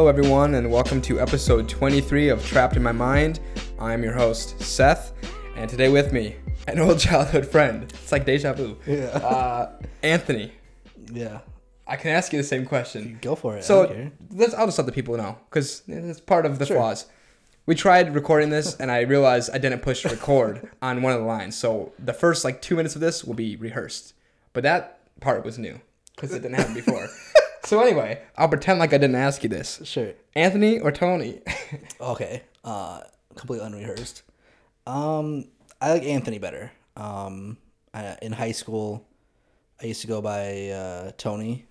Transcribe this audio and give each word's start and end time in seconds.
Hello, 0.00 0.08
everyone, 0.08 0.54
and 0.54 0.72
welcome 0.72 1.02
to 1.02 1.20
episode 1.20 1.68
23 1.68 2.30
of 2.30 2.42
Trapped 2.46 2.74
in 2.74 2.82
My 2.82 2.90
Mind. 2.90 3.38
I'm 3.78 4.02
your 4.02 4.14
host, 4.14 4.58
Seth, 4.58 5.12
and 5.56 5.68
today 5.68 5.90
with 5.90 6.10
me, 6.10 6.36
an 6.66 6.78
old 6.78 6.98
childhood 7.06 7.44
friend. 7.46 7.82
It's 7.82 8.10
like 8.10 8.24
deja 8.24 8.54
vu. 8.54 8.78
Yeah. 8.86 9.08
Uh, 9.08 9.72
Anthony, 10.02 10.52
Yeah. 11.12 11.40
I 11.86 11.96
can 11.96 12.12
ask 12.12 12.32
you 12.32 12.38
the 12.38 12.48
same 12.48 12.64
question. 12.64 13.18
Go 13.20 13.34
for 13.34 13.58
it. 13.58 13.62
So 13.64 14.10
let's, 14.30 14.54
I'll 14.54 14.64
just 14.64 14.78
let 14.78 14.86
the 14.86 14.92
people 14.92 15.18
know 15.18 15.36
because 15.50 15.82
it's 15.86 16.18
part 16.18 16.46
of 16.46 16.58
the 16.58 16.64
Sure. 16.64 16.78
flaws. 16.78 17.04
We 17.66 17.74
tried 17.74 18.14
recording 18.14 18.48
this, 18.48 18.74
and 18.76 18.90
I 18.90 19.00
realized 19.00 19.50
I 19.52 19.58
didn't 19.58 19.80
push 19.82 20.06
record 20.06 20.66
on 20.82 21.02
one 21.02 21.12
of 21.12 21.18
the 21.20 21.26
lines. 21.26 21.56
So 21.56 21.92
the 21.98 22.14
first 22.14 22.42
like 22.42 22.62
two 22.62 22.74
minutes 22.74 22.94
of 22.94 23.02
this 23.02 23.22
will 23.22 23.34
be 23.34 23.54
rehearsed, 23.56 24.14
but 24.54 24.62
that 24.62 24.98
part 25.20 25.44
was 25.44 25.58
new 25.58 25.78
because 26.16 26.32
it 26.32 26.40
didn't 26.40 26.54
happen 26.56 26.72
before. 26.72 27.06
So 27.64 27.80
anyway, 27.80 28.22
I'll 28.36 28.48
pretend 28.48 28.78
like 28.78 28.92
I 28.92 28.98
didn't 28.98 29.16
ask 29.16 29.42
you 29.42 29.48
this. 29.48 29.80
Sure. 29.84 30.12
Anthony 30.34 30.78
or 30.80 30.92
Tony? 30.92 31.40
Okay. 32.00 32.42
Uh, 32.64 33.00
completely 33.36 33.66
unrehearsed. 33.66 34.22
Um, 34.86 35.44
I 35.80 35.92
like 35.92 36.02
Anthony 36.02 36.38
better. 36.38 36.72
Um, 36.96 37.58
I, 37.94 38.16
in 38.22 38.32
high 38.32 38.52
school, 38.52 39.06
I 39.80 39.86
used 39.86 40.00
to 40.00 40.06
go 40.06 40.20
by 40.20 40.68
uh, 40.70 41.12
Tony. 41.16 41.66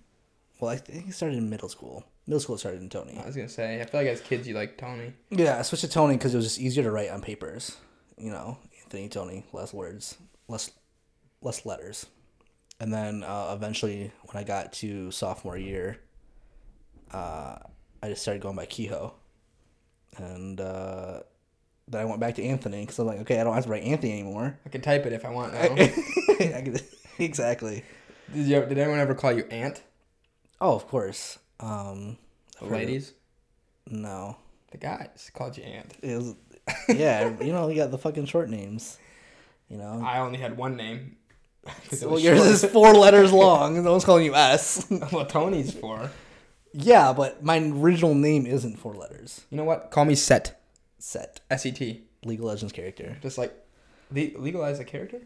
Well, 0.60 0.70
I 0.70 0.76
think 0.76 1.08
it 1.08 1.12
started 1.12 1.38
in 1.38 1.50
middle 1.50 1.68
school. 1.68 2.04
Middle 2.26 2.40
school 2.40 2.58
started 2.58 2.80
in 2.80 2.88
Tony. 2.88 3.18
I 3.18 3.26
was 3.26 3.36
gonna 3.36 3.48
say, 3.48 3.80
I 3.80 3.84
feel 3.84 4.00
like 4.00 4.08
as 4.10 4.20
kids 4.20 4.46
you 4.46 4.54
like 4.54 4.78
Tony. 4.78 5.12
Yeah, 5.30 5.58
I 5.58 5.62
switched 5.62 5.84
to 5.84 5.90
Tony 5.90 6.16
because 6.16 6.34
it 6.34 6.36
was 6.36 6.46
just 6.46 6.60
easier 6.60 6.82
to 6.84 6.90
write 6.90 7.10
on 7.10 7.20
papers. 7.22 7.76
You 8.18 8.30
know, 8.30 8.58
Anthony, 8.84 9.08
Tony, 9.08 9.44
less 9.52 9.72
words, 9.72 10.16
less, 10.48 10.70
less 11.42 11.64
letters. 11.66 12.06
And 12.80 12.92
then 12.92 13.22
uh, 13.22 13.52
eventually, 13.54 14.10
when 14.22 14.42
I 14.42 14.46
got 14.46 14.72
to 14.74 15.10
sophomore 15.10 15.56
year, 15.58 15.98
uh, 17.12 17.56
I 18.02 18.08
just 18.08 18.22
started 18.22 18.42
going 18.42 18.56
by 18.56 18.64
Kehoe. 18.66 19.12
And 20.16 20.60
uh, 20.60 21.20
then 21.88 22.00
I 22.00 22.04
went 22.06 22.20
back 22.20 22.36
to 22.36 22.42
Anthony 22.42 22.80
because 22.80 22.98
I'm 22.98 23.06
like, 23.06 23.20
okay, 23.20 23.38
I 23.40 23.44
don't 23.44 23.54
have 23.54 23.64
to 23.64 23.70
write 23.70 23.82
Anthony 23.84 24.12
anymore. 24.12 24.58
I 24.64 24.68
can 24.70 24.80
type 24.80 25.04
it 25.06 25.12
if 25.12 25.24
I 25.24 25.30
want 25.30 25.52
now. 25.52 25.60
I 25.78 26.74
exactly. 27.18 27.84
did 28.32 28.46
you? 28.46 28.64
Did 28.64 28.78
anyone 28.78 28.98
ever 28.98 29.14
call 29.14 29.32
you 29.32 29.44
Aunt? 29.50 29.82
Oh, 30.60 30.74
of 30.74 30.86
course. 30.88 31.38
Um, 31.60 32.16
The 32.58 32.64
I've 32.66 32.66
of- 32.66 32.72
ladies, 32.72 33.12
No. 33.86 34.36
the 34.70 34.78
guys 34.78 35.30
called 35.34 35.56
you 35.58 35.64
Aunt. 35.64 35.92
It 36.02 36.16
was, 36.16 36.34
yeah, 36.88 37.34
you 37.42 37.52
know, 37.52 37.68
you 37.68 37.76
got 37.76 37.90
the 37.90 37.98
fucking 37.98 38.24
short 38.26 38.48
names. 38.48 38.98
You 39.68 39.76
know, 39.76 40.00
I 40.04 40.18
only 40.20 40.38
had 40.38 40.56
one 40.56 40.76
name. 40.76 41.16
Well, 42.02 42.18
yours 42.18 42.38
short. 42.38 42.50
is 42.50 42.64
four 42.66 42.92
letters 42.94 43.32
long, 43.34 43.82
no 43.84 43.90
one's 43.92 44.04
calling 44.04 44.24
you 44.24 44.34
S. 44.34 44.86
well, 45.12 45.26
Tony's 45.26 45.72
four. 45.72 46.10
yeah, 46.72 47.12
but 47.12 47.44
my 47.44 47.58
original 47.58 48.14
name 48.14 48.46
isn't 48.46 48.78
four 48.78 48.94
letters. 48.94 49.42
You 49.50 49.56
know 49.58 49.64
what? 49.64 49.90
Call 49.90 50.04
me 50.04 50.14
Set. 50.14 50.60
Set. 50.98 51.40
S 51.50 51.66
E 51.66 51.72
T. 51.72 52.02
League 52.24 52.38
of 52.40 52.46
Legends 52.46 52.72
character. 52.72 53.16
Just 53.22 53.38
like, 53.38 53.52
le- 54.10 54.38
legalize 54.38 54.78
a 54.80 54.84
character. 54.84 55.20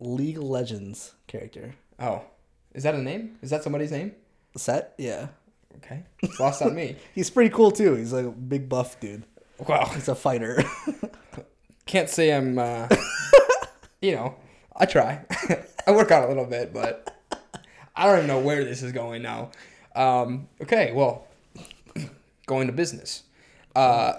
League 0.00 0.38
of 0.38 0.44
Legends 0.44 1.12
character. 1.26 1.74
Oh, 1.98 2.22
is 2.74 2.82
that 2.84 2.94
a 2.94 3.02
name? 3.02 3.36
Is 3.42 3.50
that 3.50 3.62
somebody's 3.62 3.90
name? 3.92 4.12
Set? 4.56 4.94
Yeah. 4.98 5.28
Okay, 5.76 6.02
it's 6.22 6.40
lost 6.40 6.62
on 6.62 6.74
me. 6.74 6.96
He's 7.14 7.30
pretty 7.30 7.50
cool 7.50 7.70
too. 7.70 7.94
He's 7.94 8.12
like 8.12 8.24
a 8.26 8.30
big 8.30 8.68
buff 8.68 8.98
dude. 8.98 9.24
Wow, 9.68 9.84
He's 9.94 10.08
a 10.08 10.14
fighter. 10.14 10.62
can't 11.86 12.08
say 12.08 12.32
I'm. 12.34 12.58
Uh, 12.58 12.88
you 14.02 14.12
know, 14.12 14.34
I 14.76 14.86
try. 14.86 15.24
I 15.86 15.92
work 15.92 16.10
out 16.10 16.24
a 16.24 16.28
little 16.28 16.46
bit, 16.46 16.72
but 16.72 17.16
I 17.96 18.06
don't 18.06 18.18
even 18.18 18.28
know 18.28 18.40
where 18.40 18.64
this 18.64 18.82
is 18.82 18.92
going 18.92 19.22
now. 19.22 19.50
Um, 19.94 20.48
okay, 20.62 20.92
well, 20.92 21.26
going 22.46 22.66
to 22.66 22.72
business. 22.72 23.24
Uh, 23.74 24.14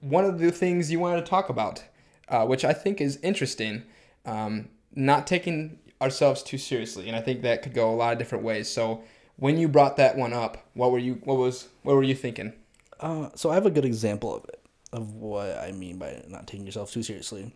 one 0.00 0.24
of 0.24 0.38
the 0.38 0.50
things 0.50 0.90
you 0.90 1.00
wanted 1.00 1.24
to 1.24 1.30
talk 1.30 1.48
about, 1.48 1.84
uh, 2.28 2.44
which 2.46 2.64
I 2.64 2.72
think 2.72 3.00
is 3.00 3.18
interesting, 3.22 3.82
um, 4.24 4.68
not 4.94 5.26
taking 5.26 5.78
ourselves 6.00 6.42
too 6.42 6.58
seriously, 6.58 7.08
and 7.08 7.16
I 7.16 7.20
think 7.20 7.42
that 7.42 7.62
could 7.62 7.74
go 7.74 7.90
a 7.90 7.96
lot 7.96 8.12
of 8.12 8.18
different 8.18 8.44
ways. 8.44 8.68
So, 8.68 9.02
when 9.36 9.58
you 9.58 9.68
brought 9.68 9.96
that 9.98 10.16
one 10.16 10.32
up, 10.32 10.66
what 10.74 10.90
were 10.92 10.98
you? 10.98 11.20
What 11.24 11.36
was? 11.36 11.68
What 11.82 11.96
were 11.96 12.02
you 12.02 12.14
thinking? 12.14 12.52
uh, 13.00 13.30
so 13.34 13.50
I 13.50 13.54
have 13.54 13.66
a 13.66 13.70
good 13.70 13.84
example 13.84 14.34
of 14.34 14.44
it, 14.44 14.60
of 14.92 15.14
what 15.14 15.58
I 15.58 15.72
mean 15.72 15.98
by 15.98 16.22
not 16.28 16.46
taking 16.46 16.66
yourself 16.66 16.92
too 16.92 17.02
seriously. 17.02 17.52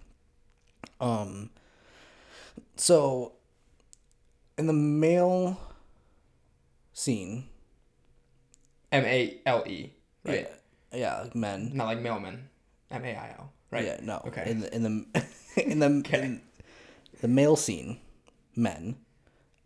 Um. 1.00 1.50
So, 2.80 3.32
in 4.56 4.66
the 4.66 4.72
male 4.72 5.60
scene, 6.94 7.46
M 8.90 9.04
A 9.04 9.38
L 9.44 9.64
E, 9.66 9.92
right? 10.24 10.48
yeah, 10.90 10.98
yeah, 10.98 11.20
like 11.24 11.34
men. 11.34 11.72
Not 11.74 11.84
like 11.84 12.00
mailman. 12.00 12.48
M 12.90 13.04
A 13.04 13.14
I 13.14 13.34
L, 13.38 13.52
right? 13.70 13.84
Yeah, 13.84 13.98
no. 14.02 14.22
Okay. 14.28 14.50
In 14.50 14.60
the 14.60 14.74
in 14.74 14.82
the 14.82 15.22
in 15.62 15.78
the 15.78 15.86
Okay. 15.98 16.22
in 16.22 16.40
the 17.20 17.28
male 17.28 17.56
scene, 17.56 18.00
men, 18.56 18.96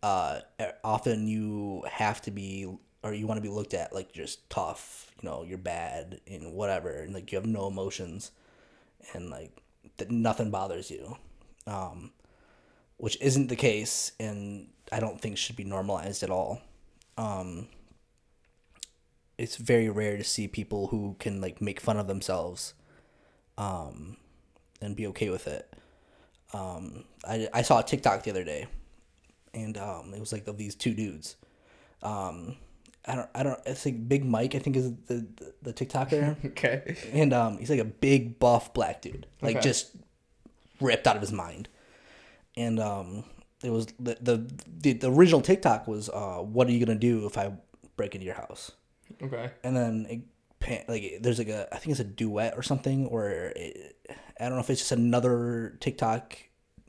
uh, 0.02 0.41
often 0.82 1.28
you 1.28 1.84
have 1.88 2.20
to 2.22 2.32
be 2.32 2.66
or 3.04 3.14
you 3.14 3.28
want 3.28 3.38
to 3.38 3.42
be 3.42 3.48
looked 3.48 3.75
at 3.75 3.92
like 3.94 4.12
just 4.12 4.50
tough, 4.50 5.12
you 5.22 5.28
know, 5.28 5.44
you're 5.44 5.56
bad 5.56 6.20
and 6.26 6.52
whatever, 6.52 6.91
and 6.91 7.14
like 7.14 7.31
you 7.31 7.38
have 7.38 7.46
no 7.46 7.69
emotions, 7.69 8.32
and 9.12 9.31
like 9.31 9.62
that 9.98 10.10
nothing 10.10 10.50
bothers 10.50 10.91
you, 10.91 11.16
um, 11.69 12.10
which 13.04 13.19
isn't 13.20 13.48
the 13.48 13.56
case, 13.56 14.12
and 14.19 14.66
I 14.91 14.98
don't 14.98 15.20
think 15.20 15.37
should 15.37 15.56
be 15.56 15.65
normalized 15.65 16.22
at 16.22 16.31
all. 16.31 16.62
Um, 17.19 17.69
it's 19.37 19.56
very 19.56 19.91
rare 19.91 20.16
to 20.16 20.25
see 20.25 20.48
people 20.48 20.87
who 20.87 21.14
can 21.19 21.38
like 21.41 21.60
make 21.60 21.81
fun 21.81 21.98
of 21.98 22.06
themselves 22.06 22.72
um, 23.59 24.16
and 24.81 24.97
be 24.97 25.06
okay 25.09 25.28
with 25.28 25.47
it. 25.47 25.70
Um, 26.54 27.04
I, 27.28 27.47
I 27.53 27.60
saw 27.60 27.81
a 27.81 27.82
TikTok 27.82 28.22
the 28.22 28.31
other 28.31 28.43
day, 28.44 28.69
and 29.53 29.76
um, 29.76 30.14
it 30.14 30.20
was 30.20 30.32
like 30.32 30.47
of 30.47 30.56
these 30.56 30.75
two 30.75 30.94
dudes. 30.94 31.37
Um, 32.03 32.56
I 33.06 33.16
don't 33.16 33.28
I 33.34 33.43
don't 33.43 33.60
it's 33.66 33.84
like 33.84 34.09
Big 34.09 34.25
Mike 34.25 34.54
I 34.54 34.60
think 34.60 34.76
is 34.76 34.93
the 35.09 35.26
the, 35.37 35.53
the 35.60 35.72
TikToker, 35.75 36.43
Okay. 36.53 36.97
and 37.12 37.34
um, 37.34 37.59
he's 37.59 37.69
like 37.69 37.81
a 37.81 37.84
big 37.84 38.38
buff 38.38 38.72
black 38.72 39.03
dude, 39.03 39.26
like 39.43 39.56
Okay. 39.56 39.62
just 39.62 39.94
ripped 40.81 41.06
out 41.06 41.16
of 41.16 41.20
his 41.22 41.32
mind. 41.32 41.69
And 42.56 42.78
um, 42.81 43.25
it 43.62 43.70
was 43.70 43.87
the, 43.98 44.16
the 44.20 44.50
the 44.81 44.92
the 44.92 45.10
original 45.10 45.41
TikTok 45.41 45.88
was 45.88 46.09
uh, 46.09 46.37
what 46.38 46.69
are 46.69 46.72
you 46.72 46.84
gonna 46.84 46.98
do 46.98 47.26
if 47.26 47.37
I 47.38 47.53
break 47.97 48.15
into 48.15 48.25
your 48.26 48.34
house? 48.37 48.72
Okay. 49.22 49.50
and 49.62 49.76
then 49.76 50.06
it, 50.66 50.88
like 50.88 51.19
there's 51.20 51.38
like 51.38 51.48
a 51.48 51.69
I 51.72 51.78
think 51.78 51.91
it's 51.93 52.00
a 52.00 52.04
duet 52.04 52.54
or 52.56 52.62
something 52.62 53.06
or 53.06 53.28
it, 53.28 53.97
I 54.41 54.44
don't 54.44 54.54
know 54.54 54.60
if 54.60 54.70
it's 54.70 54.81
just 54.81 54.93
another 54.93 55.76
TikTok 55.81 56.37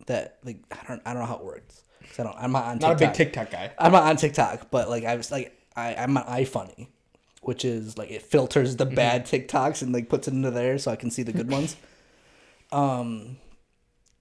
that 0.08 0.38
like 0.44 0.60
I 0.72 0.88
don't 0.88 1.02
I 1.06 1.12
don't 1.14 1.22
know 1.22 1.28
how 1.28 1.38
it 1.38 1.44
works. 1.44 1.84
I 2.18 2.24
don't 2.24 2.36
I'm 2.38 2.52
not 2.52 2.66
on 2.66 2.78
Not 2.80 2.98
TikTok. 2.98 3.02
a 3.02 3.08
big 3.08 3.14
TikTok 3.14 3.52
guy. 3.52 3.72
I'm 3.78 3.92
not 3.92 4.04
on 4.04 4.16
TikTok, 4.18 4.72
but 4.72 4.90
like 4.90 5.04
I 5.04 5.16
was 5.16 5.30
like 5.32 5.60
I 5.76 5.94
I'm 5.96 6.16
on 6.18 6.24
iFunny, 6.26 6.88
which 7.42 7.66
is 7.66 7.98
like 7.98 8.12
it 8.12 8.22
filters 8.22 8.78
the 8.78 8.86
bad 8.86 9.26
TikToks 9.26 9.82
and 9.82 9.92
like 9.92 10.08
puts 10.10 10.28
it 10.28 10.34
into 10.34 10.52
there 10.52 10.78
so 10.78 10.92
I 10.92 10.96
can 10.96 11.12
see 11.12 11.24
the 11.24 11.34
good 11.34 11.50
ones. 11.52 11.76
Um, 12.72 13.38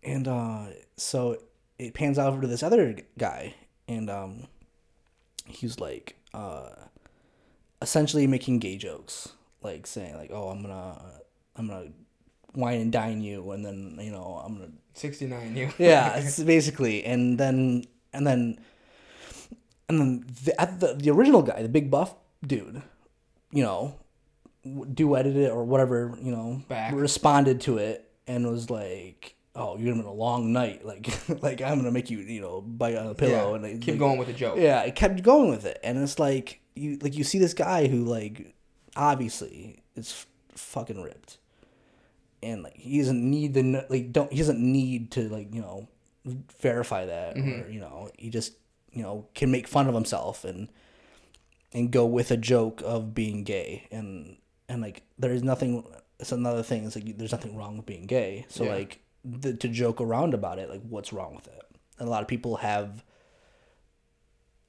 and 0.04 0.28
uh, 0.28 0.66
so 0.96 1.38
it 1.78 1.94
pans 1.94 2.18
over 2.18 2.40
to 2.40 2.46
this 2.46 2.62
other 2.62 2.96
guy, 3.18 3.54
and 3.88 4.10
um, 4.10 4.46
he's 5.46 5.80
like 5.80 6.16
uh, 6.32 6.70
essentially 7.82 8.26
making 8.26 8.58
gay 8.58 8.76
jokes, 8.76 9.30
like 9.62 9.86
saying 9.86 10.16
like, 10.16 10.30
"Oh, 10.32 10.48
I'm 10.48 10.62
gonna 10.62 11.00
I'm 11.56 11.68
gonna 11.68 11.88
wine 12.54 12.80
and 12.80 12.92
dine 12.92 13.20
you," 13.20 13.50
and 13.52 13.64
then 13.64 13.98
you 14.00 14.10
know 14.10 14.42
I'm 14.44 14.54
gonna 14.54 14.72
69, 14.94 15.56
you. 15.56 15.70
yeah, 15.78 16.14
it's 16.16 16.40
basically, 16.42 17.04
and 17.04 17.38
then 17.38 17.84
and 18.12 18.26
then 18.26 18.58
and 19.88 20.00
then 20.00 20.24
the, 20.44 20.76
the 20.78 20.94
the 20.94 21.10
original 21.10 21.42
guy, 21.42 21.62
the 21.62 21.68
big 21.68 21.90
buff 21.90 22.14
dude, 22.46 22.82
you 23.50 23.62
know, 23.62 23.96
duetted 24.66 25.36
it 25.36 25.50
or 25.50 25.64
whatever, 25.64 26.16
you 26.20 26.30
know, 26.30 26.62
Back. 26.68 26.94
responded 26.94 27.60
to 27.62 27.78
it 27.78 28.10
and 28.26 28.48
was 28.48 28.70
like, 28.70 29.36
"Oh, 29.56 29.76
you're 29.78 29.94
having 29.94 30.08
a 30.08 30.12
long 30.12 30.52
night. 30.52 30.82
Like, 30.86 31.08
like 31.42 31.62
I'm 31.62 31.78
gonna 31.78 31.90
make 31.92 32.10
you, 32.10 32.18
you 32.18 32.40
know, 32.40 32.60
bite 32.60 32.96
on 32.96 33.06
a 33.06 33.14
pillow 33.14 33.50
Yeah. 33.50 33.54
and 33.54 33.62
like, 33.62 33.80
Keep 33.80 33.92
like- 33.94 33.98
going 33.98 34.18
with 34.18 34.28
the 34.28 34.34
joke. 34.34 34.58
yeah, 34.58 34.82
it 34.82 34.94
kept 34.94 35.22
going 35.22 35.50
with 35.50 35.64
it, 35.64 35.78
and 35.84 35.98
it's 35.98 36.18
like 36.18 36.60
you 36.74 36.98
like 37.02 37.16
you 37.16 37.24
see 37.24 37.38
this 37.38 37.54
guy 37.54 37.86
who 37.86 38.04
like 38.04 38.54
obviously 38.96 39.82
is 39.96 40.10
f- 40.10 40.26
fucking 40.58 41.00
ripped, 41.02 41.38
and 42.42 42.62
like 42.62 42.76
he 42.76 42.98
doesn't 42.98 43.22
need 43.30 43.54
the 43.54 43.86
like 43.88 44.12
don't 44.12 44.32
he 44.32 44.38
doesn't 44.38 44.60
need 44.60 45.10
to 45.12 45.28
like 45.28 45.54
you 45.54 45.60
know 45.60 45.88
verify 46.60 47.04
that 47.04 47.36
or 47.36 47.40
mm-hmm. 47.40 47.70
you 47.72 47.80
know 47.80 48.10
he 48.18 48.30
just 48.30 48.54
you 48.92 49.02
know 49.02 49.26
can 49.34 49.50
make 49.50 49.68
fun 49.68 49.86
of 49.88 49.94
himself 49.94 50.42
and 50.44 50.68
and 51.72 51.90
go 51.90 52.06
with 52.06 52.30
a 52.30 52.36
joke 52.36 52.80
of 52.84 53.14
being 53.14 53.44
gay 53.44 53.86
and 53.90 54.36
and 54.68 54.80
like 54.80 55.02
there 55.18 55.32
is 55.32 55.42
nothing. 55.42 55.84
It's 56.20 56.30
another 56.32 56.62
thing. 56.62 56.84
It's 56.86 56.94
like 56.96 57.18
there's 57.18 57.32
nothing 57.32 57.56
wrong 57.56 57.76
with 57.76 57.86
being 57.86 58.06
gay. 58.06 58.46
So 58.48 58.64
Yeah. 58.64 58.74
like 58.74 59.00
the, 59.24 59.54
to 59.54 59.68
joke 59.68 60.00
around 60.00 60.34
about 60.34 60.58
it, 60.58 60.68
like 60.68 60.82
what's 60.88 61.12
wrong 61.12 61.34
with 61.34 61.46
it? 61.46 61.62
And 61.98 62.08
a 62.08 62.10
lot 62.10 62.22
of 62.22 62.28
people 62.28 62.56
have 62.56 63.04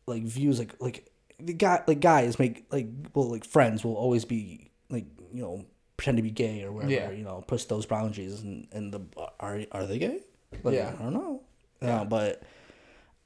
like 0.07 0.23
views 0.23 0.59
like 0.59 0.75
like 0.79 1.09
the 1.39 1.53
guy 1.53 1.83
like 1.87 1.99
guys 1.99 2.37
make 2.39 2.65
like 2.71 2.87
well 3.13 3.29
like 3.29 3.43
friends 3.43 3.83
will 3.83 3.95
always 3.95 4.23
be 4.23 4.69
like 4.89 5.05
you 5.33 5.41
know 5.41 5.65
pretend 5.97 6.17
to 6.17 6.23
be 6.23 6.29
gay 6.31 6.63
or 6.63 6.71
whatever 6.71 6.91
Yeah. 6.91 7.09
you 7.11 7.23
know 7.23 7.43
push 7.47 7.63
those 7.65 7.85
boundaries 7.85 8.41
and 8.41 8.67
and 8.71 8.93
the 8.93 9.01
are 9.39 9.61
are 9.71 9.85
they 9.85 9.97
gay 9.97 10.19
like, 10.63 10.75
Yeah. 10.75 10.93
I 10.99 11.03
don't 11.03 11.13
know 11.13 11.41
Yeah. 11.81 12.03
but 12.03 12.43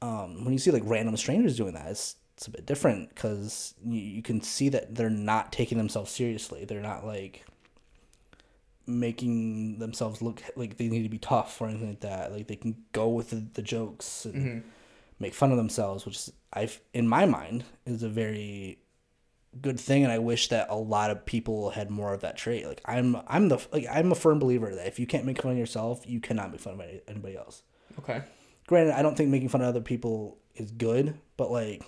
um 0.00 0.44
when 0.44 0.52
you 0.54 0.58
see 0.58 0.70
like 0.70 0.82
random 0.86 1.16
strangers 1.16 1.56
doing 1.56 1.74
that 1.74 1.90
it's 1.90 2.16
it's 2.36 2.46
a 2.46 2.50
bit 2.50 2.64
different 2.64 3.10
because 3.10 3.74
you, 3.84 4.00
you 4.00 4.22
can 4.22 4.40
see 4.40 4.70
that 4.70 4.94
they're 4.94 5.10
not 5.10 5.52
taking 5.52 5.76
themselves 5.76 6.10
seriously 6.10 6.64
they're 6.64 6.80
not 6.80 7.04
like 7.04 7.44
making 8.98 9.78
themselves 9.78 10.20
look 10.22 10.42
like 10.56 10.76
they 10.76 10.88
need 10.88 11.02
to 11.04 11.08
be 11.08 11.18
tough 11.18 11.60
or 11.60 11.68
anything 11.68 11.88
like 11.90 12.00
that 12.00 12.32
like 12.32 12.46
they 12.48 12.56
can 12.56 12.76
go 12.92 13.08
with 13.08 13.30
the, 13.30 13.46
the 13.54 13.62
jokes 13.62 14.24
and 14.24 14.34
Mm-hmm. 14.34 14.68
make 15.18 15.34
fun 15.34 15.50
of 15.50 15.56
themselves, 15.56 16.04
which 16.06 16.28
I've 16.52 16.80
in 16.92 17.06
my 17.06 17.26
mind 17.26 17.64
is 17.86 18.02
a 18.02 18.08
very 18.08 18.78
good 19.60 19.78
thing, 19.80 20.04
and 20.04 20.12
I 20.12 20.18
wish 20.18 20.48
that 20.48 20.68
a 20.70 20.76
lot 20.76 21.10
of 21.10 21.26
people 21.26 21.70
had 21.70 21.90
more 21.90 22.14
of 22.14 22.20
that 22.20 22.36
trait. 22.36 22.66
Like 22.66 22.80
I'm, 22.84 23.16
I'm 23.26 23.48
the 23.48 23.58
like 23.72 23.86
I'm 23.90 24.12
a 24.12 24.14
firm 24.14 24.38
believer 24.38 24.74
that 24.74 24.86
if 24.86 24.98
you 24.98 25.06
can't 25.06 25.24
make 25.24 25.42
fun 25.42 25.52
of 25.52 25.58
yourself, 25.58 26.06
you 26.06 26.20
cannot 26.20 26.50
make 26.52 26.60
fun 26.60 26.74
of 26.74 26.82
anybody 27.08 27.36
else. 27.36 27.62
Okay. 27.98 28.22
Granted, 28.66 28.94
I 28.96 29.02
don't 29.02 29.16
think 29.16 29.30
making 29.30 29.48
fun 29.48 29.60
of 29.62 29.68
other 29.68 29.80
people 29.80 30.38
is 30.54 30.70
good, 30.70 31.18
but 31.36 31.50
like, 31.50 31.82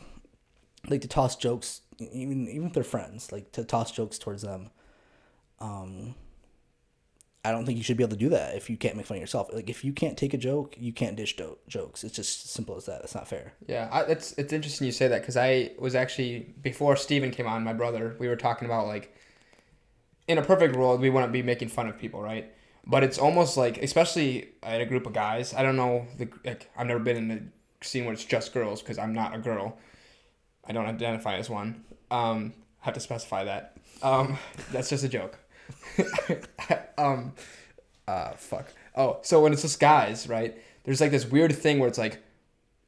like 0.89 1.01
to 1.03 1.09
toss 1.09 1.37
jokes, 1.37 1.83
even 2.01 2.49
even 2.49 2.67
if 2.67 2.73
they're 2.73 2.83
friends, 2.85 3.31
like 3.33 3.53
to 3.53 3.65
toss 3.65 3.93
jokes 3.93 4.19
towards 4.19 4.43
them. 4.43 4.71
Um, 5.61 6.17
I 7.45 7.51
don't 7.51 7.67
think 7.67 7.77
you 7.77 7.83
should 7.83 7.97
be 7.97 8.05
able 8.05 8.13
to 8.13 8.19
do 8.19 8.29
that 8.29 8.55
if 8.55 8.71
you 8.71 8.77
can't 8.77 8.97
make 8.97 9.07
fun 9.07 9.17
of 9.17 9.21
yourself. 9.21 9.53
Like 9.53 9.69
if 9.69 9.85
you 9.85 9.93
can't 9.93 10.17
take 10.17 10.33
a 10.33 10.39
joke, 10.39 10.77
you 10.79 10.93
can't 10.93 11.17
dish 11.17 11.37
do- 11.37 11.59
jokes. 11.67 12.05
It's 12.05 12.15
just 12.15 12.51
simple 12.51 12.77
as 12.77 12.87
that. 12.87 13.03
It's 13.03 13.17
not 13.17 13.27
fair. 13.27 13.55
Yeah, 13.67 13.89
I, 13.91 14.03
it's 14.03 14.33
it's 14.39 14.53
interesting 14.53 14.87
you 14.87 14.93
say 14.93 15.09
that 15.09 15.23
because 15.23 15.37
I 15.37 15.73
was 15.79 15.97
actually 15.97 16.55
before 16.63 16.95
Steven 16.95 17.33
came 17.33 17.49
on, 17.49 17.65
my 17.65 17.73
brother, 17.73 18.15
we 18.21 18.29
were 18.29 18.37
talking 18.37 18.67
about 18.67 18.87
like, 18.87 19.17
in 20.29 20.39
a 20.39 20.43
perfect 20.43 20.77
world, 20.77 21.01
we 21.01 21.11
wouldn't 21.11 21.33
be 21.33 21.43
making 21.43 21.69
fun 21.69 21.89
of 21.89 21.99
people, 21.99 22.23
right? 22.23 22.53
But 22.87 23.03
it's 23.03 23.19
almost 23.19 23.57
like, 23.57 23.79
especially 23.79 24.51
in 24.63 24.81
a 24.81 24.87
group 24.87 25.07
of 25.07 25.13
guys. 25.13 25.53
I 25.53 25.63
don't 25.63 25.77
know 25.77 26.07
the 26.19 26.29
like. 26.45 26.71
I've 26.77 26.87
never 26.87 27.01
been 27.01 27.17
in 27.17 27.31
a 27.81 27.85
scene 27.85 28.05
where 28.05 28.15
it's 28.15 28.25
just 28.25 28.55
girls 28.55 28.83
because 28.83 28.99
I'm 28.99 29.15
not 29.15 29.35
a 29.35 29.39
girl. 29.39 29.79
I 30.65 30.73
don't 30.73 30.87
identify 30.87 31.37
as 31.39 31.51
one. 31.51 31.85
Um, 32.09 32.53
have 32.81 32.95
to 32.95 33.01
specify 33.01 33.45
that. 33.45 33.79
Um, 34.01 34.39
that's 34.71 34.91
just 34.91 35.03
a 35.03 35.09
joke. 35.09 35.39
um, 36.99 37.33
uh, 38.09 38.33
fuck. 38.33 38.73
Oh, 38.97 39.19
so 39.23 39.43
when 39.43 39.53
it's 39.53 39.63
just 39.63 39.81
guys, 39.81 40.29
right? 40.29 40.57
There's 40.85 41.01
like 41.01 41.11
this 41.11 41.27
weird 41.27 41.55
thing 41.55 41.79
where 41.79 41.89
it's 41.89 41.99
like, 41.99 42.23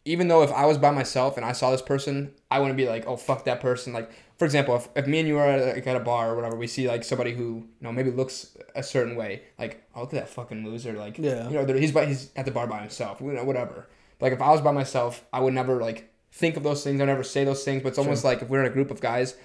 even 0.05 0.29
though 0.29 0.43
if 0.43 0.53
I 0.53 0.67
was 0.67 0.77
by 0.77 0.91
myself 0.91 1.37
and 1.37 1.47
I 1.47 1.53
saw 1.53 1.71
this 1.71 1.81
person, 1.81 2.33
I 2.51 2.59
wouldn't 2.59 2.77
be 2.77 2.87
like, 2.87 3.07
oh 3.07 3.17
fuck 3.17 3.45
that 3.47 3.61
person. 3.61 3.93
Like 3.93 4.11
for 4.39 4.45
example, 4.45 4.77
if, 4.77 4.89
if 4.97 5.07
me 5.07 5.21
and 5.21 5.29
you 5.29 5.39
are 5.39 5.49
at, 5.49 5.77
like, 5.77 5.87
at 5.87 5.97
a 5.97 6.01
bar 6.01 6.33
or 6.33 6.37
whatever, 6.37 6.57
we 6.57 6.67
see 6.67 6.89
like 6.89 7.05
somebody 7.05 7.33
who 7.33 7.43
you 7.45 7.67
know 7.81 7.93
maybe 7.93 8.11
looks 8.11 8.57
a 8.75 8.83
certain 8.83 9.17
way, 9.17 9.43
like 9.59 9.83
oh 9.95 10.01
look 10.03 10.13
at 10.13 10.21
that 10.21 10.29
fucking 10.29 10.65
loser, 10.65 10.93
like 10.93 11.17
Yeah. 11.19 11.49
you 11.49 11.55
know 11.55 11.73
he's 11.75 11.93
by 11.93 12.07
he's 12.07 12.31
at 12.37 12.45
the 12.45 12.51
bar 12.51 12.67
by 12.67 12.81
himself, 12.81 13.21
you 13.21 13.33
know, 13.33 13.45
whatever. 13.45 13.89
Like 14.21 14.33
if 14.33 14.43
I 14.43 14.51
was 14.51 14.61
by 14.61 14.73
myself, 14.73 15.25
I 15.33 15.41
would 15.41 15.55
never 15.55 15.81
like 15.81 16.11
think 16.33 16.57
of 16.57 16.63
those 16.65 16.85
things. 16.85 17.01
I 17.01 17.05
would 17.05 17.11
never 17.11 17.23
say 17.23 17.45
those 17.45 17.65
things. 17.65 17.83
But 17.83 17.91
it's 17.91 17.99
almost 17.99 18.25
like 18.25 18.43
if 18.43 18.49
we're 18.49 18.61
in 18.61 18.67
a 18.71 18.75
group 18.75 18.91
of 18.91 19.01
guys, 19.01 19.37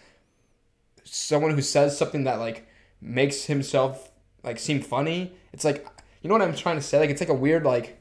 someone 1.03 1.53
who 1.53 1.61
says 1.61 1.97
something 1.97 2.25
that 2.25 2.39
like 2.39 2.67
makes 3.01 3.45
himself 3.45 4.11
like 4.43 4.59
seem 4.59 4.81
funny. 4.81 5.33
It's 5.53 5.65
like 5.65 5.87
you 6.21 6.27
know 6.27 6.35
what 6.35 6.41
I'm 6.41 6.55
trying 6.55 6.75
to 6.75 6.81
say. 6.81 6.99
Like 6.99 7.09
it's 7.09 7.21
like 7.21 7.29
a 7.29 7.33
weird 7.33 7.63
like 7.63 7.97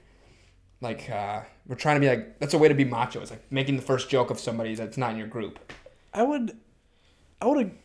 like 0.81 1.09
uh 1.11 1.43
we're 1.67 1.77
trying 1.77 1.97
to 1.97 2.01
be 2.01 2.09
like 2.09 2.39
that's 2.39 2.55
a 2.55 2.59
way 2.59 2.69
to 2.69 2.75
be 2.75 2.85
macho. 2.85 3.21
It's 3.21 3.31
like 3.31 3.51
making 3.51 3.77
the 3.77 3.83
first 3.83 4.09
joke 4.09 4.31
of 4.31 4.41
somebody 4.41 4.75
that's 4.75 4.97
not 4.97 5.13
in 5.13 5.19
your 5.19 5.27
group. 5.27 5.59
I 6.15 6.23
would, 6.23 6.57
I 7.41 7.47
would. 7.47 7.77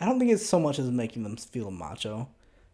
I 0.00 0.06
don't 0.06 0.18
think 0.18 0.32
it's 0.32 0.46
so 0.46 0.58
much 0.58 0.78
as 0.78 0.90
making 0.90 1.22
them 1.22 1.36
feel 1.36 1.70
macho, 1.70 2.28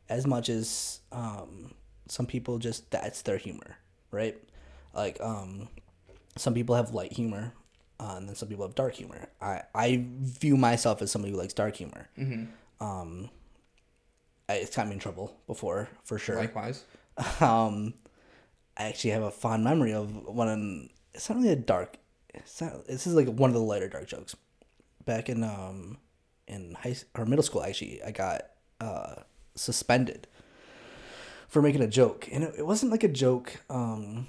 as 0.08 0.26
much 0.26 0.48
as 0.48 1.00
um, 1.12 1.74
some 2.08 2.26
people 2.26 2.58
just 2.58 2.90
that's 2.90 3.22
their 3.22 3.36
humor, 3.36 3.76
right? 4.10 4.36
Like 4.94 5.20
um, 5.20 5.68
some 6.36 6.54
people 6.54 6.74
have 6.74 6.94
light 6.94 7.12
humor, 7.12 7.52
uh, 8.00 8.14
and 8.16 8.28
then 8.28 8.34
some 8.34 8.48
people 8.48 8.64
have 8.64 8.74
dark 8.74 8.94
humor. 8.94 9.28
I 9.40 9.62
I 9.74 10.04
view 10.08 10.56
myself 10.56 11.02
as 11.02 11.10
somebody 11.10 11.32
who 11.32 11.38
likes 11.38 11.52
dark 11.52 11.76
humor. 11.76 12.08
Mm-hmm. 12.18 12.44
Um, 12.80 13.30
it's 14.48 14.76
got 14.76 14.86
me 14.86 14.94
in 14.94 14.98
trouble 14.98 15.36
before, 15.46 15.88
for 16.04 16.18
sure. 16.18 16.36
Likewise. 16.36 16.84
um, 17.40 17.94
I 18.76 18.84
actually 18.84 19.10
have 19.10 19.22
a 19.22 19.30
fond 19.30 19.64
memory 19.64 19.92
of 19.92 20.26
when 20.28 20.90
it's 21.14 21.28
not 21.28 21.38
really 21.38 21.50
a 21.50 21.56
dark. 21.56 21.96
It's 22.34 22.60
not. 22.60 22.86
This 22.86 23.06
is 23.06 23.14
like 23.14 23.28
one 23.28 23.50
of 23.50 23.54
the 23.54 23.60
lighter 23.62 23.88
dark 23.88 24.06
jokes. 24.06 24.36
Back 25.04 25.28
in 25.28 25.42
um, 25.42 25.98
in 26.46 26.76
high 26.78 26.96
or 27.16 27.24
middle 27.24 27.42
school, 27.42 27.62
actually, 27.62 28.02
I 28.02 28.10
got 28.10 28.42
uh 28.80 29.14
suspended 29.54 30.26
for 31.48 31.62
making 31.62 31.80
a 31.82 31.86
joke, 31.88 32.28
and 32.30 32.44
it, 32.44 32.54
it 32.58 32.66
wasn't 32.66 32.92
like 32.92 33.04
a 33.04 33.08
joke. 33.08 33.56
Um, 33.70 34.26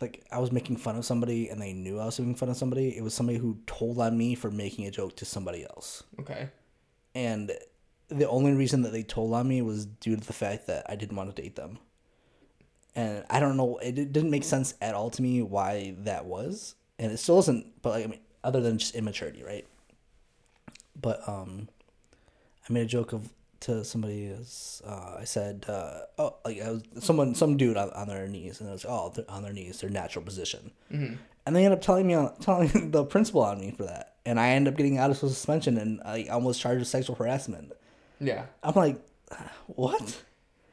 like 0.00 0.24
I 0.32 0.38
was 0.38 0.50
making 0.50 0.76
fun 0.78 0.96
of 0.96 1.04
somebody, 1.04 1.48
and 1.50 1.60
they 1.60 1.72
knew 1.74 1.98
I 1.98 2.06
was 2.06 2.18
making 2.18 2.36
fun 2.36 2.48
of 2.48 2.56
somebody. 2.56 2.96
It 2.96 3.02
was 3.02 3.14
somebody 3.14 3.38
who 3.38 3.58
told 3.66 3.98
on 3.98 4.16
me 4.16 4.34
for 4.34 4.50
making 4.50 4.86
a 4.86 4.90
joke 4.90 5.16
to 5.16 5.24
somebody 5.24 5.64
else 5.64 6.02
Okay. 6.18 6.48
and 7.14 7.52
the 8.08 8.28
only 8.28 8.52
reason 8.52 8.82
that 8.82 8.92
they 8.92 9.02
told 9.02 9.32
on 9.34 9.48
me 9.48 9.62
was 9.62 9.86
due 9.86 10.16
to 10.16 10.26
the 10.26 10.32
fact 10.32 10.66
that 10.66 10.84
I 10.88 10.96
didn't 10.96 11.16
want 11.16 11.34
to 11.34 11.42
date 11.42 11.56
them. 11.56 11.78
And 12.94 13.24
I 13.30 13.40
don't 13.40 13.56
know, 13.56 13.78
it 13.78 13.94
didn't 13.94 14.30
make 14.30 14.44
sense 14.44 14.74
at 14.82 14.94
all 14.94 15.10
to 15.10 15.22
me 15.22 15.40
why 15.40 15.94
that 16.00 16.26
was, 16.26 16.74
and 16.98 17.10
it 17.10 17.18
still 17.18 17.36
doesn't. 17.36 17.80
But 17.80 17.90
like, 17.90 18.04
I 18.04 18.08
mean, 18.08 18.20
other 18.44 18.60
than 18.60 18.78
just 18.78 18.94
immaturity, 18.94 19.42
right? 19.42 19.66
But 21.00 21.26
um, 21.26 21.68
I 22.68 22.72
made 22.72 22.82
a 22.82 22.86
joke 22.86 23.12
of 23.12 23.30
to 23.60 23.84
somebody 23.84 24.26
as 24.26 24.82
uh, 24.84 25.16
I 25.20 25.24
said, 25.24 25.64
uh, 25.68 26.00
oh, 26.18 26.36
like 26.44 26.60
I 26.60 26.70
was 26.72 26.82
someone, 26.98 27.34
some 27.34 27.56
dude 27.56 27.76
on, 27.76 27.90
on 27.90 28.08
their 28.08 28.28
knees, 28.28 28.60
and 28.60 28.68
I 28.68 28.72
was 28.72 28.84
oh, 28.86 29.12
they're 29.14 29.30
on 29.30 29.42
their 29.42 29.52
knees, 29.52 29.80
their 29.80 29.90
natural 29.90 30.24
position. 30.24 30.72
Mm-hmm. 30.92 31.14
And 31.46 31.56
they 31.56 31.64
end 31.64 31.74
up 31.74 31.80
telling 31.80 32.06
me 32.06 32.14
on 32.14 32.36
telling 32.40 32.68
the 32.90 33.04
principal 33.04 33.42
on 33.42 33.60
me 33.60 33.70
for 33.70 33.84
that, 33.84 34.16
and 34.26 34.38
I 34.38 34.50
end 34.50 34.68
up 34.68 34.76
getting 34.76 34.98
out 34.98 35.10
of 35.10 35.16
suspension 35.16 35.78
and 35.78 36.00
I 36.04 36.26
almost 36.30 36.60
charged 36.60 36.80
with 36.80 36.88
sexual 36.88 37.16
harassment. 37.16 37.72
Yeah. 38.22 38.46
I'm 38.62 38.74
like, 38.74 39.00
what? 39.66 40.22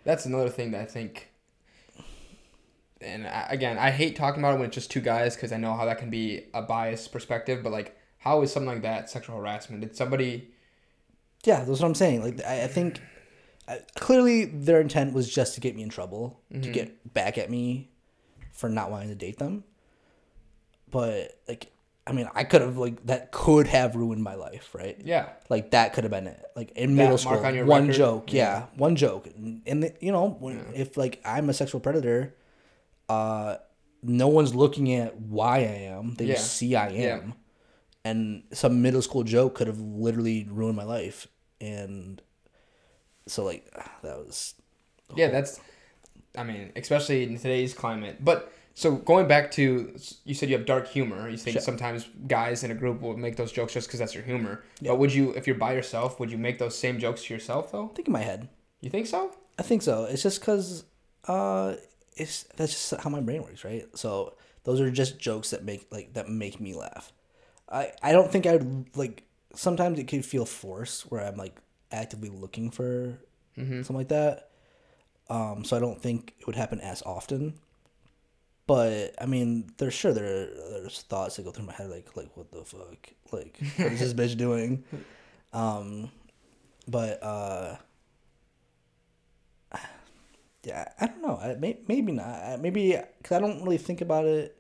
That's 0.03 0.25
another 0.25 0.49
thing 0.49 0.71
that 0.71 0.81
I 0.81 0.85
think. 0.85 1.31
And 3.01 3.25
I, 3.25 3.47
again, 3.49 3.77
I 3.77 3.91
hate 3.91 4.15
talking 4.15 4.41
about 4.41 4.55
it 4.55 4.57
when 4.59 4.67
it's 4.67 4.75
just 4.75 4.91
two 4.91 5.01
guys 5.01 5.35
because 5.35 5.51
I 5.51 5.57
know 5.57 5.73
how 5.73 5.85
that 5.85 5.97
can 5.97 6.09
be 6.09 6.45
a 6.53 6.61
biased 6.61 7.11
perspective. 7.11 7.63
But 7.63 7.71
like, 7.71 7.97
how 8.19 8.41
is 8.41 8.51
something 8.51 8.69
like 8.69 8.81
that 8.83 9.09
sexual 9.09 9.37
harassment? 9.37 9.81
Did 9.81 9.95
somebody? 9.95 10.51
Yeah, 11.45 11.59
that's 11.63 11.79
what 11.81 11.83
I'm 11.83 11.95
saying. 11.95 12.21
Like, 12.23 12.45
I, 12.45 12.63
I 12.63 12.67
think 12.67 13.01
I, 13.67 13.79
clearly 13.95 14.45
their 14.45 14.81
intent 14.81 15.13
was 15.13 15.33
just 15.33 15.55
to 15.55 15.61
get 15.61 15.75
me 15.75 15.81
in 15.83 15.89
trouble, 15.89 16.41
to 16.51 16.59
Mhm. 16.59 16.73
get 16.73 17.13
back 17.13 17.37
at 17.37 17.49
me 17.49 17.89
for 18.51 18.67
not 18.69 18.91
wanting 18.91 19.09
to 19.09 19.15
date 19.15 19.39
them. 19.39 19.63
But 20.91 21.39
like, 21.47 21.71
I 22.09 22.11
mean, 22.11 22.27
I 22.33 22.43
could 22.43 22.61
have 22.61 22.77
like 22.77 23.05
that 23.05 23.31
could 23.31 23.67
have 23.67 23.95
ruined 23.95 24.23
my 24.23 24.33
life, 24.33 24.73
right? 24.73 24.97
Yeah. 25.03 25.29
Like 25.47 25.71
that 25.71 25.93
could 25.93 26.03
have 26.05 26.11
been 26.11 26.25
it. 26.27 26.43
Like 26.55 26.71
in 26.71 26.95
That 26.95 27.03
middle 27.03 27.17
school, 27.19 27.45
on 27.45 27.53
your 27.53 27.65
one 27.65 27.83
record? 27.83 27.95
joke, 27.95 28.33
Yeah. 28.33 28.43
yeah, 28.43 28.65
one 28.75 28.95
joke, 28.95 29.27
and 29.37 29.83
the, 29.83 29.93
you 30.01 30.11
know, 30.11 30.29
when, 30.39 30.55
Yeah. 30.57 30.81
if 30.81 30.97
like 30.97 31.21
I'm 31.23 31.49
a 31.49 31.53
sexual 31.53 31.79
predator, 31.79 32.35
uh, 33.07 33.57
no 34.01 34.27
one's 34.27 34.55
looking 34.55 34.93
at 34.95 35.17
why 35.19 35.57
I 35.59 35.77
am. 35.93 36.15
They 36.15 36.25
Yeah. 36.25 36.35
just 36.35 36.53
see 36.53 36.75
I 36.75 36.89
am, 36.89 37.33
and 38.03 38.43
some 38.53 38.81
middle 38.81 39.01
school 39.03 39.23
joke 39.23 39.55
could 39.55 39.67
have 39.67 39.79
literally 39.79 40.47
ruined 40.49 40.77
my 40.77 40.83
life, 40.85 41.27
and 41.61 42.21
so 43.27 43.43
like 43.45 43.69
that 44.03 44.17
was 44.17 44.55
Yeah, 45.15 45.29
that's. 45.29 45.59
I 46.37 46.43
mean, 46.43 46.71
especially 46.75 47.23
in 47.23 47.37
today's 47.37 47.73
climate. 47.73 48.17
But 48.23 48.51
so 48.79 48.95
going 48.95 49.27
back 49.27 49.51
to, 49.51 49.93
you 50.23 50.33
said 50.33 50.49
you 50.49 50.57
have 50.57 50.65
dark 50.65 50.87
humor. 50.87 51.27
You 51.29 51.37
think 51.37 51.53
Sure. 51.55 51.61
sometimes 51.61 52.07
guys 52.27 52.63
in 52.63 52.71
a 52.71 52.73
group 52.75 53.01
will 53.01 53.17
make 53.17 53.35
those 53.35 53.51
jokes 53.51 53.73
just 53.73 53.87
because 53.87 53.99
that's 53.99 54.15
your 54.15 54.23
humor. 54.23 54.63
Yeah. 54.81 54.91
But 54.91 54.99
would 54.99 55.13
you, 55.13 55.31
if 55.33 55.47
you're 55.47 55.57
by 55.57 55.73
yourself, 55.73 56.19
would 56.19 56.31
you 56.31 56.37
make 56.37 56.59
those 56.59 56.77
same 56.77 56.97
jokes 56.99 57.23
to 57.25 57.33
yourself 57.33 57.71
though? 57.71 57.89
I 57.91 57.93
think 57.95 58.07
in 58.07 58.13
my 58.13 58.21
head. 58.21 58.47
You 58.81 58.89
think 58.89 59.07
so? 59.07 59.35
I 59.57 59.63
think 59.63 59.81
so. 59.81 60.05
It's 60.05 60.23
just 60.23 60.39
because 60.39 60.85
uh, 61.27 61.75
it's 62.15 62.43
that's 62.55 62.71
just 62.71 63.01
how 63.03 63.09
my 63.09 63.19
brain 63.19 63.43
works, 63.43 63.65
right? 63.65 63.85
So 63.95 64.35
those 64.63 64.79
are 64.79 64.89
just 64.89 65.19
jokes 65.19 65.49
that 65.49 65.65
make 65.65 65.87
like 65.91 66.13
that 66.13 66.29
make 66.29 66.59
me 66.61 66.73
laugh. 66.73 67.11
I 67.69 67.91
I 68.01 68.11
don't 68.13 68.31
think 68.31 68.45
I'd 68.45 68.95
like. 68.95 69.23
Sometimes 69.55 69.99
it 69.99 70.07
could 70.07 70.23
feel 70.25 70.45
forced 70.45 71.11
where 71.11 71.25
I'm 71.25 71.35
like 71.35 71.57
actively 71.91 72.29
looking 72.29 72.71
for 72.71 73.17
Mm-hmm. 73.57 73.81
something 73.81 73.97
like 73.97 74.07
that. 74.09 74.51
Um, 75.29 75.65
so 75.65 75.75
I 75.75 75.81
don't 75.81 76.01
think 76.01 76.33
it 76.39 76.47
would 76.47 76.55
happen 76.55 76.79
as 76.79 77.01
often. 77.01 77.55
But 78.69 79.15
I 79.19 79.25
mean, 79.25 79.71
there's 79.77 79.95
sure 79.95 80.13
there 80.13 80.45
there's 80.45 81.01
thoughts 81.09 81.35
that 81.37 81.43
go 81.43 81.49
through 81.51 81.65
my 81.65 81.73
head 81.73 81.89
like 81.89 82.07
like 82.15 82.29
what 82.37 82.51
the 82.51 82.63
fuck 82.63 83.09
like 83.31 83.57
what 83.77 83.91
is 83.93 83.99
this 83.99 84.13
bitch 84.13 84.37
doing? 84.37 84.83
Um, 85.51 86.11
but 86.87 87.17
uh, 87.23 87.77
yeah, 90.63 90.85
I 90.99 91.07
don't 91.07 91.21
know. 91.23 91.37
I, 91.41 91.55
may, 91.55 91.79
maybe 91.87 92.11
not. 92.11 92.59
Maybe 92.61 92.95
because 93.17 93.35
I 93.37 93.39
don't 93.39 93.63
really 93.63 93.77
think 93.79 94.01
about 94.01 94.25
it. 94.25 94.55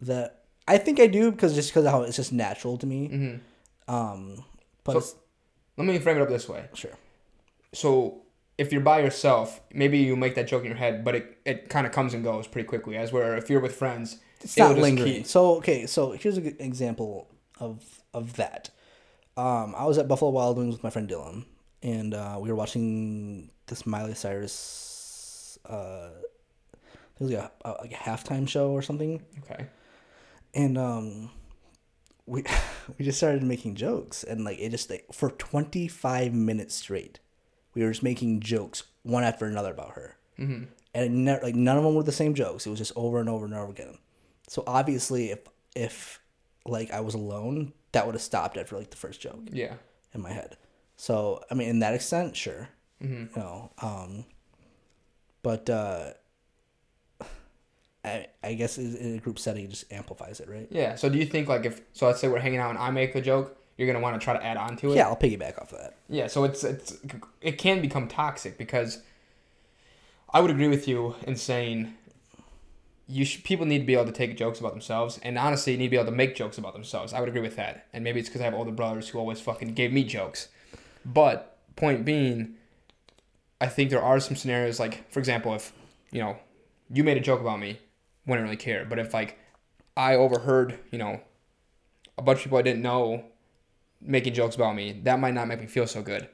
That 0.00 0.44
I 0.66 0.78
think 0.78 1.00
I 1.00 1.06
do 1.06 1.32
because 1.32 1.54
just 1.54 1.68
because 1.70 1.84
how 1.86 2.02
it's 2.02 2.16
just 2.16 2.32
natural 2.32 2.78
to 2.78 2.86
me. 2.86 3.08
Mm-hmm. 3.08 3.94
Um, 3.94 4.44
but 4.84 5.02
So- 5.04 5.16
Let 5.76 5.86
me 5.86 5.98
frame 5.98 6.16
it 6.16 6.22
up 6.22 6.28
this 6.28 6.48
way. 6.48 6.64
sure. 6.74 6.96
So 7.74 8.22
if 8.58 8.72
you're 8.72 8.80
by 8.82 9.00
yourself, 9.00 9.60
maybe 9.72 9.98
you 9.98 10.16
make 10.16 10.34
that 10.34 10.48
joke 10.48 10.62
in 10.62 10.68
your 10.68 10.76
head, 10.76 11.04
but 11.04 11.14
it, 11.14 11.38
it 11.46 11.68
kind 11.68 11.86
of 11.86 11.92
comes 11.92 12.12
and 12.12 12.22
goes 12.24 12.46
pretty 12.46 12.66
quickly. 12.66 12.96
As 12.96 13.12
where 13.12 13.36
if 13.36 13.48
you're 13.48 13.60
with 13.60 13.76
friends, 13.76 14.18
It's 14.42 14.56
not 14.56 14.70
just 14.70 14.80
lingering. 14.82 15.12
keep- 15.14 15.26
So 15.26 15.56
okay, 15.56 15.86
so 15.86 16.10
here's 16.12 16.36
an 16.36 16.56
example 16.58 17.28
of 17.60 17.82
of 18.12 18.34
that. 18.36 18.70
Um, 19.36 19.74
I 19.76 19.84
was 19.84 19.96
at 19.98 20.08
Buffalo 20.08 20.32
Wild 20.32 20.58
Wings 20.58 20.74
with 20.74 20.82
my 20.82 20.90
friend 20.90 21.08
Dylan, 21.08 21.44
and 21.82 22.12
uh, 22.14 22.38
we 22.40 22.48
were 22.48 22.56
watching 22.56 23.50
this 23.68 23.86
Miley 23.86 24.14
Cyrus. 24.14 25.58
Uh, 25.64 26.10
it 26.74 27.20
was 27.20 27.30
like 27.30 27.44
a, 27.44 27.50
a 27.64 27.70
like 27.82 27.92
a 27.92 27.96
halftime 27.96 28.48
show 28.48 28.70
or 28.70 28.82
something, 28.82 29.22
Okay. 29.44 29.66
and 30.54 30.76
um, 30.78 31.30
we 32.26 32.42
we 32.98 33.04
just 33.04 33.18
started 33.18 33.42
making 33.44 33.76
jokes, 33.76 34.24
and 34.24 34.44
like 34.44 34.58
it 34.58 34.70
just 34.70 34.90
like 34.90 35.06
for 35.12 35.30
twenty 35.30 35.86
five 35.88 36.32
minutes 36.34 36.74
straight, 36.74 37.20
we 37.78 37.84
were 37.84 37.90
just 37.92 38.02
making 38.02 38.40
jokes 38.40 38.82
one 39.04 39.22
after 39.24 39.46
another 39.46 39.70
about 39.72 39.92
her 39.92 40.16
Mm-hmm. 40.38 40.64
and 40.94 41.04
it 41.04 41.10
never, 41.10 41.42
like 41.42 41.54
none 41.54 41.76
of 41.78 41.84
them 41.84 41.94
were 41.94 42.02
the 42.02 42.12
same 42.12 42.34
jokes. 42.34 42.66
It 42.66 42.70
was 42.70 42.78
just 42.78 42.92
over 42.96 43.18
and 43.20 43.28
over 43.28 43.44
and 43.44 43.54
over 43.54 43.70
again. 43.72 43.98
So 44.48 44.62
obviously, 44.66 45.30
if 45.30 45.40
if 45.74 46.20
like 46.64 46.90
I 46.92 47.00
was 47.00 47.14
alone, 47.14 47.72
that 47.92 48.06
would 48.06 48.14
have 48.14 48.22
stopped 48.22 48.56
after 48.56 48.76
like 48.76 48.90
the 48.90 48.96
first 48.96 49.20
joke 49.20 49.40
Yeah. 49.50 49.74
in 50.14 50.20
my 50.22 50.30
head. 50.32 50.56
So 50.96 51.42
I 51.50 51.54
mean, 51.54 51.68
in 51.68 51.78
that 51.80 51.94
extent, 51.94 52.36
sure, 52.36 52.68
Mm-hmm. 53.02 53.36
you 53.38 53.42
know. 53.42 53.70
Um, 53.82 54.24
but 55.42 55.68
uh, 55.70 56.12
I 58.04 58.26
I 58.44 58.54
guess 58.54 58.78
in 58.78 58.96
in 58.96 59.14
a 59.16 59.18
group 59.18 59.38
setting, 59.38 59.64
it 59.64 59.70
just 59.70 59.92
amplifies 59.92 60.40
it, 60.40 60.48
right? 60.48 60.68
Yeah. 60.70 60.94
So 60.94 61.08
do 61.08 61.18
you 61.18 61.26
think 61.26 61.48
like 61.48 61.64
if 61.64 61.80
so 61.92 62.06
let's 62.06 62.20
say 62.20 62.28
we're 62.28 62.38
hanging 62.38 62.60
out 62.60 62.70
and 62.70 62.78
I 62.78 62.90
make 62.90 63.14
a 63.14 63.20
joke, 63.20 63.57
you're 63.78 63.86
gonna 63.86 64.00
want 64.02 64.20
to 64.20 64.22
try 64.22 64.34
to 64.34 64.44
add 64.44 64.58
on 64.58 64.76
to 64.78 64.92
it? 64.92 64.96
Yeah, 64.96 65.08
I'll 65.08 65.16
piggyback 65.16 65.60
off 65.62 65.72
of 65.72 65.78
that. 65.78 65.94
Yeah, 66.10 66.26
so 66.26 66.44
it's 66.44 66.64
it's 66.64 66.98
it 67.40 67.52
can 67.52 67.80
become 67.80 68.08
toxic 68.08 68.58
because 68.58 69.02
I 70.34 70.40
would 70.40 70.50
agree 70.50 70.68
with 70.68 70.86
you 70.86 71.14
in 71.22 71.36
saying 71.36 71.94
you 73.06 73.24
sh- 73.24 73.42
people 73.42 73.64
need 73.64 73.78
to 73.78 73.84
be 73.86 73.94
able 73.94 74.04
to 74.04 74.12
take 74.12 74.36
jokes 74.36 74.60
about 74.60 74.72
themselves 74.72 75.18
and 75.22 75.38
honestly 75.38 75.76
need 75.76 75.86
to 75.86 75.90
be 75.90 75.96
able 75.96 76.10
to 76.10 76.16
make 76.16 76.36
jokes 76.36 76.58
about 76.58 76.74
themselves. 76.74 77.14
I 77.14 77.20
would 77.20 77.28
agree 77.28 77.40
with 77.40 77.56
that. 77.56 77.86
And 77.94 78.04
maybe 78.04 78.20
it's 78.20 78.28
because 78.28 78.42
I 78.42 78.44
have 78.44 78.54
older 78.54 78.70
brothers 78.70 79.08
who 79.08 79.18
always 79.18 79.40
fucking 79.40 79.72
gave 79.72 79.92
me 79.92 80.04
jokes. 80.04 80.48
But 81.06 81.56
point 81.76 82.04
being, 82.04 82.56
I 83.60 83.68
think 83.68 83.88
there 83.88 84.02
are 84.02 84.20
some 84.20 84.36
scenarios 84.36 84.78
like 84.78 85.10
for 85.10 85.20
example 85.20 85.54
if 85.54 85.72
you 86.10 86.20
know 86.20 86.36
you 86.90 87.04
made 87.04 87.16
a 87.16 87.20
joke 87.20 87.40
about 87.40 87.60
me, 87.60 87.78
wouldn't 88.26 88.44
really 88.44 88.56
care. 88.56 88.84
But 88.84 88.98
if 88.98 89.14
like 89.14 89.38
I 89.96 90.16
overheard 90.16 90.78
you 90.90 90.98
know 90.98 91.20
a 92.18 92.22
bunch 92.22 92.40
of 92.40 92.44
people 92.44 92.58
I 92.58 92.62
didn't 92.62 92.82
know 92.82 93.24
making 94.00 94.34
jokes 94.34 94.56
about 94.56 94.74
me, 94.74 95.00
that 95.04 95.18
might 95.18 95.34
not 95.34 95.48
make 95.48 95.60
me 95.60 95.66
feel 95.66 95.86
so 95.86 96.02
good. 96.02 96.28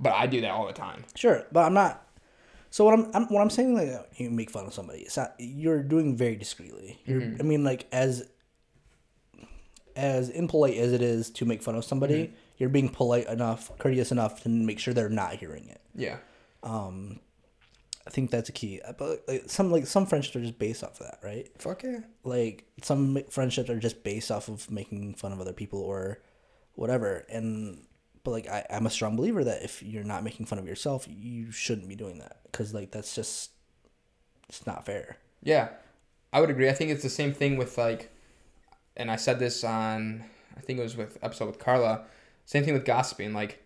But 0.00 0.12
I 0.12 0.26
do 0.26 0.40
that 0.42 0.50
all 0.50 0.66
the 0.66 0.72
time. 0.72 1.04
Sure, 1.14 1.44
but 1.50 1.64
I'm 1.64 1.74
not. 1.74 2.04
So 2.70 2.84
what 2.84 2.94
I'm, 2.94 3.10
I'm 3.14 3.24
what 3.26 3.40
I'm 3.40 3.50
saying 3.50 3.74
like 3.74 3.88
you 4.16 4.30
make 4.30 4.50
fun 4.50 4.66
of 4.66 4.74
somebody. 4.74 5.00
It's 5.00 5.16
not 5.16 5.34
you're 5.38 5.82
doing 5.82 6.16
very 6.16 6.36
discreetly. 6.36 7.00
You're 7.04 7.20
mm-hmm. 7.20 7.40
I 7.40 7.44
mean 7.44 7.64
like 7.64 7.86
as 7.92 8.28
as 9.96 10.28
impolite 10.28 10.76
as 10.76 10.92
it 10.92 11.02
is 11.02 11.30
to 11.30 11.44
make 11.44 11.62
fun 11.62 11.74
of 11.74 11.84
somebody, 11.84 12.24
mm-hmm. 12.24 12.34
you're 12.58 12.68
being 12.68 12.88
polite 12.88 13.26
enough, 13.26 13.76
courteous 13.78 14.12
enough 14.12 14.42
to 14.42 14.48
make 14.48 14.78
sure 14.78 14.94
they're 14.94 15.08
not 15.08 15.34
hearing 15.34 15.68
it. 15.68 15.80
Yeah. 15.94 16.18
Um, 16.62 17.18
I 18.06 18.10
think 18.10 18.30
that's 18.30 18.48
a 18.48 18.52
key. 18.52 18.80
Uh, 18.80 18.92
but 18.92 19.24
like, 19.26 19.44
some 19.46 19.72
like 19.72 19.86
some 19.86 20.06
friendships 20.06 20.36
are 20.36 20.40
just 20.40 20.58
based 20.58 20.84
off 20.84 21.00
of 21.00 21.06
that, 21.06 21.18
right? 21.22 21.48
Fuck 21.58 21.82
yeah. 21.82 22.00
Like 22.22 22.64
some 22.82 23.18
friendships 23.28 23.68
are 23.70 23.78
just 23.78 24.04
based 24.04 24.30
off 24.30 24.48
of 24.48 24.70
making 24.70 25.14
fun 25.14 25.32
of 25.32 25.40
other 25.40 25.52
people 25.52 25.80
or 25.80 26.20
whatever. 26.78 27.26
And 27.28 27.84
but 28.24 28.30
like 28.30 28.48
I, 28.48 28.64
I'm 28.70 28.86
a 28.86 28.90
strong 28.90 29.16
believer 29.16 29.44
that 29.44 29.62
if 29.62 29.82
you're 29.82 30.04
not 30.04 30.22
making 30.22 30.46
fun 30.46 30.58
of 30.58 30.66
yourself, 30.66 31.06
you 31.08 31.50
shouldn't 31.50 31.88
be 31.88 31.96
doing 31.96 32.18
that 32.18 32.38
because 32.44 32.72
like 32.72 32.90
that's 32.92 33.14
just 33.14 33.50
it's 34.48 34.66
not 34.66 34.86
fair. 34.86 35.16
Yeah. 35.42 35.70
I 36.32 36.40
would 36.40 36.50
agree. 36.50 36.68
I 36.68 36.72
think 36.72 36.90
it's 36.90 37.02
the 37.02 37.08
same 37.08 37.32
thing 37.32 37.56
with 37.56 37.76
like 37.76 38.10
and 38.96 39.10
I 39.10 39.16
said 39.16 39.38
this 39.38 39.64
on 39.64 40.24
I 40.56 40.60
think 40.60 40.78
it 40.78 40.82
was 40.82 40.96
with 40.96 41.18
episode 41.22 41.46
with 41.46 41.58
Carla. 41.58 42.04
Same 42.44 42.64
thing 42.64 42.74
with 42.74 42.84
gossiping. 42.84 43.34
Like 43.34 43.64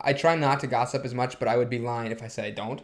I 0.00 0.14
try 0.14 0.34
not 0.36 0.60
to 0.60 0.66
gossip 0.66 1.04
as 1.04 1.14
much, 1.14 1.38
but 1.38 1.48
I 1.48 1.56
would 1.56 1.70
be 1.70 1.78
lying 1.78 2.12
if 2.12 2.22
I 2.22 2.28
said 2.28 2.44
I 2.46 2.50
don't. 2.50 2.82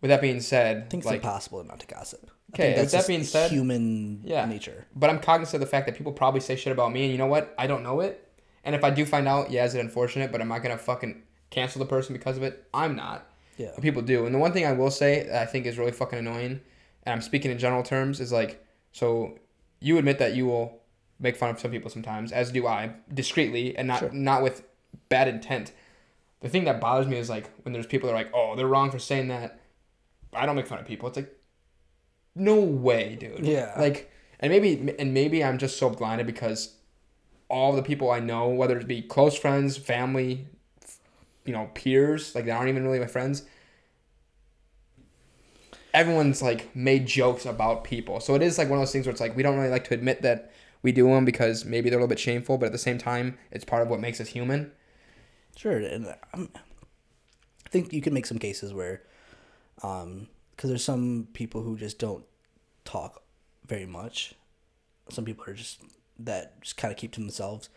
With 0.00 0.10
that 0.10 0.20
being 0.20 0.40
said, 0.40 0.76
I 0.76 0.88
think 0.88 1.02
it's 1.02 1.06
like 1.06 1.16
impossible 1.16 1.64
not 1.64 1.80
to 1.80 1.86
gossip. 1.86 2.30
Okay, 2.54 2.80
with 2.80 2.90
that 2.92 3.06
being 3.06 3.24
said- 3.24 3.50
human 3.50 4.22
Yeah. 4.24 4.46
nature. 4.46 4.86
But 4.96 5.10
I'm 5.10 5.18
cognizant 5.20 5.56
of 5.56 5.60
the 5.60 5.70
fact 5.70 5.86
that 5.86 5.96
people 5.96 6.12
probably 6.12 6.40
say 6.40 6.56
shit 6.56 6.72
about 6.72 6.92
me, 6.92 7.02
and 7.04 7.12
you 7.12 7.18
know 7.18 7.26
what? 7.26 7.54
I 7.58 7.66
don't 7.66 7.82
know 7.82 8.00
it. 8.00 8.24
And 8.64 8.74
if 8.74 8.82
I 8.84 8.90
do 8.90 9.04
find 9.04 9.28
out, 9.28 9.50
yeah, 9.50 9.64
is 9.64 9.74
it 9.74 9.80
unfortunate? 9.80 10.32
But 10.32 10.40
am 10.40 10.50
I 10.50 10.58
gonna 10.58 10.78
fucking 10.78 11.22
cancel 11.50 11.78
the 11.78 11.86
person 11.86 12.14
because 12.14 12.36
of 12.36 12.42
it? 12.42 12.64
I'm 12.72 12.96
not. 12.96 13.26
Yeah. 13.58 13.70
But 13.74 13.82
people 13.82 14.02
do. 14.02 14.24
And 14.26 14.34
the 14.34 14.38
one 14.38 14.52
thing 14.52 14.64
I 14.66 14.72
will 14.72 14.90
say 14.90 15.24
that 15.24 15.42
I 15.42 15.46
think 15.46 15.66
is 15.66 15.78
really 15.78 15.92
fucking 15.92 16.18
annoying, 16.18 16.60
and 17.04 17.12
I'm 17.12 17.20
speaking 17.22 17.50
in 17.50 17.58
general 17.58 17.82
terms, 17.82 18.20
is 18.20 18.32
like, 18.32 18.64
so 18.92 19.38
you 19.80 19.98
admit 19.98 20.18
that 20.18 20.34
you 20.34 20.46
will 20.46 20.80
make 21.20 21.36
fun 21.36 21.50
of 21.50 21.58
some 21.60 21.70
people 21.70 21.90
sometimes, 21.90 22.32
as 22.32 22.50
do 22.52 22.66
I, 22.66 22.92
discreetly 23.12 23.76
and 23.76 23.88
not 23.88 23.98
Sure. 24.00 24.10
not 24.12 24.42
with 24.42 24.62
bad 25.08 25.28
intent. 25.28 25.72
The 26.40 26.48
thing 26.48 26.64
that 26.64 26.80
bothers 26.80 27.06
me 27.08 27.16
is 27.18 27.28
like 27.28 27.50
when 27.64 27.72
there's 27.72 27.86
people 27.86 28.06
that 28.08 28.14
are 28.14 28.18
like, 28.18 28.30
oh, 28.32 28.54
they're 28.56 28.66
wrong 28.68 28.90
for 28.90 28.98
saying 28.98 29.28
that. 29.28 29.58
I 30.32 30.46
don't 30.46 30.56
make 30.56 30.66
fun 30.66 30.78
of 30.78 30.86
people. 30.86 31.08
It's 31.08 31.16
like, 31.16 31.34
no 32.38 32.56
way, 32.60 33.16
dude. 33.16 33.46
Yeah. 33.46 33.74
Like, 33.76 34.10
and 34.40 34.52
maybe 34.52 34.94
and 34.98 35.12
maybe 35.12 35.42
I'm 35.42 35.58
just 35.58 35.78
so 35.78 35.90
blinded 35.90 36.26
because 36.26 36.74
all 37.48 37.74
the 37.74 37.82
people 37.82 38.10
I 38.10 38.20
know, 38.20 38.48
whether 38.48 38.78
it 38.78 38.86
be 38.86 39.02
close 39.02 39.36
friends, 39.36 39.76
family, 39.76 40.46
you 41.44 41.52
know, 41.52 41.70
peers, 41.74 42.34
like 42.34 42.44
they 42.44 42.50
aren't 42.50 42.68
even 42.68 42.84
really 42.84 43.00
my 43.00 43.06
friends. 43.06 43.42
Everyone's 45.94 46.42
like 46.42 46.74
made 46.76 47.06
jokes 47.06 47.46
about 47.46 47.82
people, 47.82 48.20
so 48.20 48.34
it 48.34 48.42
is 48.42 48.58
like 48.58 48.68
one 48.68 48.78
of 48.78 48.82
those 48.82 48.92
things 48.92 49.06
where 49.06 49.12
it's 49.12 49.20
like 49.20 49.34
we 49.34 49.42
don't 49.42 49.56
really 49.56 49.70
like 49.70 49.84
to 49.84 49.94
admit 49.94 50.22
that 50.22 50.52
we 50.82 50.92
do 50.92 51.08
them 51.08 51.24
because 51.24 51.64
maybe 51.64 51.90
they're 51.90 51.98
a 51.98 52.02
little 52.02 52.08
bit 52.08 52.20
shameful, 52.20 52.58
but 52.58 52.66
at 52.66 52.72
the 52.72 52.78
same 52.78 52.98
time, 52.98 53.36
it's 53.50 53.64
part 53.64 53.82
of 53.82 53.88
what 53.88 53.98
makes 53.98 54.20
us 54.20 54.28
human. 54.28 54.70
Sure, 55.56 55.78
and 55.78 56.14
I'm, 56.32 56.50
I 56.54 57.68
think 57.70 57.92
you 57.92 58.00
can 58.00 58.14
make 58.14 58.26
some 58.26 58.38
cases 58.38 58.72
where, 58.72 59.02
um, 59.82 60.28
because 60.54 60.68
there's 60.68 60.84
some 60.84 61.26
people 61.32 61.62
who 61.62 61.76
just 61.76 61.98
don't 61.98 62.24
talk 62.90 63.22
very 63.66 63.86
much. 63.86 64.34
Some 65.10 65.24
people 65.24 65.44
are 65.46 65.54
just 65.54 65.80
that 66.18 66.60
just 66.60 66.76
kind 66.76 66.90
of 66.92 66.98
keep 66.98 67.12
to 67.12 67.20
themselves, 67.20 67.68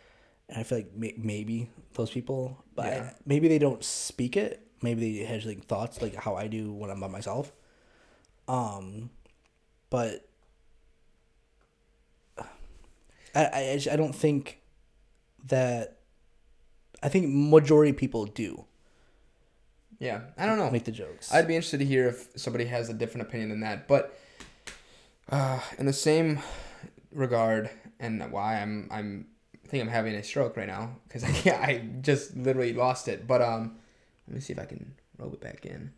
and 0.50 0.58
I 0.60 0.64
feel 0.64 0.80
like 0.80 0.94
may, 0.96 1.14
maybe 1.18 1.70
those 1.94 2.10
people, 2.12 2.64
but 2.76 2.86
I- 2.88 3.16
maybe 3.26 3.48
they 3.48 3.60
don't 3.60 3.84
speak 3.84 4.36
it. 4.38 4.66
Maybe 4.82 5.20
they 5.20 5.26
have 5.26 5.46
like 5.46 5.66
thoughts 5.66 6.02
like 6.02 6.16
how 6.16 6.36
I 6.36 6.48
do 6.48 6.74
when 6.74 6.90
I'm 6.90 7.00
by 7.00 7.08
myself. 7.08 7.52
Um, 8.48 9.12
but 9.90 10.28
I 12.38 12.44
I, 13.36 13.46
I 13.46 13.82
I 13.92 13.96
don't 13.96 14.14
think 14.16 14.60
that. 15.48 15.98
I 17.04 17.10
think 17.10 17.26
majority 17.34 17.90
of 17.90 17.98
people 17.98 18.26
do 18.28 18.64
Yeah, 20.00 20.22
I 20.38 20.46
don't 20.46 20.60
know. 20.60 20.70
make 20.70 20.84
the 20.86 20.92
jokes. 20.92 21.34
I'd 21.34 21.48
be 21.48 21.56
interested 21.56 21.80
to 21.80 21.86
hear 21.86 22.08
if 22.10 22.28
somebody 22.36 22.66
has 22.66 22.90
a 22.90 22.94
different 22.94 23.28
opinion 23.28 23.50
than 23.50 23.62
that. 23.62 23.88
But 23.88 24.16
uh, 25.32 25.60
in 25.80 25.86
the 25.86 25.94
same 25.94 26.40
regard, 27.12 27.70
and 28.00 28.32
why 28.32 28.62
I'm 28.62 28.88
I'm 28.92 29.28
I 29.64 29.68
think 29.68 29.82
I'm 29.82 29.90
having 29.90 30.16
a 30.16 30.24
stroke 30.24 30.58
right 30.58 30.68
now 30.68 30.98
because 31.08 31.24
I 31.24 31.32
can't, 31.32 31.62
I 31.62 31.88
just 32.02 32.36
literally 32.36 32.74
lost 32.74 33.08
it. 33.08 33.28
But 33.28 33.42
um, 33.42 33.78
let 34.28 34.36
me 34.36 34.42
see 34.42 34.54
if 34.54 34.60
I 34.60 34.66
can 34.66 34.94
rope 35.18 35.34
it 35.34 35.42
back 35.42 35.66
in. 35.66 35.92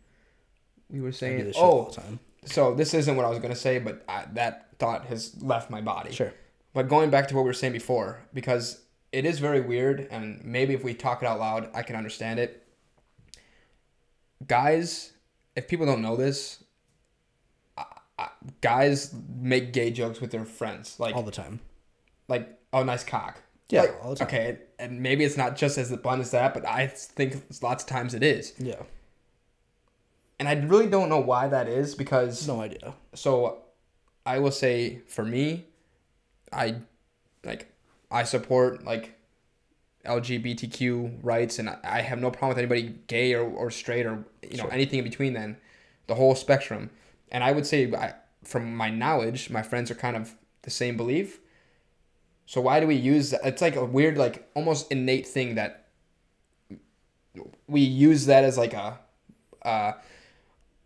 We 0.90 1.00
were 1.00 1.12
saying, 1.12 1.52
oh, 1.56 1.86
the 1.86 2.00
time. 2.00 2.20
so 2.44 2.74
this 2.74 2.94
isn't 2.94 3.16
what 3.16 3.26
I 3.26 3.28
was 3.28 3.38
gonna 3.38 3.56
say, 3.56 3.78
but 3.78 4.04
I, 4.08 4.26
that 4.34 4.68
thought 4.78 5.06
has 5.06 5.40
left 5.42 5.70
my 5.70 5.80
body. 5.80 6.12
Sure. 6.12 6.32
But 6.72 6.88
going 6.88 7.10
back 7.10 7.28
to 7.28 7.34
what 7.34 7.42
we 7.42 7.48
were 7.48 7.54
saying 7.54 7.72
before, 7.72 8.20
because 8.32 8.80
it 9.12 9.24
is 9.24 9.38
very 9.38 9.60
weird, 9.60 10.08
and 10.10 10.44
maybe 10.44 10.74
if 10.74 10.82
we 10.82 10.92
talk 10.92 11.22
it 11.22 11.26
out 11.26 11.38
loud, 11.38 11.70
I 11.72 11.82
can 11.82 11.94
understand 11.94 12.40
it. 12.40 12.66
Guys, 14.46 15.12
if 15.54 15.68
people 15.68 15.86
don't 15.86 16.02
know 16.02 16.16
this, 16.16 16.63
guys 18.60 19.14
make 19.38 19.72
gay 19.72 19.90
jokes 19.90 20.20
with 20.20 20.30
their 20.30 20.44
friends, 20.44 20.98
like 21.00 21.14
all 21.14 21.22
the 21.22 21.30
time. 21.32 21.60
like 22.28 22.48
oh 22.72 22.82
nice 22.82 23.04
cock. 23.04 23.40
Yeah, 23.70 23.82
Like, 23.82 24.04
all 24.04 24.10
the 24.10 24.16
time. 24.16 24.28
Okay, 24.28 24.58
and 24.78 25.00
maybe 25.00 25.24
it's 25.24 25.36
not 25.38 25.56
just 25.56 25.78
as 25.78 25.90
blunt 25.96 26.20
as 26.20 26.30
that, 26.32 26.52
but 26.54 26.66
I 26.68 26.86
think 26.86 27.42
lots 27.62 27.82
of 27.82 27.88
times 27.88 28.12
it 28.14 28.22
is, 28.22 28.52
Yeah. 28.58 28.82
and 30.38 30.48
I 30.48 30.52
really 30.54 30.86
don't 30.86 31.08
know 31.08 31.18
why 31.20 31.48
that 31.48 31.66
is 31.68 31.94
because 31.94 32.46
No 32.46 32.60
idea. 32.60 32.94
so 33.14 33.62
I 34.26 34.38
will 34.38 34.50
say 34.50 35.00
for 35.08 35.24
me, 35.24 35.64
I 36.52 36.76
like 37.44 37.72
I 38.10 38.22
support 38.24 38.84
like 38.84 39.14
LGBTQ 40.06 41.20
rights 41.22 41.58
and 41.58 41.70
I- 41.70 41.78
I 41.82 42.00
have 42.02 42.20
no 42.20 42.30
problem 42.30 42.50
with 42.50 42.58
anybody 42.58 42.98
gay 43.06 43.32
or, 43.34 43.42
or 43.50 43.70
straight 43.70 44.04
or 44.06 44.24
you 44.42 44.58
know 44.58 44.64
Sure. 44.64 44.72
anything 44.72 44.98
in 44.98 45.04
between 45.04 45.32
then 45.32 45.56
the 46.06 46.14
whole 46.14 46.34
spectrum 46.34 46.90
and 47.34 47.44
I 47.44 47.52
would 47.52 47.66
say 47.66 47.92
I, 47.92 48.14
from 48.44 48.74
my 48.76 48.88
knowledge, 48.88 49.50
my 49.50 49.62
friends 49.62 49.90
are 49.90 49.94
kind 49.96 50.16
of 50.16 50.34
the 50.62 50.70
same 50.70 50.96
belief. 50.96 51.40
So 52.46 52.60
why 52.60 52.78
do 52.80 52.86
we 52.86 52.94
use 52.94 53.30
that? 53.30 53.40
It's 53.44 53.60
like 53.60 53.76
a 53.76 53.84
weird, 53.84 54.16
like 54.16 54.48
almost 54.54 54.90
innate 54.92 55.26
thing 55.26 55.56
that 55.56 55.88
we 57.66 57.80
use 57.80 58.26
that 58.26 58.44
as 58.44 58.56
like 58.56 58.72
a 58.74 59.00
uh, 59.62 59.92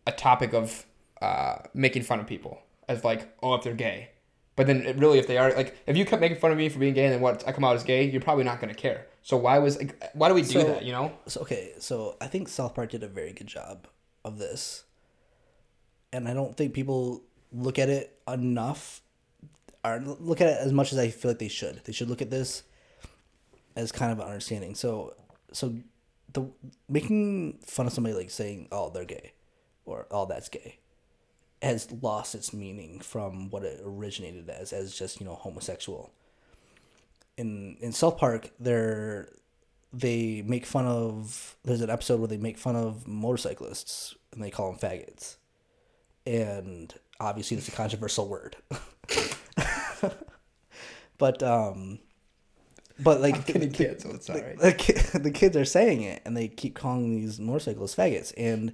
a 0.06 0.12
topic 0.12 0.54
of 0.54 0.86
uh, 1.20 1.56
making 1.74 2.02
fun 2.02 2.18
of 2.20 2.26
people 2.26 2.62
as 2.88 3.04
like 3.04 3.28
oh 3.42 3.54
if 3.54 3.62
they're 3.62 3.74
gay, 3.74 4.08
but 4.56 4.66
then 4.66 4.82
it 4.86 4.96
really 4.96 5.18
if 5.18 5.26
they 5.26 5.36
are 5.36 5.52
like 5.54 5.76
if 5.86 5.96
you 5.96 6.04
kept 6.06 6.20
making 6.22 6.38
fun 6.38 6.50
of 6.50 6.56
me 6.56 6.68
for 6.70 6.78
being 6.78 6.94
gay 6.94 7.04
and 7.04 7.14
then 7.14 7.20
what 7.20 7.46
I 7.46 7.52
come 7.52 7.64
out 7.64 7.76
as 7.76 7.84
gay, 7.84 8.08
you're 8.08 8.22
probably 8.22 8.44
not 8.44 8.60
gonna 8.60 8.74
care. 8.74 9.06
So 9.22 9.36
why 9.36 9.58
was 9.58 9.76
like, 9.76 10.02
why 10.14 10.28
do 10.28 10.34
we 10.34 10.42
do 10.42 10.48
So- 10.48 10.64
that? 10.64 10.84
You 10.84 10.92
know? 10.92 11.12
So 11.26 11.42
okay, 11.42 11.74
so 11.78 12.16
I 12.20 12.28
think 12.28 12.48
South 12.48 12.74
Park 12.74 12.90
did 12.90 13.02
a 13.02 13.08
very 13.08 13.32
good 13.34 13.48
job 13.48 13.86
of 14.24 14.38
this, 14.38 14.84
and 16.12 16.28
I 16.28 16.34
don't 16.34 16.56
think 16.56 16.74
people 16.74 17.22
look 17.52 17.78
at 17.78 17.88
it 17.88 18.18
enough, 18.26 19.02
or 19.84 20.00
look 20.00 20.40
at 20.40 20.48
it 20.48 20.58
as 20.58 20.72
much 20.72 20.92
as 20.92 20.98
I 20.98 21.10
feel 21.10 21.30
like 21.30 21.38
they 21.38 21.48
should. 21.48 21.82
They 21.84 21.92
should 21.92 22.08
look 22.08 22.22
at 22.22 22.30
this 22.30 22.62
as 23.76 23.92
kind 23.92 24.12
of 24.12 24.18
an 24.18 24.26
understanding. 24.26 24.74
So, 24.74 25.14
so 25.52 25.74
the 26.32 26.46
making 26.88 27.58
fun 27.64 27.86
of 27.86 27.92
somebody 27.92 28.14
like 28.14 28.30
saying, 28.30 28.68
"Oh, 28.72 28.90
they're 28.90 29.04
gay," 29.04 29.32
or 29.84 30.06
"Oh, 30.10 30.26
that's 30.26 30.48
gay," 30.48 30.78
has 31.62 31.90
lost 32.02 32.34
its 32.34 32.52
meaning 32.52 33.00
from 33.00 33.50
what 33.50 33.62
it 33.64 33.80
originated 33.84 34.48
as, 34.50 34.72
as 34.72 34.94
just 34.94 35.20
you 35.20 35.26
know 35.26 35.34
homosexual. 35.34 36.12
In 37.36 37.76
in 37.80 37.92
South 37.92 38.18
Park, 38.18 38.50
they're 38.58 39.28
they 39.92 40.42
make 40.42 40.66
fun 40.66 40.86
of 40.86 41.56
there's 41.64 41.80
an 41.80 41.90
episode 41.90 42.18
where 42.20 42.28
they 42.28 42.36
make 42.36 42.58
fun 42.58 42.76
of 42.76 43.06
motorcyclists 43.08 44.14
and 44.32 44.42
they 44.42 44.50
call 44.50 44.70
them 44.70 44.78
faggots 44.78 45.36
and 46.28 46.94
obviously 47.20 47.56
it's 47.56 47.68
a 47.68 47.72
controversial 47.72 48.28
word 48.28 48.56
but 51.18 51.42
um 51.42 51.98
but 53.00 53.20
like 53.20 53.46
Kidding 53.46 53.70
kids, 53.70 54.02
so 54.02 54.10
it's 54.10 54.26
the, 54.26 54.56
the, 54.60 54.72
ki- 54.72 55.18
the 55.18 55.30
kids 55.30 55.56
are 55.56 55.64
saying 55.64 56.02
it 56.02 56.20
and 56.24 56.36
they 56.36 56.48
keep 56.48 56.74
calling 56.74 57.14
these 57.16 57.38
motorcyclists 57.40 57.94
faggots 57.94 58.32
and 58.36 58.72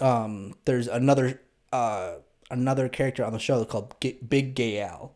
um 0.00 0.54
there's 0.64 0.86
another 0.86 1.40
uh 1.72 2.14
another 2.50 2.88
character 2.88 3.24
on 3.24 3.32
the 3.32 3.38
show 3.38 3.64
called 3.64 3.94
G- 4.00 4.18
big 4.26 4.54
gay 4.54 4.80
al 4.80 5.14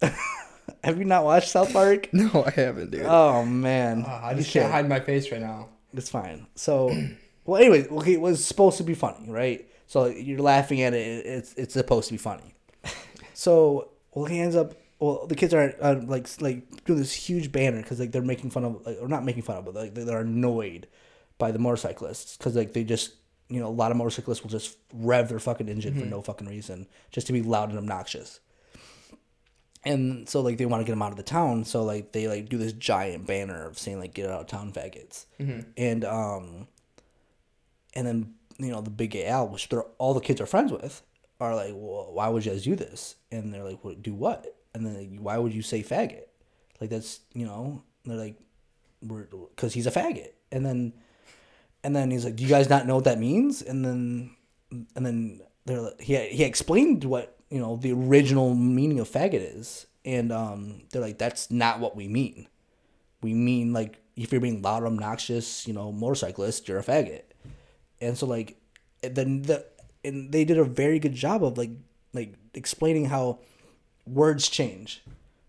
have 0.84 0.98
you 0.98 1.04
not 1.04 1.24
watched 1.24 1.48
south 1.48 1.72
park 1.72 2.08
No, 2.12 2.44
I 2.46 2.50
haven't, 2.50 2.90
dude. 2.90 3.02
oh 3.06 3.44
man 3.44 4.04
Uh, 4.06 4.20
I 4.22 4.34
just 4.34 4.52
can't 4.52 4.70
hide 4.70 4.88
my 4.88 5.00
face 5.00 5.30
right 5.32 5.40
now. 5.40 5.68
It's 5.94 6.10
fine. 6.10 6.46
So, 6.56 6.94
well, 7.46 7.60
anyway, 7.60 7.86
okay, 7.88 8.12
it 8.12 8.20
was 8.20 8.44
supposed 8.44 8.76
to 8.78 8.84
be 8.84 8.92
funny, 8.94 9.30
right? 9.30 9.66
So 9.86 10.06
you're 10.06 10.40
laughing 10.40 10.82
at 10.82 10.94
it. 10.94 11.26
It's 11.26 11.54
it's 11.54 11.74
supposed 11.74 12.08
to 12.08 12.14
be 12.14 12.18
funny. 12.18 12.54
So, 13.38 13.90
well, 14.14 14.24
he 14.24 14.40
ends 14.40 14.56
up. 14.56 14.72
Well, 14.98 15.26
the 15.26 15.34
kids 15.34 15.52
are 15.52 15.74
uh, 15.82 15.96
like 16.06 16.26
like 16.40 16.84
doing 16.86 16.98
this 16.98 17.12
huge 17.12 17.52
banner 17.52 17.82
because 17.82 18.00
like 18.00 18.12
they're 18.12 18.22
making 18.22 18.48
fun 18.48 18.64
of, 18.64 18.86
like, 18.86 18.96
or 18.98 19.08
not 19.08 19.24
making 19.26 19.42
fun 19.42 19.56
of, 19.58 19.66
but 19.66 19.74
like 19.74 19.94
they're 19.94 20.20
annoyed 20.20 20.86
by 21.36 21.50
the 21.50 21.58
motorcyclists 21.58 22.38
because 22.38 22.56
like 22.56 22.72
they 22.72 22.82
just 22.82 23.12
you 23.50 23.60
know 23.60 23.66
a 23.66 23.68
lot 23.68 23.90
of 23.90 23.98
motorcyclists 23.98 24.42
will 24.42 24.48
just 24.48 24.78
rev 24.94 25.28
their 25.28 25.38
fucking 25.38 25.68
engine 25.68 25.98
for 26.00 26.06
no 26.06 26.22
fucking 26.22 26.48
reason 26.48 26.86
just 27.10 27.26
to 27.26 27.32
be 27.34 27.42
loud 27.42 27.68
and 27.68 27.78
obnoxious 27.78 28.40
and 29.84 30.28
so 30.28 30.40
like 30.40 30.56
they 30.58 30.66
want 30.66 30.80
to 30.80 30.84
get 30.84 30.92
them 30.92 31.02
out 31.02 31.10
of 31.12 31.16
the 31.16 31.22
town 31.22 31.64
so 31.64 31.84
like 31.84 32.12
they 32.12 32.26
like 32.26 32.48
do 32.48 32.58
this 32.58 32.72
giant 32.72 33.26
banner 33.26 33.66
of 33.66 33.78
saying 33.78 34.00
like 34.00 34.14
get 34.14 34.28
out 34.30 34.40
of 34.40 34.46
town 34.46 34.72
faggots 34.72 35.26
and 35.76 36.04
um 36.04 36.66
and 37.94 38.06
then 38.06 38.34
you 38.58 38.70
know 38.70 38.80
the 38.80 38.90
big 38.90 39.16
al 39.16 39.48
which 39.48 39.68
they're 39.68 39.84
all 39.98 40.14
the 40.14 40.20
kids 40.20 40.40
are 40.40 40.46
friends 40.46 40.72
with 40.72 41.02
are 41.40 41.54
like 41.54 41.72
well, 41.74 42.10
why 42.12 42.28
would 42.28 42.44
you 42.44 42.52
guys 42.52 42.64
do 42.64 42.74
this? 42.74 43.16
And 43.30 43.52
they're 43.52 43.64
like 43.64 43.84
what 43.84 44.02
do 44.02 44.14
what? 44.14 44.56
And 44.74 44.86
then 44.86 44.96
like, 44.96 45.20
why 45.20 45.38
would 45.38 45.54
you 45.54 45.62
say 45.62 45.82
faggot? 45.82 46.24
Like 46.80 46.90
that's 46.90 47.20
you 47.34 47.46
know 47.46 47.82
they're 48.04 48.16
like 48.16 48.36
we're 49.02 49.26
because 49.54 49.74
he's 49.74 49.86
a 49.86 49.90
faggot. 49.90 50.30
And 50.50 50.64
then 50.64 50.92
and 51.84 51.94
then 51.94 52.10
he's 52.10 52.24
like 52.24 52.36
do 52.36 52.42
you 52.42 52.48
guys 52.48 52.68
not 52.70 52.86
know 52.86 52.96
what 52.96 53.04
that 53.04 53.18
means? 53.18 53.62
And 53.62 53.84
then 53.84 54.36
and 54.70 55.06
then 55.06 55.40
they're 55.64 55.80
like, 55.80 56.00
he 56.00 56.16
he 56.16 56.44
explained 56.44 57.04
what 57.04 57.36
you 57.50 57.60
know 57.60 57.76
the 57.76 57.92
original 57.92 58.54
meaning 58.54 59.00
of 59.00 59.08
faggot 59.08 59.58
is, 59.58 59.86
and 60.04 60.32
um, 60.32 60.82
they're 60.90 61.02
like 61.02 61.18
that's 61.18 61.50
not 61.50 61.80
what 61.80 61.96
we 61.96 62.08
mean. 62.08 62.48
We 63.22 63.34
mean 63.34 63.72
like 63.72 64.00
if 64.16 64.32
you're 64.32 64.40
being 64.40 64.62
loud, 64.62 64.84
obnoxious, 64.84 65.66
you 65.66 65.74
know, 65.74 65.92
motorcyclist, 65.92 66.68
you're 66.68 66.78
a 66.78 66.84
faggot. 66.84 67.22
And 68.00 68.16
so 68.16 68.26
like, 68.26 68.56
then 69.02 69.42
the 69.42 69.64
and 70.04 70.32
they 70.32 70.44
did 70.44 70.58
a 70.58 70.64
very 70.64 70.98
good 70.98 71.14
job 71.14 71.44
of 71.44 71.58
like 71.58 71.70
like 72.12 72.34
explaining 72.54 73.06
how 73.06 73.40
words 74.06 74.48
change, 74.48 75.02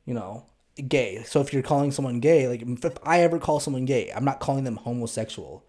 you 0.06 0.14
know, 0.14 0.46
gay. 0.88 1.24
So 1.24 1.42
if 1.42 1.54
you're 1.54 1.64
calling 1.64 1.92
someone 1.92 2.20
gay, 2.20 2.48
like 2.48 2.62
if 2.62 2.98
I 3.04 3.22
ever 3.22 3.40
call 3.40 3.60
someone 3.60 3.86
gay, 3.86 4.12
I'm 4.16 4.26
not 4.26 4.40
calling 4.40 4.64
them 4.64 4.78
homosexual. 4.78 5.64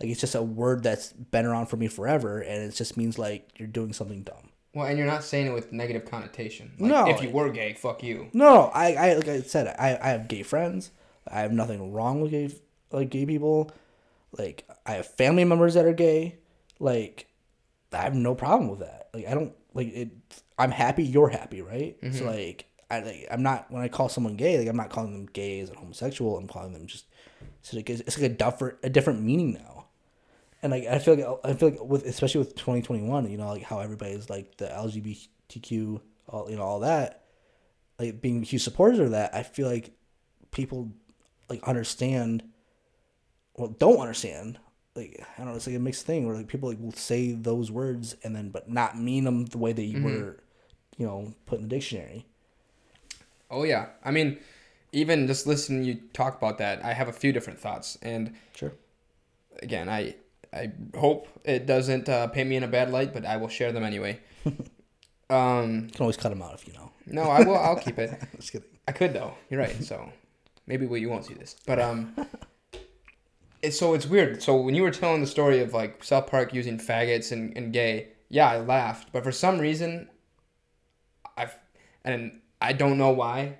Like 0.00 0.10
it's 0.10 0.20
just 0.20 0.34
a 0.34 0.42
word 0.42 0.82
that's 0.82 1.12
been 1.12 1.46
around 1.46 1.66
for 1.66 1.76
me 1.76 1.86
forever, 1.88 2.40
and 2.40 2.62
it 2.62 2.74
just 2.74 2.96
means 2.96 3.18
like 3.18 3.48
you're 3.56 3.68
doing 3.68 3.92
something 3.92 4.22
dumb. 4.22 4.50
Well, 4.74 4.86
and 4.86 4.98
you're 4.98 5.06
not 5.06 5.22
saying 5.22 5.46
it 5.46 5.54
with 5.54 5.72
negative 5.72 6.04
connotation. 6.04 6.72
Like, 6.80 6.90
No. 6.90 7.06
If 7.08 7.22
you 7.22 7.30
were 7.30 7.48
gay, 7.50 7.74
fuck 7.74 8.02
you. 8.02 8.28
No, 8.32 8.72
I, 8.74 8.94
I 8.94 9.14
like 9.14 9.28
I 9.28 9.40
said, 9.42 9.68
I, 9.78 9.96
I 10.02 10.08
have 10.08 10.26
gay 10.26 10.42
friends. 10.42 10.90
I 11.28 11.40
have 11.40 11.52
nothing 11.52 11.92
wrong 11.92 12.20
with 12.20 12.32
gay 12.32 12.50
like 12.90 13.10
gay 13.10 13.24
people. 13.24 13.70
Like 14.38 14.68
I 14.86 14.92
have 14.92 15.06
family 15.06 15.44
members 15.44 15.74
that 15.74 15.84
are 15.84 15.92
gay. 15.92 16.38
Like 16.78 17.28
I 17.92 18.02
have 18.02 18.14
no 18.14 18.34
problem 18.34 18.68
with 18.68 18.80
that. 18.80 19.08
Like 19.14 19.26
I 19.26 19.34
don't 19.34 19.52
like 19.74 19.88
it. 19.88 20.10
I'm 20.58 20.70
happy 20.70 21.04
you're 21.04 21.28
happy, 21.28 21.62
right? 21.62 21.96
So 22.00 22.08
mm-hmm. 22.08 22.26
like 22.26 22.66
I 22.90 23.00
like 23.00 23.26
I'm 23.30 23.42
not 23.42 23.70
when 23.70 23.82
I 23.82 23.88
call 23.88 24.08
someone 24.08 24.36
gay, 24.36 24.58
like 24.58 24.68
I'm 24.68 24.76
not 24.76 24.90
calling 24.90 25.12
them 25.12 25.26
gays 25.26 25.68
and 25.68 25.78
homosexual. 25.78 26.36
I'm 26.36 26.48
calling 26.48 26.72
them 26.72 26.86
just 26.86 27.06
so 27.62 27.76
like 27.76 27.88
it's, 27.90 28.00
it's 28.02 28.18
like 28.18 28.30
a 28.30 28.34
different 28.34 28.78
a 28.82 28.90
different 28.90 29.22
meaning 29.22 29.52
now. 29.54 29.86
And 30.62 30.72
like 30.72 30.86
I 30.86 30.98
feel 30.98 31.16
like 31.16 31.40
I 31.44 31.54
feel 31.54 31.70
like 31.70 31.82
with 31.82 32.04
especially 32.06 32.40
with 32.40 32.54
2021, 32.56 33.30
you 33.30 33.38
know, 33.38 33.48
like 33.48 33.62
how 33.62 33.80
everybody's 33.80 34.30
like 34.30 34.56
the 34.56 34.66
LGBTQ, 34.66 36.00
all 36.28 36.50
you 36.50 36.56
know, 36.56 36.62
all 36.62 36.80
that 36.80 37.24
like 37.98 38.20
being 38.20 38.42
huge 38.42 38.62
supporters 38.62 38.98
of 38.98 39.10
that, 39.12 39.34
I 39.34 39.42
feel 39.42 39.68
like 39.68 39.92
people 40.50 40.90
like 41.48 41.62
understand 41.64 42.42
well 43.56 43.68
don't 43.68 43.98
understand. 44.00 44.58
Like 44.96 45.24
I 45.34 45.38
don't 45.38 45.48
know, 45.50 45.56
it's 45.56 45.66
like 45.66 45.76
a 45.76 45.80
mixed 45.80 46.06
thing 46.06 46.26
where 46.26 46.36
like 46.36 46.48
people 46.48 46.68
like 46.68 46.78
will 46.80 46.92
say 46.92 47.32
those 47.32 47.70
words 47.70 48.16
and 48.22 48.34
then 48.34 48.50
but 48.50 48.68
not 48.70 48.98
mean 48.98 49.24
them 49.24 49.46
the 49.46 49.58
way 49.58 49.72
they 49.72 49.94
were, 49.98 50.36
you 50.96 51.06
know, 51.06 51.34
put 51.46 51.58
in 51.58 51.68
the 51.68 51.74
dictionary. 51.76 52.26
Oh 53.50 53.64
yeah. 53.64 53.86
I 54.04 54.10
mean, 54.10 54.38
even 54.92 55.26
just 55.26 55.46
listening 55.46 55.84
you 55.84 55.96
talk 56.12 56.36
about 56.38 56.58
that, 56.58 56.84
I 56.84 56.92
have 56.92 57.08
a 57.08 57.12
few 57.12 57.32
different 57.32 57.58
thoughts. 57.58 57.98
And 58.02 58.34
Sure. 58.54 58.72
again, 59.62 59.88
I 59.88 60.14
I 60.52 60.70
hope 60.96 61.26
it 61.44 61.66
doesn't 61.66 62.08
uh, 62.08 62.28
paint 62.28 62.48
me 62.48 62.54
in 62.54 62.62
a 62.62 62.68
bad 62.68 62.90
light, 62.92 63.12
but 63.12 63.24
I 63.26 63.36
will 63.38 63.48
share 63.48 63.72
them 63.72 63.82
anyway. 63.82 64.20
um, 65.30 65.84
You 65.86 65.90
can 65.92 66.00
always 66.02 66.16
cut 66.16 66.28
them 66.28 66.42
out 66.42 66.54
if 66.54 66.66
you 66.68 66.74
know. 66.74 66.92
no, 67.06 67.22
I 67.22 67.42
will. 67.42 67.56
I'll 67.56 67.76
keep 67.76 67.98
it. 67.98 68.10
Just 68.36 68.52
kidding. 68.52 68.68
I 68.86 68.92
could 68.92 69.12
though. 69.12 69.34
You're 69.50 69.60
right. 69.60 69.82
So 69.82 70.12
maybe 70.68 70.86
we, 70.86 71.00
you 71.00 71.08
won't 71.08 71.24
see 71.24 71.34
this, 71.34 71.56
but 71.66 71.80
um, 71.80 72.14
so 73.72 73.94
it's 73.94 74.06
weird. 74.06 74.42
So 74.42 74.56
when 74.56 74.74
you 74.74 74.82
were 74.82 74.90
telling 74.90 75.20
the 75.20 75.26
story 75.26 75.60
of 75.60 75.72
like 75.72 76.02
South 76.04 76.26
Park 76.26 76.52
using 76.52 76.78
faggots 76.78 77.32
and, 77.32 77.56
and 77.56 77.72
gay, 77.72 78.08
yeah, 78.28 78.48
I 78.48 78.58
laughed, 78.58 79.10
but 79.12 79.22
for 79.24 79.32
some 79.32 79.58
reason, 79.58 80.08
I've 81.36 81.56
and 82.04 82.40
I 82.60 82.72
don't 82.72 82.98
know 82.98 83.10
why. 83.10 83.58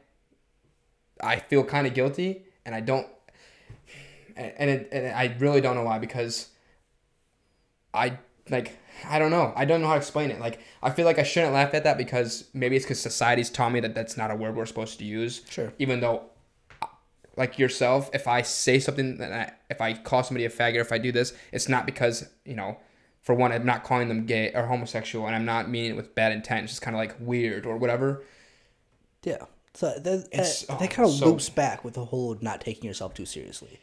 I 1.22 1.38
feel 1.38 1.64
kind 1.64 1.86
of 1.86 1.94
guilty, 1.94 2.44
and 2.66 2.74
I 2.74 2.80
don't, 2.80 3.06
and 4.36 4.52
and, 4.56 4.70
it, 4.70 4.88
and 4.90 5.06
I 5.14 5.34
really 5.38 5.60
don't 5.60 5.76
know 5.76 5.84
why 5.84 5.98
because 5.98 6.48
I 7.92 8.18
like 8.50 8.76
I 9.08 9.18
don't 9.18 9.30
know. 9.30 9.52
I 9.56 9.64
don't 9.64 9.80
know 9.80 9.86
how 9.86 9.94
to 9.94 9.98
explain 9.98 10.30
it. 10.30 10.40
Like 10.40 10.60
I 10.82 10.90
feel 10.90 11.04
like 11.04 11.18
I 11.18 11.22
shouldn't 11.22 11.52
laugh 11.52 11.74
at 11.74 11.84
that 11.84 11.98
because 11.98 12.48
maybe 12.52 12.76
it's 12.76 12.84
because 12.84 13.00
society's 13.00 13.50
taught 13.50 13.72
me 13.72 13.80
that 13.80 13.94
that's 13.94 14.16
not 14.16 14.30
a 14.30 14.34
word 14.34 14.56
we're 14.56 14.66
supposed 14.66 14.98
to 14.98 15.04
use. 15.04 15.42
Sure. 15.48 15.72
Even 15.78 16.00
though, 16.00 16.24
like 17.36 17.58
yourself, 17.58 18.10
if 18.12 18.26
I 18.28 18.42
say 18.42 18.78
something 18.78 19.18
that 19.18 19.32
I, 19.32 19.52
if 19.70 19.80
I 19.80 19.94
call 19.94 20.22
somebody 20.22 20.44
a 20.44 20.50
faggot, 20.50 20.76
or 20.76 20.80
if 20.80 20.92
I 20.92 20.98
do 20.98 21.12
this, 21.12 21.32
it's 21.52 21.68
not 21.68 21.86
because 21.86 22.28
you 22.44 22.54
know, 22.54 22.78
for 23.22 23.34
one, 23.34 23.52
I'm 23.52 23.66
not 23.66 23.84
calling 23.84 24.08
them 24.08 24.26
gay 24.26 24.52
or 24.54 24.66
homosexual, 24.66 25.26
and 25.26 25.34
I'm 25.34 25.44
not 25.44 25.68
meaning 25.68 25.92
it 25.92 25.96
with 25.96 26.14
bad 26.14 26.32
intent. 26.32 26.64
It's 26.64 26.72
just 26.74 26.82
kind 26.82 26.94
of 26.96 27.00
like 27.00 27.16
weird 27.20 27.66
or 27.66 27.76
whatever. 27.76 28.22
Yeah. 29.22 29.44
So 29.74 29.92
that 29.98 30.28
It's- 30.30 30.62
that, 30.66 30.74
oh, 30.74 30.78
that 30.78 30.90
kind 30.90 31.08
of 31.08 31.14
so- 31.14 31.26
loops 31.26 31.48
back 31.48 31.84
with 31.84 31.94
the 31.94 32.04
whole 32.04 32.36
not 32.40 32.60
taking 32.60 32.84
yourself 32.84 33.14
too 33.14 33.26
seriously. 33.26 33.80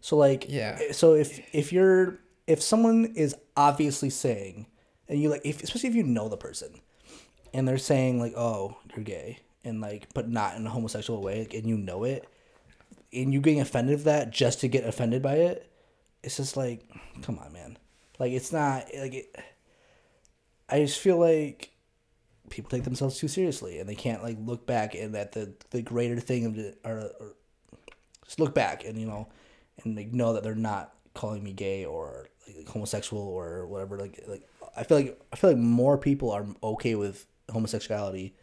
So 0.00 0.16
like 0.16 0.46
Yeah. 0.48 0.78
Eh, 0.80 0.92
so 0.92 1.14
if 1.14 1.40
if 1.54 1.72
you're 1.72 2.18
if 2.46 2.62
someone 2.62 3.12
is 3.14 3.34
obviously 3.56 4.10
saying 4.10 4.66
and 5.08 5.20
you 5.20 5.28
like 5.30 5.42
if 5.44 5.62
especially 5.62 5.88
if 5.90 5.94
you 5.94 6.02
know 6.02 6.28
the 6.28 6.36
person 6.36 6.80
and 7.52 7.66
they're 7.66 7.78
saying 7.78 8.20
like 8.20 8.32
oh 8.36 8.76
you're 8.94 9.04
gay 9.04 9.38
and 9.64 9.80
like 9.80 10.12
but 10.14 10.28
not 10.28 10.56
in 10.56 10.66
a 10.66 10.70
homosexual 10.70 11.22
way 11.22 11.40
like, 11.40 11.54
and 11.54 11.66
you 11.66 11.76
know 11.76 12.04
it 12.04 12.26
and 13.14 13.32
you 13.32 13.40
getting 13.40 13.60
offended 13.60 13.94
of 13.94 14.04
that 14.04 14.30
just 14.30 14.60
to 14.60 14.68
get 14.68 14.84
offended 14.84 15.22
by 15.22 15.34
it 15.34 15.70
it's 16.22 16.36
just 16.36 16.56
like 16.56 16.88
come 17.22 17.38
on 17.38 17.52
man. 17.52 17.78
Like 18.18 18.32
it's 18.32 18.52
not 18.52 18.86
like 18.96 19.14
it 19.14 19.36
i 20.68 20.80
just 20.80 20.98
feel 20.98 21.18
like 21.18 21.72
people 22.48 22.70
take 22.70 22.84
themselves 22.84 23.18
too 23.18 23.28
seriously 23.28 23.78
and 23.78 23.88
they 23.88 23.94
can't 23.94 24.22
like 24.22 24.36
look 24.40 24.66
back 24.66 24.94
and 24.94 25.14
that 25.14 25.32
the 25.32 25.52
the 25.70 25.82
greater 25.82 26.18
thing 26.18 26.46
of 26.46 26.56
the, 26.56 26.74
or, 26.84 27.10
or 27.20 27.34
just 28.24 28.40
look 28.40 28.54
back 28.54 28.84
and 28.84 28.98
you 28.98 29.06
know 29.06 29.28
and 29.82 29.96
like 29.96 30.12
know 30.12 30.32
that 30.32 30.42
they're 30.42 30.54
not 30.54 30.94
calling 31.14 31.42
me 31.42 31.52
gay 31.52 31.84
or 31.84 32.28
like, 32.56 32.68
homosexual 32.68 33.22
or 33.22 33.66
whatever. 33.66 33.98
Like 33.98 34.20
like 34.26 34.42
I 34.76 34.82
feel 34.84 34.98
like 34.98 35.20
I 35.32 35.36
feel 35.36 35.50
like 35.50 35.58
more 35.58 35.96
people 35.96 36.30
are 36.30 36.46
okay 36.62 36.94
with 36.94 37.26
homosexuality 37.50 38.34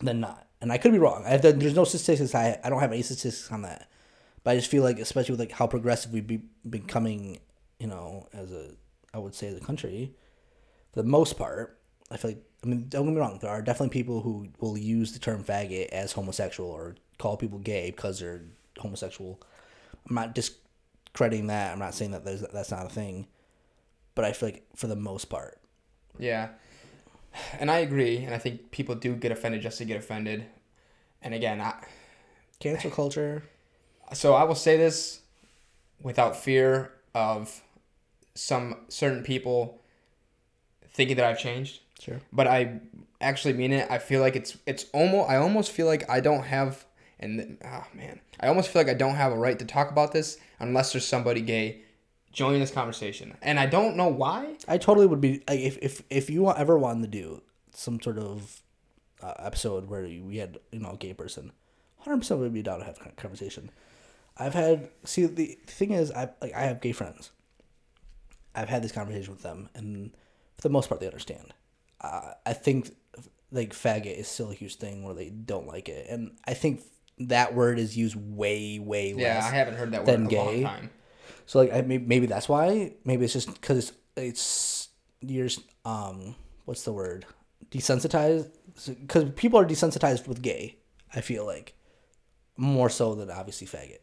than 0.00 0.20
not 0.20 0.46
and 0.60 0.72
I 0.72 0.78
could 0.78 0.92
be 0.92 0.98
wrong. 0.98 1.24
I, 1.26 1.36
there's 1.36 1.74
no 1.74 1.84
statistics. 1.84 2.34
I 2.34 2.58
I 2.62 2.70
don't 2.70 2.80
have 2.80 2.92
any 2.92 3.02
statistics 3.02 3.50
on 3.50 3.62
that. 3.62 3.88
But 4.42 4.52
I 4.52 4.56
just 4.56 4.70
feel 4.70 4.82
like 4.82 4.98
especially 4.98 5.32
with 5.32 5.40
like 5.40 5.52
how 5.52 5.66
progressive 5.66 6.12
we've 6.12 6.26
be, 6.26 6.42
becoming 6.68 7.40
you 7.78 7.86
know 7.86 8.28
as 8.32 8.52
a 8.52 8.70
I 9.12 9.18
would 9.18 9.34
say 9.34 9.48
as 9.48 9.56
a 9.56 9.60
country 9.60 10.14
for 10.92 11.02
the 11.02 11.08
most 11.08 11.36
part 11.36 11.78
I 12.10 12.16
feel 12.16 12.32
like 12.32 12.42
I 12.64 12.66
mean 12.66 12.86
don't 12.88 13.04
get 13.06 13.14
me 13.14 13.20
wrong 13.20 13.38
there 13.40 13.50
are 13.50 13.62
definitely 13.62 13.92
people 13.92 14.22
who 14.22 14.48
will 14.60 14.78
use 14.78 15.12
the 15.12 15.18
term 15.18 15.44
faggot 15.44 15.88
as 15.88 16.12
homosexual 16.12 16.70
or 16.70 16.96
call 17.18 17.36
people 17.36 17.58
gay 17.58 17.90
because 17.90 18.18
they're 18.18 18.42
homosexual. 18.78 19.40
I'm 20.08 20.14
not 20.14 20.34
discrediting 20.34 21.48
that. 21.48 21.72
I'm 21.72 21.78
not 21.78 21.94
saying 21.94 22.12
that 22.12 22.24
that's 22.24 22.70
not 22.70 22.86
a 22.86 22.88
thing. 22.88 23.26
But 24.14 24.24
I 24.24 24.32
feel 24.32 24.48
like 24.48 24.64
for 24.74 24.86
the 24.86 24.96
most 24.96 25.26
part. 25.26 25.60
Yeah. 26.18 26.48
And 27.58 27.70
I 27.70 27.78
agree, 27.78 28.18
and 28.24 28.34
I 28.34 28.38
think 28.38 28.70
people 28.70 28.94
do 28.94 29.14
get 29.14 29.32
offended 29.32 29.62
just 29.62 29.78
to 29.78 29.84
get 29.84 29.96
offended. 29.96 30.46
And 31.22 31.34
again, 31.34 31.60
I, 31.60 31.74
cancel 32.58 32.90
culture 32.90 33.42
so 34.12 34.34
I 34.34 34.44
will 34.44 34.54
say 34.54 34.76
this 34.76 35.20
without 36.02 36.36
fear 36.36 36.92
of 37.14 37.62
some 38.34 38.76
certain 38.88 39.22
people 39.22 39.80
thinking 40.92 41.16
that 41.16 41.24
I've 41.24 41.38
changed, 41.38 41.80
sure 41.98 42.20
but 42.32 42.46
I 42.46 42.80
actually 43.20 43.54
mean 43.54 43.72
it. 43.72 43.90
I 43.90 43.98
feel 43.98 44.20
like 44.20 44.36
it's 44.36 44.56
it's 44.66 44.86
almost 44.92 45.30
I 45.30 45.36
almost 45.36 45.70
feel 45.72 45.86
like 45.86 46.08
I 46.08 46.20
don't 46.20 46.44
have 46.44 46.84
and 47.18 47.58
oh 47.64 47.86
man, 47.94 48.20
I 48.40 48.48
almost 48.48 48.70
feel 48.70 48.80
like 48.80 48.90
I 48.90 48.94
don't 48.94 49.14
have 49.14 49.32
a 49.32 49.36
right 49.36 49.58
to 49.58 49.64
talk 49.64 49.90
about 49.90 50.12
this 50.12 50.38
unless 50.58 50.92
there's 50.92 51.06
somebody 51.06 51.40
gay 51.40 51.82
joining 52.32 52.60
this 52.60 52.70
conversation. 52.70 53.36
And 53.42 53.58
I 53.58 53.66
don't 53.66 53.96
know 53.96 54.08
why. 54.08 54.56
I 54.68 54.78
totally 54.78 55.06
would 55.06 55.20
be 55.20 55.42
like 55.48 55.60
if 55.60 55.78
if 55.82 56.02
if 56.10 56.30
you 56.30 56.50
ever 56.50 56.78
wanted 56.78 57.02
to 57.02 57.18
do 57.18 57.42
some 57.72 58.00
sort 58.00 58.18
of 58.18 58.62
uh, 59.22 59.34
episode 59.38 59.88
where 59.88 60.02
we 60.02 60.38
had 60.38 60.58
you 60.72 60.80
know 60.80 60.92
a 60.92 60.96
gay 60.96 61.14
person, 61.14 61.52
hundred 61.98 62.18
percent 62.18 62.40
would 62.40 62.52
be 62.52 62.62
down 62.62 62.78
to 62.80 62.84
have 62.84 62.98
a 63.04 63.10
conversation. 63.12 63.70
I've 64.36 64.54
had 64.54 64.90
see 65.04 65.26
the 65.26 65.58
thing 65.66 65.92
is 65.92 66.10
I 66.12 66.30
like 66.40 66.54
I 66.54 66.62
have 66.62 66.80
gay 66.80 66.92
friends. 66.92 67.30
I've 68.54 68.68
had 68.68 68.82
this 68.82 68.92
conversation 68.92 69.32
with 69.32 69.42
them, 69.42 69.68
and 69.74 70.10
for 70.56 70.62
the 70.62 70.70
most 70.70 70.88
part, 70.88 71.00
they 71.00 71.06
understand. 71.06 71.54
Uh, 72.00 72.32
I 72.44 72.52
think 72.52 72.94
like 73.52 73.72
faggot 73.72 74.18
is 74.18 74.28
still 74.28 74.50
a 74.50 74.54
huge 74.54 74.76
thing 74.76 75.04
where 75.04 75.14
they 75.14 75.30
don't 75.30 75.66
like 75.66 75.88
it, 75.88 76.06
and 76.08 76.32
I 76.46 76.54
think 76.54 76.82
that 77.18 77.54
word 77.54 77.78
is 77.78 77.96
used 77.96 78.16
way 78.16 78.78
way 78.78 79.12
less. 79.12 79.22
Yeah, 79.22 79.46
I 79.46 79.54
haven't 79.54 79.74
heard 79.74 79.92
that 79.92 80.00
word 80.00 80.06
than 80.06 80.26
in 80.26 80.34
a 80.34 80.36
long 80.36 80.54
gay. 80.54 80.62
time. 80.62 80.90
So 81.50 81.58
like 81.58 81.72
I, 81.72 81.80
maybe 81.80 82.06
maybe 82.06 82.26
that's 82.26 82.48
why. 82.48 82.92
Maybe 83.04 83.24
it's 83.24 83.32
just 83.32 83.52
because 83.52 83.76
it's 83.76 83.92
it's 84.14 84.88
you're 85.20 85.48
um 85.84 86.36
what's 86.64 86.84
the 86.84 86.92
word 86.92 87.26
desensitized 87.72 88.52
because 88.86 89.32
people 89.32 89.58
are 89.58 89.66
desensitized 89.66 90.28
with 90.28 90.42
gay. 90.42 90.76
I 91.12 91.22
feel 91.22 91.44
like 91.44 91.74
more 92.56 92.88
so 92.88 93.16
than 93.16 93.32
obviously 93.32 93.66
faggot. 93.66 93.98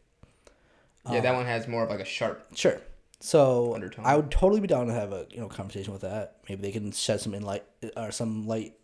Yeah, 1.10 1.20
that 1.20 1.34
one 1.34 1.46
has 1.46 1.66
more 1.66 1.84
of 1.84 1.88
like 1.88 2.00
a 2.00 2.04
sharp. 2.04 2.54
Sure. 2.54 2.82
So 3.20 3.72
Undertone. 3.74 4.04
I 4.04 4.14
would 4.14 4.30
totally 4.30 4.60
be 4.60 4.66
down 4.66 4.86
to 4.88 4.92
have 4.92 5.14
a 5.14 5.26
you 5.30 5.40
know 5.40 5.48
conversation 5.48 5.94
with 5.94 6.02
that. 6.02 6.36
Maybe 6.50 6.60
they 6.60 6.70
can 6.70 6.92
shed 6.92 7.22
some 7.22 7.32
light 7.32 7.64
or 7.96 8.10
some 8.10 8.46
light 8.46 8.74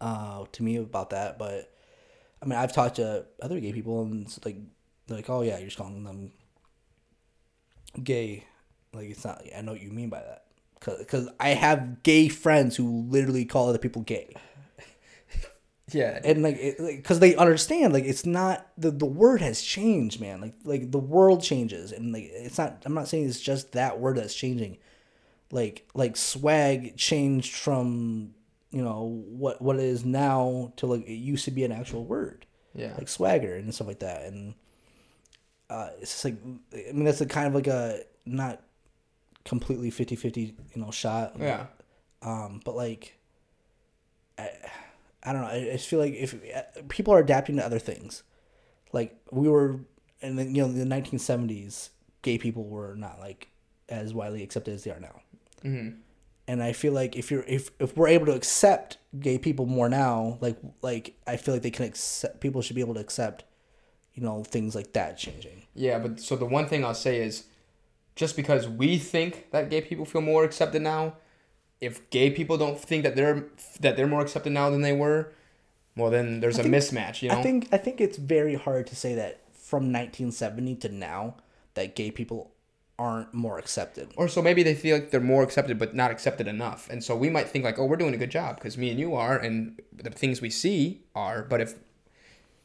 uh, 0.00 0.46
to 0.50 0.62
me 0.64 0.78
about 0.78 1.10
that. 1.10 1.38
But 1.38 1.72
I 2.42 2.46
mean, 2.46 2.58
I've 2.58 2.72
talked 2.72 2.96
to 2.96 3.24
other 3.40 3.60
gay 3.60 3.72
people 3.72 4.02
and 4.02 4.26
it's 4.26 4.44
like 4.44 4.56
they're 5.06 5.18
like, 5.18 5.30
oh 5.30 5.42
yeah, 5.42 5.58
you're 5.58 5.66
just 5.66 5.78
calling 5.78 6.02
them 6.02 6.32
gay. 8.02 8.44
Like 8.92 9.10
it's 9.10 9.24
not. 9.24 9.42
I 9.56 9.60
know 9.60 9.72
what 9.72 9.82
you 9.82 9.90
mean 9.90 10.08
by 10.08 10.20
that. 10.20 10.44
Because 10.80 11.28
I 11.40 11.50
have 11.50 12.02
gay 12.02 12.28
friends 12.28 12.76
who 12.76 13.06
literally 13.08 13.44
call 13.44 13.68
other 13.68 13.78
people 13.78 14.02
gay 14.02 14.32
Yeah, 15.92 16.20
and 16.22 16.42
like 16.42 16.76
because 16.78 17.18
they 17.18 17.34
understand 17.34 17.92
like 17.92 18.04
it's 18.04 18.26
not 18.26 18.66
the, 18.76 18.90
the 18.90 19.06
word 19.06 19.40
has 19.40 19.62
changed 19.62 20.20
man 20.20 20.40
like 20.40 20.54
like 20.64 20.90
the 20.90 20.98
world 20.98 21.42
changes 21.42 21.92
and 21.92 22.12
like 22.12 22.24
it's 22.30 22.58
not 22.58 22.82
i'm 22.84 22.92
not 22.92 23.08
saying 23.08 23.26
it's 23.26 23.40
just 23.40 23.72
that 23.72 23.98
word 23.98 24.18
that's 24.18 24.34
changing 24.34 24.76
like 25.50 25.88
like 25.94 26.16
swag 26.16 26.96
changed 26.96 27.54
from 27.54 28.34
you 28.70 28.82
know 28.82 29.24
what 29.28 29.62
what 29.62 29.76
it 29.76 29.82
is 29.82 30.04
now 30.04 30.72
to 30.76 30.86
like 30.86 31.06
it 31.06 31.14
used 31.14 31.46
to 31.46 31.50
be 31.50 31.64
an 31.64 31.72
actual 31.72 32.04
word 32.04 32.44
yeah, 32.74 32.92
like 32.98 33.08
swagger 33.08 33.56
and 33.56 33.74
stuff 33.74 33.86
like 33.86 34.00
that 34.00 34.26
and 34.26 34.54
uh 35.70 35.90
it's 36.00 36.12
just 36.12 36.24
like 36.24 36.36
i 36.74 36.92
mean 36.92 37.04
that's 37.04 37.20
a 37.20 37.26
kind 37.26 37.46
of 37.46 37.54
like 37.54 37.66
a 37.66 38.00
not 38.24 38.62
completely 39.44 39.90
50-50 39.90 40.54
you 40.74 40.82
know 40.82 40.90
shot 40.90 41.34
yeah. 41.38 41.66
um, 42.22 42.60
but 42.64 42.76
like, 42.76 43.16
I, 44.36 44.50
I 45.22 45.32
don't 45.32 45.42
know. 45.42 45.48
I, 45.48 45.56
I 45.56 45.72
just 45.72 45.88
feel 45.88 45.98
like 45.98 46.14
if 46.14 46.34
people 46.88 47.14
are 47.14 47.18
adapting 47.18 47.56
to 47.56 47.64
other 47.64 47.78
things, 47.78 48.22
like 48.92 49.16
we 49.30 49.48
were 49.48 49.80
in 50.20 50.36
the 50.36 50.44
you 50.44 50.62
know 50.62 50.72
the 50.72 50.84
nineteen 50.84 51.18
seventies, 51.18 51.90
gay 52.22 52.38
people 52.38 52.64
were 52.64 52.94
not 52.94 53.18
like 53.20 53.48
as 53.88 54.14
widely 54.14 54.42
accepted 54.42 54.74
as 54.74 54.84
they 54.84 54.90
are 54.90 55.00
now. 55.00 55.20
hmm 55.62 55.88
And 56.46 56.62
I 56.62 56.72
feel 56.72 56.92
like 56.92 57.16
if 57.16 57.30
you're 57.30 57.44
if 57.44 57.70
if 57.78 57.96
we're 57.96 58.08
able 58.08 58.26
to 58.26 58.34
accept 58.34 58.98
gay 59.18 59.38
people 59.38 59.66
more 59.66 59.88
now, 59.88 60.38
like 60.40 60.56
like 60.82 61.14
I 61.26 61.36
feel 61.36 61.54
like 61.54 61.62
they 61.62 61.70
can 61.70 61.84
accept 61.84 62.40
people 62.40 62.62
should 62.62 62.76
be 62.76 62.82
able 62.82 62.94
to 62.94 63.00
accept, 63.00 63.44
you 64.18 64.24
know, 64.24 64.42
things 64.42 64.74
like 64.74 64.92
that 64.94 65.16
changing. 65.16 65.62
Yeah, 65.74 65.98
but 66.00 66.18
so 66.18 66.34
the 66.34 66.44
one 66.44 66.66
thing 66.66 66.84
I'll 66.84 66.92
say 66.94 67.20
is, 67.22 67.44
just 68.16 68.34
because 68.34 68.66
we 68.68 68.98
think 68.98 69.50
that 69.52 69.70
gay 69.70 69.80
people 69.80 70.04
feel 70.04 70.22
more 70.22 70.42
accepted 70.42 70.82
now, 70.82 71.14
if 71.80 72.10
gay 72.10 72.30
people 72.30 72.56
don't 72.58 72.78
think 72.80 73.04
that 73.04 73.14
they're 73.14 73.44
that 73.80 73.96
they're 73.96 74.08
more 74.08 74.20
accepted 74.20 74.52
now 74.52 74.70
than 74.70 74.82
they 74.82 74.92
were, 74.92 75.32
well 75.96 76.10
then 76.10 76.40
there's 76.40 76.58
a 76.58 76.62
think- 76.64 76.74
mismatch. 76.74 77.22
You 77.22 77.28
know. 77.28 77.38
I 77.38 77.42
think 77.42 77.68
I 77.70 77.76
think 77.78 78.00
it's 78.00 78.18
very 78.18 78.56
hard 78.56 78.88
to 78.88 78.96
say 78.96 79.14
that 79.14 79.40
from 79.54 79.92
nineteen 79.92 80.32
seventy 80.32 80.74
to 80.76 80.88
now 80.88 81.36
that 81.74 81.94
gay 81.94 82.10
people 82.10 82.50
aren't 82.98 83.32
more 83.32 83.56
accepted. 83.60 84.08
or 84.16 84.26
so 84.26 84.42
maybe 84.42 84.64
they 84.64 84.74
feel 84.74 84.96
like 84.96 85.12
they're 85.12 85.20
more 85.20 85.44
accepted 85.44 85.78
but 85.78 85.94
not 85.94 86.10
accepted 86.10 86.48
enough 86.48 86.90
and 86.90 87.04
so 87.04 87.14
we 87.14 87.30
might 87.30 87.48
think 87.48 87.64
like 87.64 87.78
oh 87.78 87.84
we're 87.84 87.94
doing 87.94 88.12
a 88.12 88.16
good 88.16 88.32
job 88.32 88.56
because 88.56 88.76
me 88.76 88.90
and 88.90 88.98
you 88.98 89.14
are 89.14 89.38
and 89.38 89.80
the 89.92 90.10
things 90.10 90.40
we 90.40 90.50
see 90.50 91.02
are 91.14 91.44
but 91.44 91.60
if 91.60 91.76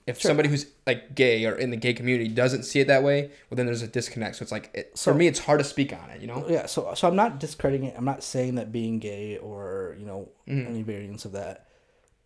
if 0.05 0.21
somebody 0.21 0.49
who's 0.49 0.65
like 0.85 1.15
gay 1.15 1.45
or 1.45 1.55
in 1.55 1.69
the 1.69 1.77
gay 1.77 1.93
community 1.93 2.27
doesn't 2.29 2.63
see 2.63 2.79
it 2.81 2.87
that 2.87 3.03
way 3.03 3.31
well 3.49 3.55
then 3.55 3.65
there's 3.65 3.81
a 3.81 3.87
disconnect 3.87 4.35
so 4.35 4.43
it's 4.43 4.51
like 4.51 4.69
it, 4.73 4.97
for 4.97 5.13
me 5.13 5.27
it's 5.27 5.39
hard 5.39 5.59
to 5.59 5.63
speak 5.63 5.93
on 5.93 6.09
it 6.09 6.19
you 6.21 6.27
know 6.27 6.45
Yeah, 6.49 6.65
so 6.65 6.93
so 6.95 7.07
I'm 7.07 7.15
not 7.15 7.39
discrediting 7.39 7.87
it. 7.87 7.95
I'm 7.97 8.05
not 8.05 8.23
saying 8.23 8.55
that 8.55 8.71
being 8.71 8.99
gay 8.99 9.37
or 9.37 9.95
you 9.99 10.05
know 10.05 10.29
mm-hmm. 10.47 10.67
any 10.67 10.81
variants 10.83 11.25
of 11.25 11.31
that 11.33 11.67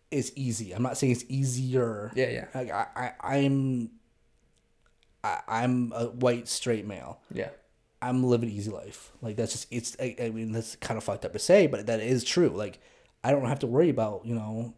is 0.10 0.32
easy. 0.36 0.72
I'm 0.74 0.82
not 0.84 0.98
saying 0.98 1.12
it's 1.12 1.26
easier. 1.30 2.12
yeah 2.16 2.30
yeah 2.30 2.46
Like 2.56 2.72
I, 2.72 2.86
I 3.22 3.38
I'm 3.38 3.92
I, 5.24 5.42
I'm 5.48 5.92
a 5.94 6.06
white 6.06 6.48
straight 6.48 6.86
male. 6.88 7.20
yeah 7.32 7.50
I'm 8.02 8.24
living 8.24 8.50
easy 8.50 8.70
life. 8.70 9.12
Like 9.24 9.36
that's 9.38 9.52
just 9.54 9.68
it's. 9.72 9.98
I, 10.00 10.16
I 10.22 10.30
mean 10.30 10.52
that's 10.52 10.76
kind 10.78 10.98
of 11.00 11.04
fucked 11.04 11.26
up 11.26 11.34
to 11.34 11.40
say, 11.40 11.66
but 11.68 11.88
that 11.88 12.00
is 12.00 12.24
true. 12.24 12.50
Like 12.50 12.80
I 13.24 13.32
don't 13.32 13.46
have 13.46 13.60
to 13.60 13.68
worry 13.68 13.90
about 13.90 14.22
you 14.26 14.36
know 14.36 14.74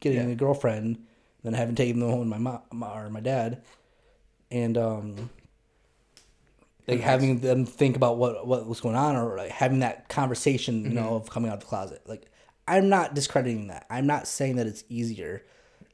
getting 0.00 0.26
Yeah. 0.26 0.32
a 0.32 0.34
girlfriend, 0.34 1.04
then 1.42 1.52
having 1.54 1.74
taken 1.74 2.00
them 2.00 2.10
home 2.10 2.20
with 2.20 2.28
my 2.28 2.38
mom 2.38 2.62
or 2.82 3.10
my 3.10 3.20
dad, 3.20 3.62
and 4.50 4.76
um 4.78 5.30
like 6.88 7.00
having 7.00 7.38
them 7.40 7.64
think 7.66 7.96
about 7.96 8.16
what 8.18 8.46
what 8.46 8.66
was 8.66 8.80
going 8.80 8.96
on 8.96 9.16
or 9.16 9.36
like 9.36 9.50
having 9.50 9.80
that 9.80 10.08
conversation 10.08 10.84
you 10.84 10.90
know 10.90 11.14
of 11.14 11.30
coming 11.30 11.50
out 11.50 11.54
of 11.54 11.60
the 11.60 11.66
closet. 11.66 12.02
Like 12.06 12.26
I'm 12.66 12.88
not 12.88 13.14
discrediting 13.14 13.68
that. 13.68 13.86
I'm 13.90 14.06
not 14.06 14.26
saying 14.26 14.56
that 14.56 14.66
it's 14.66 14.84
easier, 14.88 15.44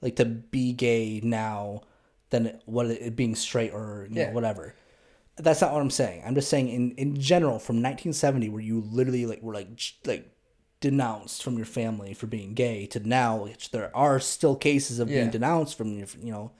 like 0.01 0.17
to 0.17 0.25
be 0.25 0.73
gay 0.73 1.21
now 1.23 1.83
than 2.31 2.59
what 2.67 2.87
it 2.87 3.15
being 3.17 3.35
straight 3.35 3.73
or 3.73 4.07
you 4.11 4.17
Yeah. 4.17 4.27
know 4.29 4.33
whatever. 4.33 4.75
That's 5.37 5.61
not 5.61 5.73
what 5.73 5.83
I'm 5.83 5.91
saying. 5.91 6.23
I'm 6.27 6.35
just 6.35 6.49
saying 6.49 6.69
in, 6.69 6.93
in 6.93 7.21
general 7.21 7.59
from 7.59 7.77
1970 7.77 8.49
where 8.49 8.63
you 8.63 8.81
literally 8.91 9.27
like 9.27 9.43
were 9.43 9.53
like 9.55 9.69
like 10.07 10.31
denounced 10.81 11.43
from 11.43 11.57
your 11.57 11.67
family 11.67 12.13
for 12.15 12.27
being 12.27 12.53
gay 12.55 12.87
to 12.87 13.01
now 13.01 13.37
which 13.45 13.71
there 13.71 13.95
are 13.97 14.21
still 14.21 14.55
cases 14.57 14.99
of 14.99 15.09
Yeah. 15.09 15.21
being 15.21 15.31
denounced 15.31 15.77
from 15.77 15.97
your 15.99 16.07
you 16.21 16.31
know 16.33 16.53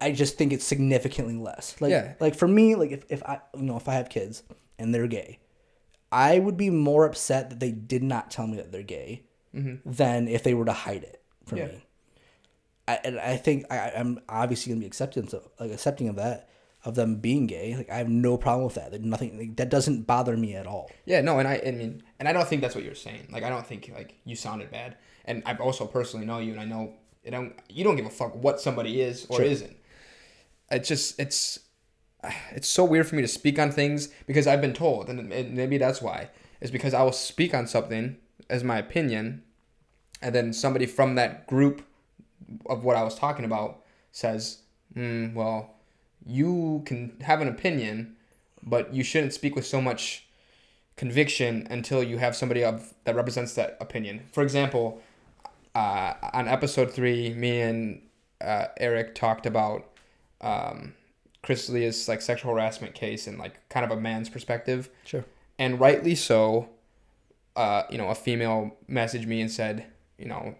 I 0.00 0.10
just 0.12 0.36
think 0.36 0.52
it's 0.52 0.64
significantly 0.64 1.36
less. 1.36 1.76
Like 1.80 1.90
Yeah. 1.90 2.14
like 2.20 2.34
for 2.34 2.48
me 2.48 2.74
like 2.74 2.90
if, 2.92 3.04
if 3.08 3.22
I 3.24 3.40
you 3.56 3.62
know 3.62 3.76
if 3.76 3.88
I 3.88 3.94
have 3.94 4.08
kids 4.08 4.42
and 4.78 4.94
they're 4.94 5.06
gay 5.06 5.38
I 6.10 6.38
would 6.38 6.56
be 6.56 6.70
more 6.70 7.06
upset 7.06 7.50
that 7.50 7.60
they 7.60 7.70
did 7.72 8.02
not 8.02 8.30
tell 8.30 8.46
me 8.46 8.56
that 8.58 8.70
they're 8.72 8.82
gay 8.82 9.22
mm-hmm. 9.54 9.76
than 9.90 10.28
if 10.28 10.42
they 10.42 10.54
were 10.54 10.64
to 10.66 10.72
hide 10.72 11.02
it 11.04 11.22
from 11.46 11.58
Yeah. 11.58 11.66
me. 11.66 11.84
I, 12.88 12.98
and 13.04 13.18
I 13.18 13.36
think 13.36 13.66
I, 13.70 13.92
I'm 13.96 14.20
obviously 14.28 14.70
gonna 14.72 14.80
be 14.80 14.86
accepting 14.86 15.24
of 15.24 15.48
like 15.58 15.70
accepting 15.70 16.08
of 16.08 16.16
that. 16.16 16.48
Of 16.84 16.94
them 16.94 17.16
being 17.16 17.46
gay. 17.46 17.76
Like 17.76 17.90
I 17.90 17.96
have 17.98 18.08
no 18.08 18.36
problem 18.36 18.64
with 18.64 18.74
that. 18.74 18.90
There's 18.90 19.04
nothing 19.04 19.38
like, 19.38 19.56
that 19.56 19.68
doesn't 19.68 20.02
bother 20.06 20.36
me 20.36 20.54
at 20.56 20.66
all. 20.66 20.90
Yeah, 21.04 21.20
no, 21.20 21.38
and 21.38 21.46
I, 21.48 21.62
I 21.66 21.70
mean, 21.70 22.02
and 22.18 22.28
I 22.28 22.32
don't 22.32 22.46
think 22.48 22.62
that's 22.62 22.74
what 22.74 22.84
you're 22.84 22.94
saying. 22.94 23.28
Like, 23.30 23.42
I 23.44 23.48
don't 23.48 23.66
think 23.66 23.90
like 23.94 24.14
you 24.24 24.36
sounded 24.36 24.70
bad, 24.70 24.96
and 25.24 25.42
I 25.46 25.54
also 25.56 25.86
personally 25.86 26.26
know 26.26 26.38
you, 26.38 26.52
and 26.52 26.60
I 26.60 26.64
know 26.64 26.94
you 27.24 27.30
don't 27.30 27.54
you 27.68 27.84
don't 27.84 27.96
give 27.96 28.06
a 28.06 28.10
fuck 28.10 28.34
what 28.34 28.60
somebody 28.60 29.00
is 29.00 29.26
or 29.28 29.36
Sure. 29.38 29.44
isn't. 29.46 29.76
It's 30.70 30.88
just 30.88 31.18
it's 31.20 31.60
it's 32.52 32.68
so 32.68 32.84
weird 32.84 33.06
for 33.06 33.14
me 33.14 33.22
to 33.22 33.28
speak 33.28 33.58
on 33.58 33.70
things 33.70 34.08
because 34.26 34.46
I've 34.46 34.60
been 34.60 34.74
told, 34.74 35.08
and, 35.08 35.32
and 35.32 35.54
maybe 35.54 35.78
that's 35.78 36.02
why 36.02 36.30
is 36.60 36.70
because 36.70 36.94
I 36.94 37.02
will 37.02 37.12
speak 37.12 37.54
on 37.54 37.66
something 37.66 38.16
as 38.48 38.62
my 38.62 38.78
opinion, 38.78 39.42
and 40.20 40.34
then 40.34 40.52
somebody 40.52 40.86
from 40.86 41.14
that 41.16 41.46
group 41.46 41.82
of 42.66 42.84
what 42.84 42.96
I 42.96 43.02
was 43.02 43.16
talking 43.16 43.44
about 43.44 43.82
says, 44.12 44.58
mm, 44.94 45.34
"Well, 45.34 45.71
you 46.26 46.82
can 46.86 47.16
have 47.20 47.40
an 47.40 47.48
opinion, 47.48 48.16
but 48.62 48.92
you 48.94 49.02
shouldn't 49.04 49.32
speak 49.32 49.54
with 49.56 49.66
so 49.66 49.80
much." 49.80 50.26
conviction 50.94 51.66
until 51.70 52.02
you 52.02 52.18
have 52.18 52.36
somebody 52.36 52.62
of 52.62 52.92
that 53.04 53.16
represents 53.16 53.54
that 53.54 53.78
opinion. 53.80 54.22
For 54.30 54.42
example, 54.42 55.00
uh, 55.74 56.12
on 56.34 56.46
episode 56.48 56.92
three, 56.92 57.32
me 57.32 57.62
and 57.62 58.02
uh, 58.42 58.66
Eric 58.78 59.14
talked 59.14 59.46
about 59.46 59.88
um, 60.42 60.92
Chris 61.42 61.66
D'Elia's 61.66 62.08
like 62.08 62.20
sexual 62.20 62.52
harassment 62.52 62.94
case 62.94 63.26
and 63.26 63.38
like 63.38 63.66
kind 63.70 63.84
of 63.84 63.90
a 63.90 64.00
man's 64.00 64.28
perspective, 64.28 64.90
Sure. 65.04 65.24
and 65.58 65.80
rightly 65.80 66.14
so. 66.14 66.68
Uh, 67.56 67.84
you 67.90 67.96
know, 67.98 68.08
a 68.08 68.14
female 68.14 68.76
messaged 68.88 69.26
me 69.26 69.40
and 69.40 69.50
said, 69.50 69.86
you 70.18 70.26
know, 70.26 70.54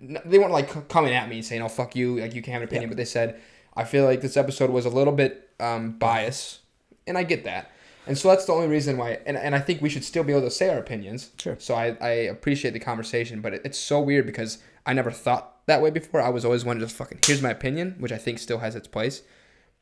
they 0.00 0.38
weren't 0.38 0.52
like 0.52 0.88
coming 0.88 1.14
at 1.14 1.28
me 1.28 1.42
saying, 1.42 1.62
"Oh 1.62 1.68
fuck 1.68 1.94
you," 1.96 2.20
like 2.20 2.32
you 2.34 2.42
can't 2.42 2.52
have 2.54 2.62
an 2.62 2.68
opinion, 2.68 2.88
but 2.90 2.96
they 2.96 3.04
said, 3.04 3.40
"I 3.76 3.84
feel 3.84 4.04
like 4.04 4.20
this 4.20 4.36
episode 4.36 4.70
was 4.70 4.86
a 4.86 4.90
little 4.90 5.12
bit 5.12 5.50
um, 5.60 5.92
biased," 5.92 6.60
and 7.06 7.18
I 7.18 7.22
get 7.22 7.44
that. 7.44 7.70
And 8.06 8.18
so 8.18 8.28
that's 8.28 8.44
the 8.44 8.52
only 8.52 8.68
reason 8.68 8.98
why, 8.98 9.18
and, 9.24 9.36
and 9.36 9.54
I 9.54 9.60
think 9.60 9.80
we 9.80 9.88
should 9.88 10.04
still 10.04 10.24
be 10.24 10.32
able 10.32 10.42
to 10.42 10.50
say 10.50 10.68
our 10.68 10.78
opinions. 10.78 11.30
Sure. 11.38 11.56
So 11.58 11.74
I, 11.74 11.96
I 12.00 12.10
appreciate 12.10 12.72
the 12.72 12.80
conversation, 12.80 13.40
but 13.40 13.54
it, 13.54 13.62
it's 13.64 13.78
so 13.78 14.00
weird 14.00 14.26
because 14.26 14.58
I 14.84 14.92
never 14.92 15.10
thought 15.10 15.66
that 15.66 15.80
way 15.80 15.90
before. 15.90 16.20
I 16.20 16.28
was 16.28 16.44
always 16.44 16.64
one 16.64 16.76
to 16.76 16.84
just 16.84 16.96
fucking, 16.96 17.20
here's 17.24 17.40
my 17.40 17.50
opinion, 17.50 17.96
which 17.98 18.12
I 18.12 18.18
think 18.18 18.38
still 18.38 18.58
has 18.58 18.76
its 18.76 18.88
place. 18.88 19.22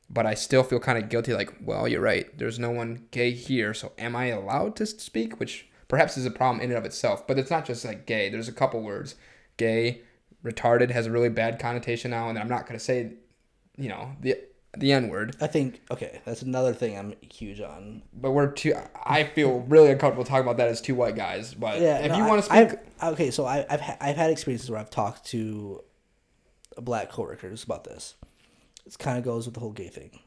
But 0.09 0.27
I 0.27 0.35
still 0.35 0.63
feel 0.63 0.79
kind 0.79 1.03
of 1.03 1.09
guilty, 1.09 1.33
like, 1.33 1.53
well, 1.61 1.89
you're 1.89 2.01
right. 2.01 2.37
There's 2.39 2.59
no 2.59 2.71
one 2.71 3.07
gay 3.11 3.33
here, 3.33 3.75
so 3.75 3.93
am 3.99 4.15
I 4.15 4.27
allowed 4.27 4.77
to 4.77 4.87
speak? 4.87 5.41
Which 5.41 5.67
perhaps 5.89 6.17
is 6.17 6.27
a 6.27 6.31
problem 6.31 6.61
in 6.61 6.71
and 6.71 6.79
of 6.79 6.85
itself. 6.85 7.27
But 7.27 7.39
it's 7.39 7.51
not 7.51 7.65
just 7.65 7.85
like 7.85 8.07
gay. 8.07 8.29
There's 8.29 8.49
a 8.49 8.53
couple 8.53 8.83
words. 8.83 9.17
Gay, 9.57 10.03
retarded 10.45 10.91
has 10.91 11.07
a 11.07 11.11
really 11.11 11.29
bad 11.29 11.59
connotation 11.59 12.11
now, 12.11 12.29
and 12.29 12.39
I'm 12.39 12.49
not 12.49 12.67
going 12.67 12.79
to 12.79 12.85
say, 12.85 13.15
you 13.83 13.89
know, 13.89 14.13
the 14.21 14.37
the 14.79 14.93
N 14.93 15.09
word. 15.09 15.37
I 15.41 15.47
think 15.49 15.81
okay, 15.91 16.21
that's 16.25 16.43
another 16.43 16.73
thing 16.73 16.97
I'm 16.99 17.15
huge 17.21 17.61
on. 17.61 18.03
But 18.15 18.31
we're 18.31 18.51
too. 18.53 18.75
I 19.05 19.25
feel 19.25 19.61
really 19.69 19.91
uncomfortable 19.91 20.25
talking 20.25 20.43
about 20.47 20.57
that 20.59 20.69
as 20.69 20.81
two 20.81 20.95
white 20.95 21.17
guys. 21.17 21.55
But 21.55 21.81
Yeah, 21.81 21.99
if 21.99 22.11
no, 22.13 22.19
you 22.19 22.25
want 22.25 22.39
to 22.43 22.47
speak, 22.47 22.79
I've, 23.03 23.13
okay, 23.15 23.31
so 23.31 23.45
I, 23.45 23.67
I've 23.69 23.81
ha- 23.81 23.97
I've 24.01 24.17
had 24.17 24.31
experiences 24.31 24.71
where 24.71 24.81
I've 24.81 24.91
talked 24.91 25.27
to 25.27 25.83
black 26.81 27.11
coworkers 27.11 27.65
about 27.65 27.85
this. 27.85 28.15
It 28.87 28.97
kind 28.99 29.19
of 29.19 29.25
goes 29.25 29.47
with 29.47 29.55
the 29.55 29.61
whole 29.61 29.73
gay 29.73 29.89
thing. 29.89 30.19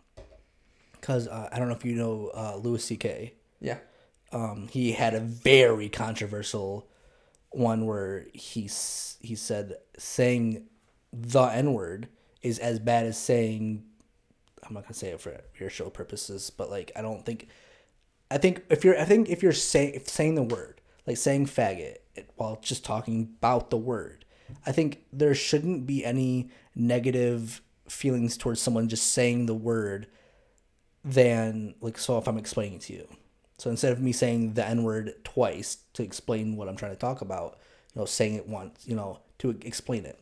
Because 0.92 1.28
uh, 1.28 1.50
I 1.52 1.60
don't 1.60 1.68
know 1.70 1.76
if 1.76 1.86
you 1.86 1.96
know 1.96 2.32
uh, 2.34 2.56
Louis 2.58 2.84
C.K. 2.84 3.34
yeah, 3.62 3.78
Um, 4.32 4.68
he 4.72 4.92
had 4.94 5.14
a 5.14 5.20
very 5.20 5.88
controversial 5.90 6.88
one 7.52 7.86
where 7.86 8.26
he 8.34 8.66
s- 8.66 9.18
he 9.22 9.36
said 9.36 9.76
saying 9.98 10.66
the 11.14 11.44
N 11.44 11.74
word 11.74 12.10
is 12.42 12.60
as 12.60 12.80
bad 12.80 13.06
as 13.06 13.18
saying 13.18 13.84
I'm 14.68 14.74
not 14.74 14.84
gonna 14.84 14.94
say 14.94 15.10
it 15.10 15.22
for 15.22 15.40
your 15.60 15.70
show 15.70 15.90
purposes, 15.90 16.50
but 16.50 16.70
like 16.70 16.92
I 16.96 17.02
don't 17.02 17.26
think 17.26 17.48
I 18.32 18.38
think 18.38 18.64
if 18.70 18.84
you're 18.84 19.00
I 19.00 19.06
think 19.06 19.30
if 19.30 19.44
you're 19.44 19.54
saying 19.54 20.02
saying 20.06 20.36
the 20.36 20.44
word 20.44 20.82
like 21.06 21.18
saying 21.18 21.48
faggot 21.48 21.98
while 22.36 22.60
just 22.62 22.84
talking 22.84 23.36
about 23.38 23.70
the 23.70 23.78
word, 23.78 24.26
I 24.66 24.72
think 24.72 25.04
there 25.14 25.36
shouldn't 25.36 25.86
be 25.86 26.04
any 26.04 26.50
negative 26.76 27.62
feelings 27.88 28.38
towards 28.38 28.62
someone 28.62 28.90
just 28.90 29.12
saying 29.12 29.46
the 29.46 29.54
word 29.54 30.08
than 31.04 31.76
like 31.82 31.98
so 31.98 32.18
if 32.18 32.28
I'm 32.28 32.38
explaining 32.38 32.80
to 32.80 32.94
you. 32.94 33.08
So 33.58 33.70
instead 33.70 33.92
of 33.92 34.02
me 34.02 34.12
saying 34.12 34.54
the 34.54 34.68
N 34.68 34.84
word 34.84 35.14
twice 35.24 35.78
to 35.94 36.04
explain 36.04 36.58
what 36.58 36.68
I'm 36.68 36.76
trying 36.76 36.92
to 36.92 36.98
talk 36.98 37.22
about, 37.22 37.60
you 37.94 38.02
know, 38.02 38.06
saying 38.06 38.36
it 38.36 38.48
once, 38.48 38.86
you 38.86 38.96
know, 38.96 39.20
to 39.40 39.52
explain 39.62 40.06
it. 40.06 40.20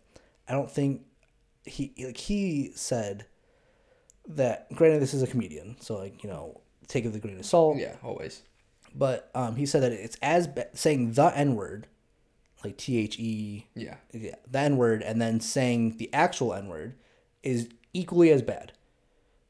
I 0.47 0.52
don't 0.52 0.69
think 0.69 1.02
he 1.65 1.93
like 2.06 2.17
he 2.17 2.71
said 2.76 3.26
that 4.28 4.73
granted 4.73 5.02
this 5.02 5.13
is 5.13 5.21
a 5.21 5.28
comedian, 5.28 5.76
so 5.80 5.97
like, 5.97 6.23
you 6.23 6.30
know, 6.30 6.62
take 6.88 7.04
it 7.06 7.08
with 7.08 7.15
a 7.15 7.19
grain 7.19 7.38
of 7.39 7.45
salt. 7.45 7.78
yeah, 7.78 7.95
always. 8.04 8.41
But 8.95 9.32
um 9.34 9.56
he 9.56 9.65
said 9.65 9.84
that 9.84 9.91
it's 9.91 10.17
as 10.21 10.47
ba- 10.47 10.69
saying 10.73 11.13
the 11.13 11.36
N 11.38 11.56
word, 11.56 11.88
like 12.63 12.78
T 12.78 12.97
H 12.97 13.19
E 13.19 13.67
Yeah, 13.76 13.95
yeah, 14.12 14.36
the 14.49 14.60
N 14.60 14.78
word 14.78 15.02
and 15.02 15.21
then 15.21 15.39
saying 15.39 15.97
the 15.97 16.13
actual 16.13 16.54
N 16.54 16.67
word 16.67 16.95
is 17.41 17.69
equally 17.93 18.32
as 18.32 18.41
bad. 18.41 18.73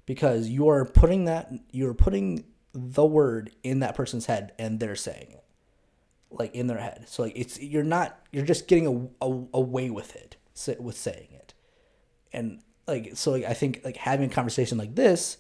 Because 0.05 0.49
you 0.49 0.67
are 0.69 0.85
putting 0.85 1.25
that 1.25 1.51
you're 1.71 1.93
putting 1.93 2.45
the 2.73 3.05
word 3.05 3.51
in 3.63 3.79
that 3.79 3.95
person's 3.95 4.25
head 4.25 4.53
and 4.57 4.79
they're 4.79 4.95
saying 4.95 5.27
it. 5.31 5.43
Like 6.31 6.55
in 6.55 6.67
their 6.67 6.79
head. 6.79 7.05
So 7.07 7.23
like 7.23 7.33
it's 7.35 7.59
you're 7.61 7.83
not 7.83 8.19
you're 8.31 8.45
just 8.45 8.67
getting 8.67 9.13
a, 9.21 9.25
a, 9.25 9.43
away 9.53 9.89
with 9.89 10.15
it 10.15 10.37
with 10.79 10.97
saying 10.97 11.27
it. 11.31 11.42
And 12.33 12.61
like 12.87 13.11
so 13.15 13.31
like 13.31 13.45
I 13.45 13.53
think 13.53 13.81
like 13.83 13.97
having 13.97 14.29
a 14.29 14.33
conversation 14.33 14.77
like 14.77 14.95
this 14.95 15.37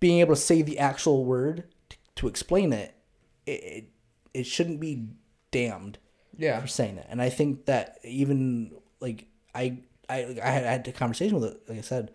being 0.00 0.18
able 0.18 0.34
to 0.34 0.40
say 0.40 0.62
the 0.62 0.80
actual 0.80 1.24
word 1.24 1.64
to, 1.88 1.96
to 2.16 2.28
explain 2.28 2.72
it, 2.72 2.94
it 3.46 3.50
it 3.50 3.84
it 4.34 4.46
shouldn't 4.46 4.80
be 4.80 5.06
damned 5.50 5.98
yeah, 6.36 6.60
for 6.60 6.66
saying 6.66 6.96
that. 6.96 7.06
And 7.08 7.20
I 7.20 7.28
think 7.30 7.66
that 7.66 7.98
even 8.04 8.72
like 9.00 9.26
I 9.54 9.78
I 10.08 10.24
like, 10.24 10.40
I 10.40 10.50
had, 10.50 10.64
I 10.64 10.70
had 10.72 10.88
a 10.88 10.92
conversation 10.92 11.40
with 11.40 11.56
like 11.68 11.78
I 11.78 11.82
said, 11.82 12.10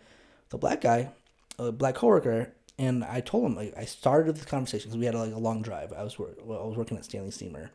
the 0.49 0.57
black 0.57 0.81
guy, 0.81 1.11
a 1.57 1.71
black 1.71 1.95
coworker, 1.95 2.53
and 2.77 3.03
I 3.03 3.21
told 3.21 3.45
him 3.45 3.55
like 3.55 3.73
I 3.77 3.85
started 3.85 4.35
this 4.35 4.45
conversation 4.45 4.89
because 4.89 4.99
we 4.99 5.05
had 5.05 5.15
like 5.15 5.33
a 5.33 5.39
long 5.39 5.61
drive. 5.61 5.93
I 5.93 6.03
was 6.03 6.19
wor- 6.19 6.35
well, 6.41 6.61
I 6.61 6.67
was 6.67 6.77
working 6.77 6.97
at 6.97 7.05
Stanley 7.05 7.31
Steamer, 7.31 7.71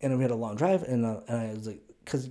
and 0.00 0.16
we 0.16 0.22
had 0.22 0.30
a 0.30 0.36
long 0.36 0.56
drive, 0.56 0.82
and 0.82 1.04
uh, 1.04 1.20
and 1.28 1.38
I 1.38 1.54
was 1.54 1.66
like, 1.66 1.82
because 2.04 2.28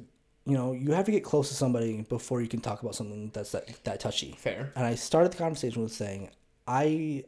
you 0.49 0.57
know 0.57 0.73
you 0.73 0.91
have 0.93 1.05
to 1.05 1.12
get 1.12 1.23
close 1.23 1.49
to 1.49 1.53
somebody 1.53 2.01
before 2.09 2.41
you 2.41 2.47
can 2.47 2.59
talk 2.59 2.81
about 2.81 2.95
something 2.95 3.29
that's 3.33 3.51
that 3.51 3.83
that 3.83 3.99
touchy. 3.99 4.31
fair. 4.38 4.71
And 4.75 4.85
I 4.85 4.95
started 4.95 5.31
the 5.31 5.38
conversation 5.38 5.83
with 5.83 5.91
saying, 5.91 6.31
I 6.67 7.25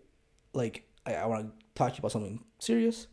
like 0.53 0.88
I, 1.05 1.13
I 1.15 1.25
want 1.27 1.45
to 1.45 1.65
talk 1.75 1.89
to 1.91 1.95
you 1.95 1.99
about 1.99 2.12
something 2.12 2.43
serious. 2.57 3.07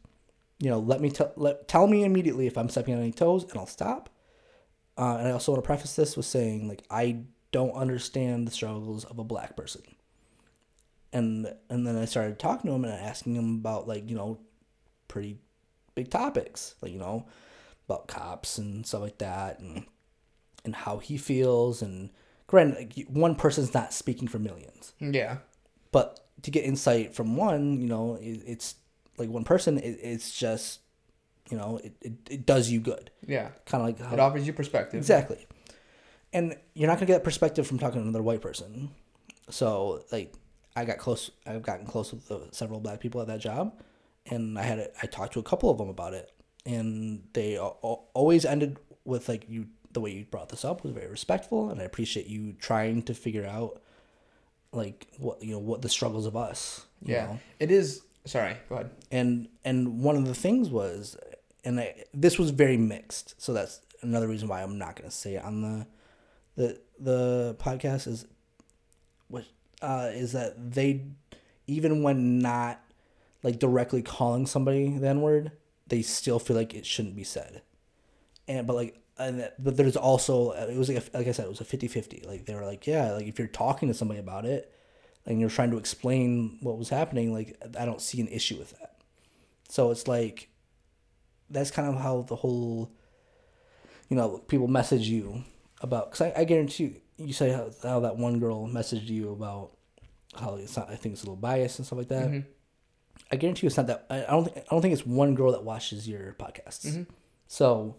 You 0.59 0.71
know, 0.71 0.79
let 0.79 1.03
me 1.03 1.11
tell 1.11 1.33
let 1.37 1.69
tell 1.69 1.87
me 1.87 2.05
immediately 2.05 2.47
if 2.47 2.57
I'm 2.57 2.71
stepping 2.71 2.95
on 2.95 3.01
any 3.01 3.13
toes, 3.13 3.45
and 3.45 3.59
I'll 3.59 3.67
stop. 3.67 4.09
Uh, 4.97 5.17
and 5.19 5.29
I 5.29 5.33
also 5.33 5.53
want 5.53 5.63
to 5.63 5.67
preface 5.67 5.95
this 5.95 6.17
with 6.17 6.27
saying, 6.27 6.67
like, 6.67 6.83
I 6.91 7.21
don't 7.53 7.71
understand 7.71 8.49
the 8.49 8.51
struggles 8.51 9.05
of 9.05 9.21
a 9.21 9.25
black 9.25 9.57
person. 9.57 9.83
And 11.13 11.55
and 11.69 11.87
then 11.87 11.97
I 11.97 12.07
started 12.07 12.39
talking 12.39 12.71
to 12.71 12.75
him 12.75 12.85
and 12.85 12.95
asking 12.95 13.37
him 13.37 13.57
about 13.57 13.87
like 13.87 14.09
you 14.09 14.17
know, 14.17 14.41
pretty 15.07 15.39
big 15.95 16.11
topics 16.11 16.77
like 16.81 16.93
you 16.93 16.99
know, 16.99 17.27
about 17.87 18.09
cops 18.09 18.57
and 18.57 18.87
stuff 18.87 19.03
like 19.03 19.19
that, 19.19 19.61
and 19.61 19.85
and 20.65 20.75
how 20.75 20.99
he 20.99 21.17
feels. 21.17 21.83
And 21.83 22.11
granted, 22.47 22.77
like, 22.97 23.07
one 23.09 23.35
person's 23.35 23.73
not 23.75 23.93
speaking 23.93 24.29
for 24.29 24.39
millions 24.39 24.93
Yeah, 25.01 25.39
but 25.93 26.21
to 26.43 26.51
get 26.51 26.65
insight 26.65 27.15
from 27.15 27.37
one 27.37 27.81
you 27.81 27.89
know 27.89 28.15
it, 28.21 28.41
it's 28.47 28.77
like 29.17 29.29
one 29.29 29.43
person 29.43 29.77
it, 29.79 29.99
it's 30.01 30.39
just 30.39 30.79
you 31.51 31.57
know 31.57 31.81
it, 31.83 31.93
it, 32.01 32.13
it 32.31 32.47
does 32.47 32.71
you 32.71 32.79
good 32.79 33.11
yeah. 33.27 33.49
kind 33.67 33.83
of 33.83 33.89
like 34.01 34.13
It 34.13 34.21
offers 34.21 34.47
you 34.47 34.53
perspective. 34.53 34.99
exactly 34.99 35.47
and 36.33 36.57
you're 36.75 36.87
not 36.87 36.95
gonna 36.99 37.07
get 37.07 37.15
that 37.15 37.25
perspective 37.25 37.67
from 37.67 37.79
talking 37.81 38.01
to 38.01 38.03
another 38.03 38.23
white 38.23 38.41
person 38.41 38.91
so 39.51 40.05
like 40.13 40.33
i 40.77 40.85
got 40.85 40.99
close 40.99 41.33
i've 41.45 41.63
gotten 41.63 41.85
close 41.87 42.13
with 42.13 42.31
uh, 42.31 42.39
several 42.53 42.79
black 42.79 43.01
people 43.01 43.21
at 43.21 43.27
that 43.27 43.41
job 43.41 43.73
and 44.27 44.57
i 44.59 44.63
had 44.63 44.79
a, 44.79 44.89
i 45.03 45.07
talked 45.07 45.33
to 45.33 45.41
a 45.41 45.43
couple 45.43 45.71
of 45.71 45.79
them 45.79 45.89
about 45.89 46.15
it 46.15 46.31
and 46.65 47.25
they 47.33 47.59
always 47.59 48.45
ended 48.45 48.79
with 49.05 49.29
like 49.29 49.45
you 49.49 49.67
the 49.99 50.03
way 50.05 50.11
you 50.13 50.25
brought 50.25 50.49
this 50.49 50.65
up 50.65 50.83
was 50.85 50.93
very 50.93 51.09
respectful 51.09 51.71
and 51.71 51.81
i 51.81 51.85
appreciate 51.85 52.27
you 52.27 52.53
trying 52.69 53.03
to 53.03 53.13
figure 53.15 53.47
out 53.47 53.83
like 54.73 55.07
what 55.19 55.43
you 55.43 55.53
know 55.53 55.59
what 55.59 55.83
the 55.83 55.89
struggles 55.89 56.27
of 56.27 56.37
us 56.37 56.87
you 57.05 57.15
Yeah, 57.15 57.27
know? 57.27 57.39
it 57.59 57.71
is. 57.71 58.03
Sorry, 58.27 58.55
go 58.69 58.75
ahead. 58.77 58.91
and 59.11 59.49
and 59.65 60.03
one 60.03 60.17
of 60.17 60.27
the 60.27 60.35
things 60.35 60.69
was 60.69 61.17
and 61.65 61.81
I, 61.81 62.05
this 62.13 62.39
was 62.39 62.51
very 62.51 62.77
mixed 62.77 63.41
so 63.41 63.53
that's 63.53 63.81
another 64.03 64.29
reason 64.29 64.49
why 64.49 64.63
i'm 64.63 64.77
not 64.79 64.97
going 64.97 65.09
to 65.11 65.17
say 65.17 65.35
it 65.37 65.45
on 65.45 65.63
the 65.63 65.87
the 66.57 66.81
the 67.01 67.57
podcast 67.59 68.07
is 68.07 68.27
what 69.29 69.45
uh 69.83 70.11
is 70.13 70.33
that 70.33 70.53
they 70.73 71.07
even 71.67 72.03
when 72.03 72.39
not 72.41 72.81
like 73.43 73.59
directly 73.59 74.03
calling 74.03 74.47
somebody 74.47 74.97
the 74.99 75.09
n 75.09 75.21
word 75.23 75.53
they 75.87 76.03
still 76.03 76.39
feel 76.39 76.57
like 76.57 76.75
it 76.75 76.85
shouldn't 76.85 77.17
be 77.17 77.25
said 77.25 77.63
and 78.47 78.67
but 78.67 78.77
like 78.77 79.01
and 79.19 79.41
that- 79.41 79.63
but 79.63 79.77
there's 79.77 79.97
also 79.97 80.51
uh, 80.51 80.67
it 80.71 80.77
was 80.77 80.89
like 80.89 80.99
a, 80.99 81.17
like 81.17 81.27
i 81.29 81.33
said 81.33 81.47
it 81.47 81.49
was 81.49 81.61
a 81.61 81.65
50-50 81.65 82.27
like 82.27 82.47
they 82.47 82.55
were 82.55 82.65
like 82.65 82.87
yeah 82.87 83.13
like 83.13 83.27
if 83.27 83.39
you're 83.39 83.49
talking 83.49 83.89
to 83.89 83.95
somebody 83.95 84.21
about 84.21 84.45
it 84.45 84.73
and 85.29 85.39
you're 85.39 85.51
trying 85.51 85.71
to 85.71 85.77
explain 85.77 86.57
what 86.63 86.79
was 86.79 86.89
happening, 86.89 87.33
like 87.33 87.63
I 87.79 87.85
don't 87.85 88.01
see 88.01 88.21
an 88.21 88.29
issue 88.29 88.57
with 88.57 88.71
that. 88.81 89.03
So 89.69 89.91
it's 89.91 90.09
like 90.09 90.49
that's 91.51 91.71
kind 91.71 91.87
of 91.87 92.01
how 92.01 92.23
the 92.23 92.37
whole 92.37 92.91
you 94.09 94.17
know 94.17 94.39
people 94.39 94.69
message 94.69 95.07
you 95.07 95.45
about 95.83 96.11
because 96.11 96.23
I, 96.23 96.41
I 96.41 96.45
guarantee 96.45 96.85
you 96.85 97.27
you 97.27 97.33
say 97.35 97.51
how, 97.51 97.71
how 97.83 98.01
that 98.01 98.17
one 98.17 98.39
girl 98.39 98.67
messaged 98.69 99.09
you 99.09 99.31
about 99.31 99.73
how 100.35 100.55
it's 100.57 100.77
not 100.77 100.91
I 100.91 100.97
think 100.97 101.13
it's 101.13 101.23
a 101.23 101.27
little 101.27 101.37
biased 101.37 101.79
and 101.79 101.87
stuff 101.87 101.99
like 101.99 102.09
that. 102.09 102.29
Mm-hmm. 102.29 102.49
I 103.31 103.37
guarantee 103.37 103.67
you 103.67 103.69
it's 103.69 103.77
not 103.77 103.89
that 103.89 104.07
I, 104.09 104.21
don't 104.31 104.45
think 104.45 104.57
I 104.57 104.63
don't 104.71 104.81
think 104.81 104.95
it's 104.95 105.07
one 105.07 105.35
girl 105.35 105.53
that 105.53 105.63
watches 105.63 106.09
your 106.09 106.35
podcasts. 106.39 106.87
Mm-hmm. 106.87 107.03
So 107.49 107.97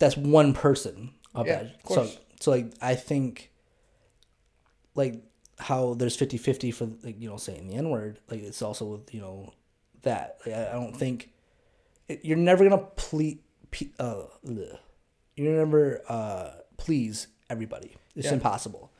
that's 0.00 0.16
one 0.16 0.52
person 0.52 1.14
of 1.34 1.46
Yeah, 1.46 1.60
of 1.60 1.82
course. 1.84 2.14
So 2.14 2.20
so 2.40 2.50
like 2.50 2.72
I 2.82 2.96
think 2.96 3.52
like 4.96 5.22
how 5.58 5.94
there's 5.94 6.16
50-50 6.16 6.74
for 6.74 6.88
like 7.04 7.20
you 7.20 7.28
know 7.28 7.36
saying 7.36 7.68
the 7.68 7.74
n 7.74 7.90
word 7.90 8.18
like 8.30 8.40
it's 8.42 8.62
also 8.62 8.86
with 8.86 9.14
you 9.14 9.20
know 9.20 9.52
that. 10.02 10.38
Like, 10.44 10.56
I, 10.56 10.70
I 10.70 10.72
don't 10.72 10.96
think 10.96 11.30
it, 12.08 12.24
you're 12.24 12.36
never 12.38 12.68
gonna 12.68 12.82
please 12.96 13.38
uh 14.00 14.22
you're 15.36 15.56
never 15.56 16.02
uh 16.08 16.50
please 16.76 17.28
everybody. 17.48 17.96
It's 18.16 18.26
Yeah. 18.26 18.32
impossible. 18.34 18.90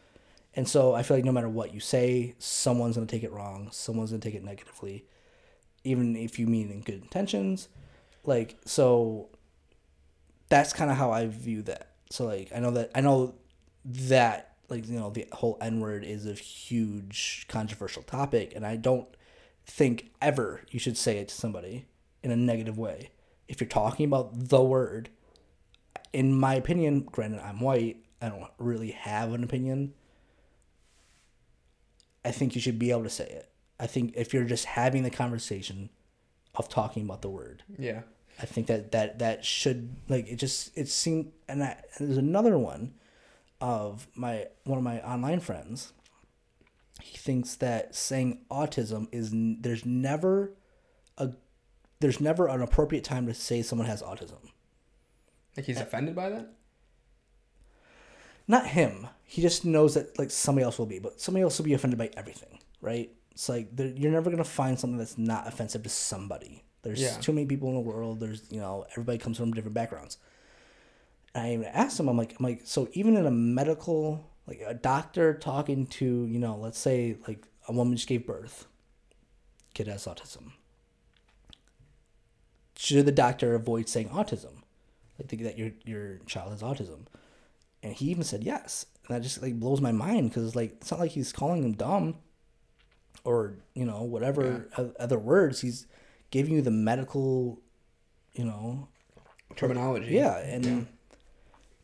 And 0.54 0.68
so 0.68 0.94
I 0.94 1.02
feel 1.02 1.16
like 1.16 1.24
no 1.24 1.32
matter 1.32 1.48
what 1.48 1.72
you 1.74 1.80
say 1.80 2.34
someone's 2.38 2.96
gonna 2.96 3.06
take 3.06 3.22
it 3.24 3.32
wrong. 3.32 3.68
Someone's 3.72 4.10
gonna 4.10 4.20
take 4.20 4.34
it 4.34 4.44
negatively 4.44 5.06
even 5.82 6.14
if 6.14 6.38
you 6.38 6.46
mean 6.46 6.70
in 6.70 6.82
good 6.82 7.00
intentions. 7.00 7.68
Like 8.24 8.58
so 8.66 9.30
that's 10.50 10.74
kind 10.74 10.90
of 10.90 10.98
how 10.98 11.10
I 11.12 11.26
view 11.26 11.62
that. 11.62 11.88
So 12.10 12.26
like 12.26 12.52
I 12.54 12.60
know 12.60 12.72
that 12.72 12.90
I 12.94 13.00
know 13.00 13.34
that 13.84 14.56
like 14.68 14.86
you 14.86 14.98
know 14.98 15.08
the 15.08 15.26
whole 15.32 15.56
N 15.62 15.80
word 15.80 16.04
is 16.04 16.26
a 16.26 16.34
huge 16.34 17.46
controversial 17.48 18.02
topic, 18.02 18.52
and 18.54 18.66
I 18.66 18.76
don't 18.76 19.08
think 19.66 20.10
ever 20.20 20.62
you 20.70 20.78
should 20.78 20.98
say 20.98 21.18
it 21.18 21.28
to 21.28 21.34
somebody 21.34 21.86
in 22.22 22.30
a 22.30 22.36
negative 22.36 22.76
way. 22.76 23.10
If 23.48 23.60
you're 23.60 23.68
talking 23.68 24.04
about 24.04 24.48
the 24.48 24.62
word, 24.62 25.08
in 26.12 26.34
my 26.34 26.54
opinion, 26.54 27.00
granted 27.00 27.40
I'm 27.40 27.60
white, 27.60 28.04
I 28.20 28.28
don't 28.28 28.44
really 28.58 28.90
have 28.90 29.32
an 29.32 29.42
opinion. 29.42 29.94
I 32.24 32.32
think 32.32 32.54
you 32.54 32.60
should 32.60 32.78
be 32.78 32.90
able 32.90 33.04
to 33.04 33.10
say 33.10 33.24
it. 33.24 33.50
I 33.78 33.86
think 33.86 34.12
if 34.14 34.34
you're 34.34 34.44
just 34.44 34.66
having 34.66 35.04
the 35.04 35.10
conversation 35.10 35.88
of 36.54 36.68
talking 36.68 37.04
about 37.04 37.22
the 37.22 37.30
word, 37.30 37.62
Yeah. 37.78 38.02
I 38.40 38.46
think 38.46 38.68
that 38.68 38.92
that 38.92 39.18
that 39.18 39.44
should 39.44 39.96
like 40.08 40.26
it 40.28 40.36
just 40.36 40.76
it 40.76 40.88
seemed 40.88 41.32
and, 41.48 41.62
I, 41.62 41.76
and 41.96 42.08
there's 42.08 42.18
another 42.18 42.56
one 42.56 42.94
of 43.60 44.08
my 44.14 44.46
one 44.64 44.78
of 44.78 44.84
my 44.84 45.00
online 45.00 45.40
friends. 45.40 45.92
He 47.02 47.18
thinks 47.18 47.56
that 47.56 47.94
saying 47.94 48.40
autism 48.50 49.08
is 49.12 49.30
there's 49.32 49.84
never 49.84 50.54
a 51.18 51.32
there's 52.00 52.20
never 52.20 52.46
an 52.46 52.62
appropriate 52.62 53.04
time 53.04 53.26
to 53.26 53.34
say 53.34 53.60
someone 53.60 53.86
has 53.86 54.02
autism. 54.02 54.38
Like 55.56 55.66
he's 55.66 55.80
offended 55.80 56.16
by 56.16 56.30
that? 56.30 56.54
Not 58.48 58.68
him. 58.68 59.06
He 59.24 59.42
just 59.42 59.64
knows 59.64 59.94
that 59.94 60.18
like 60.18 60.30
somebody 60.30 60.64
else 60.64 60.78
will 60.78 60.86
be, 60.86 60.98
but 60.98 61.20
somebody 61.20 61.42
else 61.42 61.58
will 61.58 61.66
be 61.66 61.74
offended 61.74 61.98
by 61.98 62.10
everything, 62.16 62.58
right? 62.80 63.10
It's 63.32 63.48
like 63.48 63.68
you're 63.76 64.10
never 64.10 64.30
gonna 64.30 64.44
find 64.44 64.78
something 64.78 64.98
that's 64.98 65.18
not 65.18 65.46
offensive 65.46 65.82
to 65.82 65.90
somebody. 65.90 66.64
There's 66.82 67.00
Yeah. 67.00 67.18
too 67.20 67.32
many 67.32 67.46
people 67.46 67.68
in 67.68 67.74
the 67.74 67.80
world. 67.80 68.20
There's 68.20 68.42
you 68.50 68.60
know 68.60 68.86
everybody 68.92 69.18
comes 69.18 69.36
from 69.38 69.52
different 69.52 69.74
backgrounds. 69.74 70.18
And 71.34 71.46
I 71.46 71.52
even 71.54 71.66
asked 71.66 72.00
him, 72.00 72.08
I'm 72.08 72.16
like, 72.16 72.34
I'm 72.38 72.44
like, 72.44 72.62
so 72.64 72.88
even 72.92 73.16
in 73.16 73.24
a 73.26 73.30
medical, 73.30 74.28
like 74.48 74.60
a 74.66 74.74
doctor 74.74 75.32
talking 75.34 75.86
to, 75.86 76.26
you 76.26 76.38
know, 76.40 76.56
let's 76.56 76.78
say 76.78 77.16
like 77.28 77.46
a 77.68 77.72
woman 77.72 77.96
just 77.96 78.08
gave 78.08 78.26
birth, 78.26 78.66
kid 79.74 79.86
has 79.86 80.06
autism. 80.06 80.52
Should 82.76 83.04
the 83.06 83.12
doctor 83.12 83.54
avoid 83.54 83.88
saying 83.88 84.08
autism, 84.08 84.62
like 85.18 85.28
think 85.28 85.42
that 85.42 85.58
your 85.58 85.70
your 85.84 86.18
child 86.26 86.50
has 86.52 86.62
autism? 86.62 87.06
And 87.82 87.92
he 87.94 88.06
even 88.10 88.24
said 88.24 88.42
yes, 88.42 88.86
and 89.06 89.14
that 89.14 89.22
just 89.22 89.42
like 89.42 89.58
blows 89.60 89.80
my 89.80 89.92
mind 89.92 90.30
because 90.30 90.56
like 90.56 90.72
it's 90.80 90.90
not 90.90 91.00
like 91.00 91.10
he's 91.12 91.32
calling 91.32 91.62
him 91.62 91.72
dumb, 91.72 92.16
or 93.24 93.56
you 93.74 93.84
know 93.84 94.02
whatever 94.02 94.68
o- 94.78 94.92
other 94.98 95.18
words. 95.18 95.60
He's 95.60 95.86
giving 96.30 96.54
you 96.54 96.62
the 96.62 96.70
medical, 96.70 97.60
you 98.32 98.44
know, 98.44 98.88
Terminology. 99.56 100.14
yeah, 100.14 100.38
and 100.38 100.86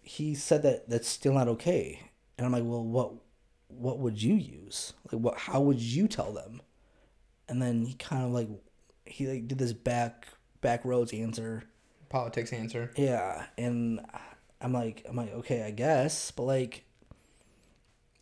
he 0.03 0.35
said 0.35 0.63
that 0.63 0.89
that's 0.89 1.09
still 1.09 1.35
not 1.35 1.49
okay. 1.49 2.11
And 2.39 2.47
I'm 2.47 2.53
like, 2.53 2.65
well, 2.65 2.85
what 2.85 3.13
what 3.69 3.99
would 3.99 4.23
you 4.23 4.35
use? 4.35 4.93
Like, 5.13 5.21
what? 5.21 5.37
How 5.39 5.61
would 5.61 5.81
you 5.81 6.09
tell 6.09 6.33
them? 6.33 6.63
And 7.49 7.61
then 7.61 7.85
he 7.85 7.95
kind 7.95 8.25
of 8.25 8.31
like 8.31 8.49
he 9.05 9.27
like 9.27 9.49
did 9.49 9.59
this 9.59 9.73
back 9.73 10.29
back 10.61 10.85
roads 10.85 11.13
answer. 11.13 11.65
Politics 12.09 12.53
answer. 12.53 12.91
Yeah, 12.97 13.47
and 13.59 14.01
I'm 14.61 14.73
like 14.73 15.05
I'm 15.09 15.17
like 15.17 15.33
okay, 15.35 15.63
I 15.65 15.71
guess, 15.71 16.31
but 16.31 16.45
like 16.45 16.85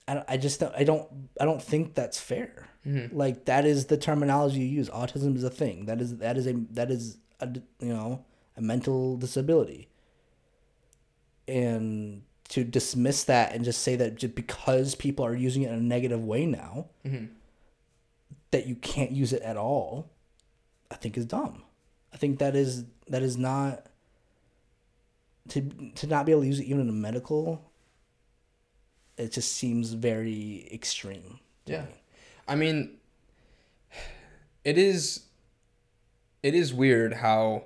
I, 0.06 0.22
I 0.28 0.36
just 0.36 0.60
don't, 0.60 0.74
I 0.74 0.84
don't 0.84 1.08
I 1.40 1.44
don't 1.44 1.62
think 1.62 1.94
that's 1.94 2.20
fair. 2.20 2.68
Mm-hmm. 2.86 3.16
Like 3.16 3.46
that 3.46 3.64
is 3.64 3.86
the 3.86 3.96
terminology 3.96 4.60
you 4.60 4.66
use. 4.66 4.90
Autism 4.90 5.36
is 5.36 5.44
a 5.44 5.50
thing. 5.50 5.86
That 5.86 6.00
is 6.00 6.18
that 6.18 6.36
is 6.36 6.46
a 6.46 6.54
that 6.72 6.90
is 6.90 7.18
a 7.40 7.48
you 7.80 7.92
know 7.92 8.24
a 8.56 8.60
mental 8.60 9.16
disability. 9.16 9.88
And 11.48 12.22
to 12.50 12.64
dismiss 12.64 13.24
that 13.24 13.54
and 13.54 13.64
just 13.64 13.82
say 13.82 13.96
that 13.96 14.16
just 14.16 14.34
because 14.34 14.94
people 14.94 15.24
are 15.24 15.34
using 15.34 15.62
it 15.62 15.70
in 15.70 15.78
a 15.78 15.82
negative 15.82 16.22
way 16.22 16.46
now, 16.46 16.86
mm-hmm. 17.04 17.26
that 18.50 18.66
you 18.66 18.76
can't 18.76 19.10
use 19.10 19.32
it 19.32 19.42
at 19.42 19.56
all, 19.56 20.10
I 20.90 20.96
think 20.96 21.16
is 21.16 21.26
dumb. 21.26 21.62
I 22.12 22.16
think 22.16 22.38
that 22.38 22.54
is 22.54 22.84
that 23.08 23.22
is 23.22 23.36
not 23.36 23.86
to 25.48 25.62
to 25.94 26.06
not 26.06 26.26
be 26.26 26.32
able 26.32 26.42
to 26.42 26.46
use 26.46 26.60
it 26.60 26.64
even 26.64 26.82
in 26.82 26.88
a 26.88 26.92
medical. 26.92 27.70
It 29.16 29.33
just 29.33 29.53
seems 29.53 29.92
very 29.92 30.68
extreme. 30.72 31.38
Yeah. 31.66 31.83
me. 31.83 31.88
I 32.48 32.55
mean, 32.57 32.96
it 34.64 34.79
is. 34.79 35.24
It 36.42 36.55
is 36.55 36.74
weird 36.74 37.14
how 37.14 37.64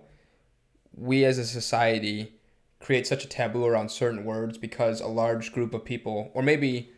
we 0.94 1.24
as 1.24 1.38
a 1.38 1.44
society 1.44 2.32
create 2.80 3.06
such 3.06 3.24
a 3.24 3.28
taboo 3.28 3.64
around 3.64 3.90
certain 3.90 4.24
words 4.24 4.56
because 4.56 5.00
a 5.00 5.06
large 5.06 5.52
group 5.52 5.74
of 5.74 5.84
people, 5.84 6.30
or 6.34 6.42
maybe 6.42 6.90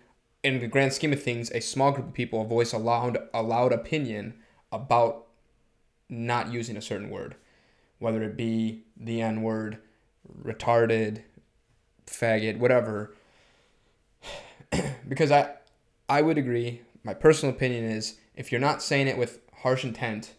in 0.43 0.61
the 0.61 0.67
grand 0.67 0.93
scheme 0.93 1.13
of 1.13 1.23
things, 1.23 1.51
a 1.53 1.61
small 1.61 1.93
group 1.93 2.09
of 2.09 2.15
people 2.15 2.45
voice 2.45 2.73
a 2.73 2.79
loud, 2.79 3.19
a 3.33 3.43
loud 3.43 3.73
opinion 3.73 4.35
about 4.73 5.27
not 6.09 6.53
using 6.53 6.77
a 6.77 6.83
certain 6.83 7.11
word, 7.11 7.35
whether 7.99 8.23
it 8.23 8.37
be 8.37 8.85
the 8.97 9.23
N 9.23 9.43
word, 9.43 9.79
retarded, 10.43 11.23
faggot, 12.07 12.59
whatever. 12.59 13.15
because 15.09 15.31
I, 15.31 15.55
I 16.09 16.23
would 16.23 16.39
agree. 16.39 16.83
My 17.03 17.15
personal 17.15 17.55
opinion 17.55 17.85
is 17.85 18.19
if 18.35 18.51
you're 18.53 18.61
not 18.61 18.83
saying 18.83 19.09
it 19.09 19.19
with 19.19 19.41
harsh 19.63 19.85
intent, 19.85 20.35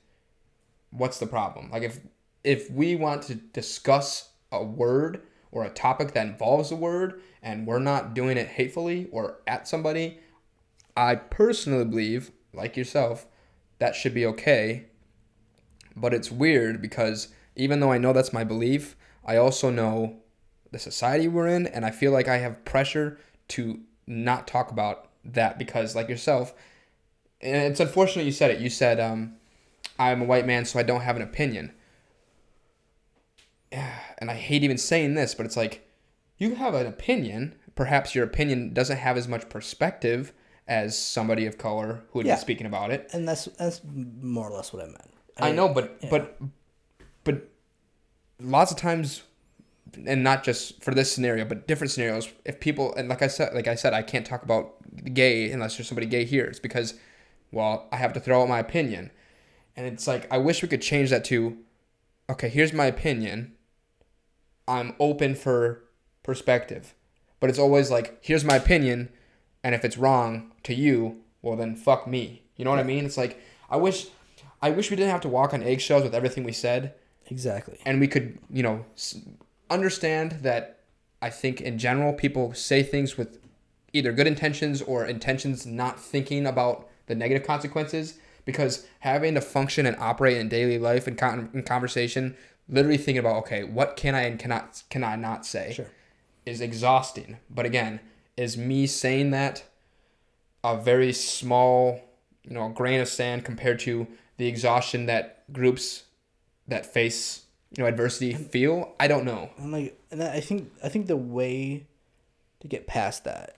what's 0.91 1.19
the 1.19 1.27
problem? 1.27 1.69
Like 1.71 1.83
if 1.83 1.99
if 2.43 2.71
we 2.71 2.95
want 2.95 3.23
to 3.23 3.35
discuss 3.35 4.29
a 4.51 4.63
word 4.63 5.21
or 5.51 5.63
a 5.63 5.69
topic 5.69 6.13
that 6.13 6.25
involves 6.25 6.71
a 6.71 6.75
word 6.75 7.21
and 7.41 7.67
we're 7.67 7.79
not 7.79 8.13
doing 8.13 8.37
it 8.37 8.47
hatefully 8.47 9.07
or 9.11 9.41
at 9.45 9.67
somebody, 9.67 10.19
I 10.95 11.15
personally 11.15 11.85
believe, 11.85 12.31
like 12.53 12.75
yourself, 12.75 13.27
that 13.79 13.95
should 13.95 14.13
be 14.13 14.25
okay. 14.25 14.85
But 15.95 16.13
it's 16.13 16.31
weird 16.31 16.81
because 16.81 17.29
even 17.55 17.79
though 17.79 17.91
I 17.91 17.97
know 17.97 18.13
that's 18.13 18.33
my 18.33 18.43
belief, 18.43 18.95
I 19.25 19.37
also 19.37 19.69
know 19.69 20.17
the 20.71 20.79
society 20.79 21.27
we're 21.27 21.47
in 21.47 21.67
and 21.67 21.85
I 21.85 21.91
feel 21.91 22.11
like 22.11 22.27
I 22.27 22.37
have 22.37 22.65
pressure 22.65 23.19
to 23.49 23.81
not 24.07 24.47
talk 24.47 24.71
about 24.71 25.09
that 25.23 25.57
because 25.59 25.95
like 25.95 26.09
yourself 26.09 26.53
and 27.41 27.71
it's 27.71 27.79
unfortunate 27.79 28.25
you 28.25 28.31
said 28.31 28.51
it. 28.51 28.59
You 28.59 28.69
said 28.69 28.99
um 28.99 29.35
I'm 29.99 30.21
a 30.21 30.25
white 30.25 30.45
man 30.45 30.65
so 30.65 30.79
I 30.79 30.83
don't 30.83 31.01
have 31.01 31.15
an 31.15 31.21
opinion. 31.21 31.73
Yeah 33.71 33.93
and 34.17 34.29
I 34.29 34.35
hate 34.35 34.63
even 34.63 34.77
saying 34.77 35.13
this, 35.15 35.33
but 35.35 35.45
it's 35.45 35.57
like 35.57 35.87
you 36.37 36.55
have 36.55 36.73
an 36.73 36.87
opinion. 36.87 37.55
Perhaps 37.75 38.13
your 38.15 38.25
opinion 38.25 38.73
doesn't 38.73 38.97
have 38.97 39.17
as 39.17 39.27
much 39.27 39.47
perspective 39.49 40.33
as 40.67 40.97
somebody 40.97 41.45
of 41.45 41.57
color 41.57 42.03
who 42.11 42.19
would 42.19 42.25
Yeah. 42.27 42.35
be 42.35 42.41
speaking 42.41 42.67
about 42.67 42.91
it. 42.91 43.09
And 43.13 43.27
that's 43.27 43.45
that's 43.57 43.81
more 43.93 44.49
or 44.49 44.55
less 44.55 44.73
what 44.73 44.83
I 44.83 44.87
meant. 44.87 45.13
I 45.37 45.51
know, 45.51 45.69
but 45.69 45.99
but 46.09 46.37
but 47.23 47.47
lots 48.39 48.71
of 48.71 48.77
times, 48.77 49.23
and 50.05 50.23
not 50.23 50.43
just 50.43 50.83
for 50.83 50.93
this 50.93 51.11
scenario, 51.11 51.45
but 51.45 51.67
different 51.67 51.91
scenarios. 51.91 52.29
If 52.45 52.59
people 52.59 52.93
and 52.95 53.09
like 53.09 53.21
I 53.21 53.27
said, 53.27 53.53
like 53.53 53.67
I 53.67 53.75
said, 53.75 53.93
I 53.93 54.01
can't 54.01 54.25
talk 54.25 54.43
about 54.43 54.75
gay 55.13 55.51
unless 55.51 55.77
there's 55.77 55.87
somebody 55.87 56.07
gay 56.07 56.25
here. 56.25 56.45
It's 56.45 56.59
because, 56.59 56.95
well, 57.51 57.87
I 57.91 57.97
have 57.97 58.13
to 58.13 58.19
throw 58.19 58.41
out 58.41 58.49
my 58.49 58.59
opinion, 58.59 59.11
and 59.75 59.85
it's 59.85 60.07
like 60.07 60.31
I 60.31 60.37
wish 60.37 60.61
we 60.61 60.67
could 60.67 60.81
change 60.81 61.09
that 61.09 61.25
to, 61.25 61.57
okay, 62.29 62.49
here's 62.49 62.73
my 62.73 62.85
opinion. 62.85 63.53
I'm 64.67 64.95
open 64.99 65.35
for 65.35 65.83
perspective, 66.23 66.93
but 67.39 67.49
it's 67.49 67.59
always 67.59 67.91
like 67.91 68.17
here's 68.21 68.45
my 68.45 68.55
opinion, 68.55 69.09
and 69.63 69.75
if 69.75 69.83
it's 69.83 69.97
wrong 69.97 70.51
to 70.63 70.73
you, 70.73 71.21
well 71.41 71.55
then 71.55 71.75
fuck 71.75 72.07
me. 72.07 72.43
You 72.55 72.65
know 72.65 72.71
what 72.71 72.79
I 72.79 72.83
mean? 72.83 73.05
It's 73.05 73.17
like 73.17 73.41
I 73.69 73.77
wish 73.77 74.07
I 74.61 74.69
wish 74.69 74.89
we 74.89 74.95
didn't 74.95 75.11
have 75.11 75.21
to 75.21 75.29
walk 75.29 75.53
on 75.53 75.63
eggshells 75.63 76.03
with 76.03 76.13
everything 76.13 76.43
we 76.43 76.51
said 76.51 76.93
Exactly. 77.27 77.79
and 77.85 77.99
we 77.99 78.07
could, 78.07 78.37
you 78.49 78.61
know, 78.61 78.85
understand 79.71 80.39
that 80.41 80.79
I 81.21 81.29
think 81.29 81.61
in 81.61 81.77
general 81.77 82.13
people 82.13 82.53
say 82.53 82.83
things 82.83 83.17
with 83.17 83.39
either 83.93 84.11
good 84.11 84.27
intentions 84.27 84.81
or 84.81 85.05
intentions 85.05 85.65
not 85.65 85.99
thinking 85.99 86.45
about 86.45 86.87
the 87.07 87.15
negative 87.15 87.45
consequences 87.45 88.19
because 88.45 88.87
having 88.99 89.35
to 89.35 89.41
function 89.41 89.85
and 89.85 89.95
operate 89.97 90.37
in 90.37 90.49
daily 90.49 90.77
life 90.77 91.07
and 91.07 91.17
con- 91.17 91.49
in 91.53 91.63
conversation 91.63 92.35
literally 92.69 92.97
thinking 92.97 93.17
about 93.17 93.35
okay 93.35 93.63
what 93.63 93.97
can 93.97 94.15
i 94.15 94.21
and 94.21 94.39
cannot 94.39 94.83
can 94.89 95.03
i 95.03 95.15
not 95.15 95.45
say 95.45 95.73
Sure. 95.73 95.91
is 96.45 96.61
exhausting 96.61 97.37
but 97.49 97.65
again 97.65 97.99
is 98.37 98.57
me 98.57 98.87
saying 98.87 99.31
that 99.31 99.63
a 100.63 100.77
very 100.77 101.11
small 101.11 101.99
you 102.43 102.53
know 102.53 102.69
grain 102.69 102.99
of 103.01 103.07
sand 103.09 103.43
compared 103.43 103.79
to 103.79 104.07
the 104.37 104.47
exhaustion 104.47 105.05
that 105.05 105.51
groups 105.51 106.03
that 106.67 106.85
face 106.85 107.45
you 107.75 107.83
know 107.83 107.87
adversity 107.87 108.33
feel 108.33 108.93
i 108.99 109.07
don't 109.07 109.25
know 109.25 109.49
And 109.57 109.71
like, 109.71 109.97
and 110.11 110.21
I 110.23 110.39
think 110.41 110.71
I 110.83 110.89
think 110.89 111.07
the 111.07 111.17
way 111.17 111.85
to 112.59 112.67
get 112.67 112.85
past 112.87 113.23
that 113.23 113.55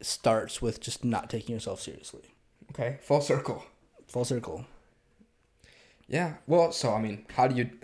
starts 0.00 0.62
with 0.62 0.80
just 0.80 1.04
not 1.04 1.28
taking 1.30 1.54
yourself 1.54 1.80
seriously. 1.80 2.34
okay 2.70 2.98
full 3.02 3.20
circle 3.20 3.64
Full 4.08 4.24
circle. 4.24 4.64
yeah 6.08 6.34
well 6.46 6.72
so 6.72 6.92
i 6.94 7.00
mean 7.00 7.24
how 7.36 7.46
do 7.46 7.54
you 7.54 7.70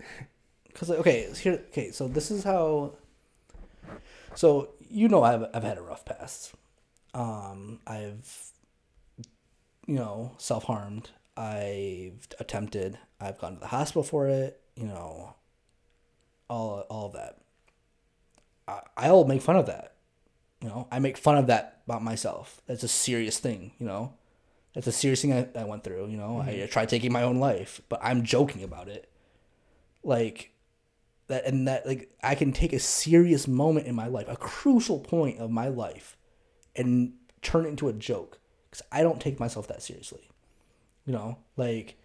Cause 0.75 0.91
like, 0.91 0.99
okay, 0.99 1.27
here 1.33 1.63
okay, 1.71 1.91
so 1.91 2.07
this 2.07 2.31
is 2.31 2.45
how. 2.45 2.93
So 4.35 4.75
you 4.91 5.09
know 5.09 5.23
I've 5.23 5.47
I've 5.55 5.63
had 5.63 5.79
a 5.79 5.81
rough 5.81 6.05
past. 6.05 6.53
Um, 7.15 7.81
I've, 7.87 8.53
you 9.87 9.95
know, 9.95 10.33
self 10.37 10.65
harmed. 10.65 11.09
I've 11.35 12.29
attempted. 12.39 12.99
I've 13.19 13.39
gone 13.39 13.55
to 13.55 13.61
the 13.61 13.69
hospital 13.69 14.03
for 14.03 14.29
it. 14.29 14.61
You 14.75 14.85
know. 14.85 15.35
All 16.49 16.81
all 16.89 17.07
of 17.07 17.13
that. 17.15 17.39
I 18.69 18.81
I'll 18.97 19.25
make 19.25 19.43
fun 19.43 19.57
of 19.57 19.67
that. 19.67 19.95
You 20.63 20.69
know, 20.69 20.89
I 20.91 20.99
make 20.99 21.17
fun 21.17 21.37
of 21.37 21.47
that 21.49 21.81
about 21.87 22.03
myself. 22.03 22.61
That's 22.67 22.83
a 22.83 22.89
serious 22.89 23.39
thing. 23.39 23.73
You 23.79 23.87
know, 23.87 24.15
that's 24.75 24.87
a 24.87 24.93
serious 24.93 25.23
thing 25.23 25.33
I, 25.33 25.49
I 25.55 25.65
went 25.65 25.85
through. 25.85 26.09
You 26.09 26.17
know, 26.17 26.43
I, 26.45 26.63
I 26.63 26.69
tried 26.71 26.89
taking 26.89 27.13
my 27.13 27.23
own 27.23 27.37
life, 27.37 27.81
but 27.89 28.01
I'm 28.03 28.25
joking 28.25 28.63
about 28.63 28.89
it. 28.89 29.11
Like 30.03 30.53
that 31.29 31.45
and 31.45 31.67
that 31.67 31.87
like 31.87 32.11
I 32.23 32.35
can 32.35 32.53
take 32.53 32.73
a 32.73 32.79
serious 32.79 33.49
moment 33.49 33.87
in 33.87 33.95
my 33.95 34.07
life, 34.07 34.27
a 34.29 34.37
crucial 34.37 35.01
point 35.01 35.39
of 35.39 35.51
my 35.51 35.69
life, 35.69 36.17
and 36.75 37.15
turn 37.43 37.65
it 37.65 37.69
into 37.69 37.89
a 37.89 37.93
joke 37.93 38.39
because 38.71 38.83
I 38.93 39.03
don't 39.03 39.21
take 39.21 39.41
myself 39.41 39.69
that 39.69 39.83
seriously. 39.83 40.29
You 41.05 41.13
know, 41.13 41.39
like, 41.57 41.97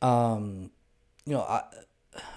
um, 0.00 0.70
you 1.26 1.34
know, 1.34 1.42
I, 1.42 1.62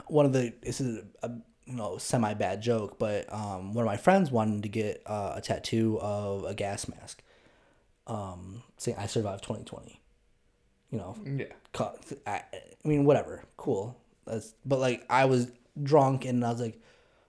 one 0.07 0.25
of 0.25 0.33
the 0.33 0.53
this 0.61 0.81
is 0.81 1.03
a, 1.23 1.27
a 1.27 1.31
you 1.65 1.75
know 1.75 1.97
semi 1.97 2.33
bad 2.33 2.61
joke, 2.61 2.99
but 2.99 3.31
um, 3.31 3.73
one 3.73 3.83
of 3.83 3.87
my 3.87 3.97
friends 3.97 4.31
wanted 4.31 4.63
to 4.63 4.69
get 4.69 5.01
uh, 5.05 5.33
a 5.35 5.41
tattoo 5.41 5.99
of 6.01 6.43
a 6.45 6.53
gas 6.53 6.87
mask, 6.87 7.21
um, 8.07 8.63
saying 8.77 8.97
I 8.99 9.05
survived 9.07 9.43
twenty 9.43 9.63
twenty. 9.63 10.01
You 10.91 10.97
know, 10.97 11.15
yeah 11.23 11.45
I, 12.25 12.41
I 12.53 12.87
mean, 12.87 13.05
whatever, 13.05 13.43
cool. 13.57 13.95
That's, 14.25 14.53
but 14.65 14.79
like, 14.79 15.05
I 15.09 15.25
was 15.25 15.51
drunk 15.81 16.25
and 16.25 16.43
I 16.43 16.51
was 16.51 16.61
like, 16.61 16.81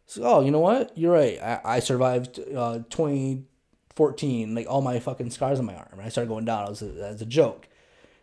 so, 0.07 0.23
oh, 0.25 0.41
you 0.41 0.51
know 0.51 0.61
what? 0.61 0.97
You're 0.97 1.13
right. 1.13 1.41
I, 1.41 1.61
I 1.65 1.81
survived 1.81 2.39
uh, 2.39 2.81
2014, 2.91 4.55
like 4.55 4.67
all 4.69 4.83
my 4.83 4.99
fucking 4.99 5.31
scars 5.31 5.59
on 5.59 5.67
my 5.67 5.75
arm. 5.75 5.89
And 5.93 6.03
I 6.03 6.09
started 6.09 6.29
going 6.29 6.45
down 6.45 6.71
as 6.71 6.83
a, 6.83 7.07
as 7.07 7.23
a 7.23 7.27
joke. 7.27 7.69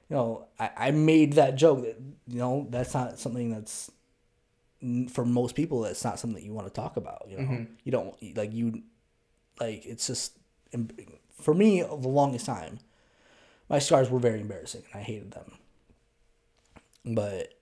You 0.10 0.16
know, 0.16 0.48
I, 0.60 0.70
I 0.78 0.92
made 0.92 1.34
that 1.34 1.56
joke 1.56 1.84
that, 1.84 1.98
you 2.28 2.40
know, 2.40 2.68
that's 2.70 2.94
not 2.94 3.20
something 3.20 3.52
that's, 3.52 3.92
for 5.10 5.26
most 5.26 5.56
people, 5.56 5.82
that's 5.82 6.04
not 6.04 6.20
something 6.20 6.36
that 6.36 6.46
you 6.46 6.54
want 6.54 6.68
to 6.68 6.74
talk 6.74 6.98
about. 6.98 7.28
You 7.30 7.38
know, 7.38 7.66
you 7.84 7.92
don't, 7.92 8.16
like, 8.36 8.54
you, 8.54 8.84
like, 9.60 9.86
it's 9.86 10.08
just, 10.08 10.38
for 11.42 11.54
me, 11.54 11.82
the 11.82 11.96
longest 11.96 12.46
time, 12.46 12.80
my 13.70 13.80
scars 13.80 14.10
were 14.10 14.20
very 14.20 14.42
embarrassing 14.42 14.84
and 14.92 15.02
I 15.02 15.04
hated 15.04 15.32
them. 15.32 15.54
But 17.06 17.54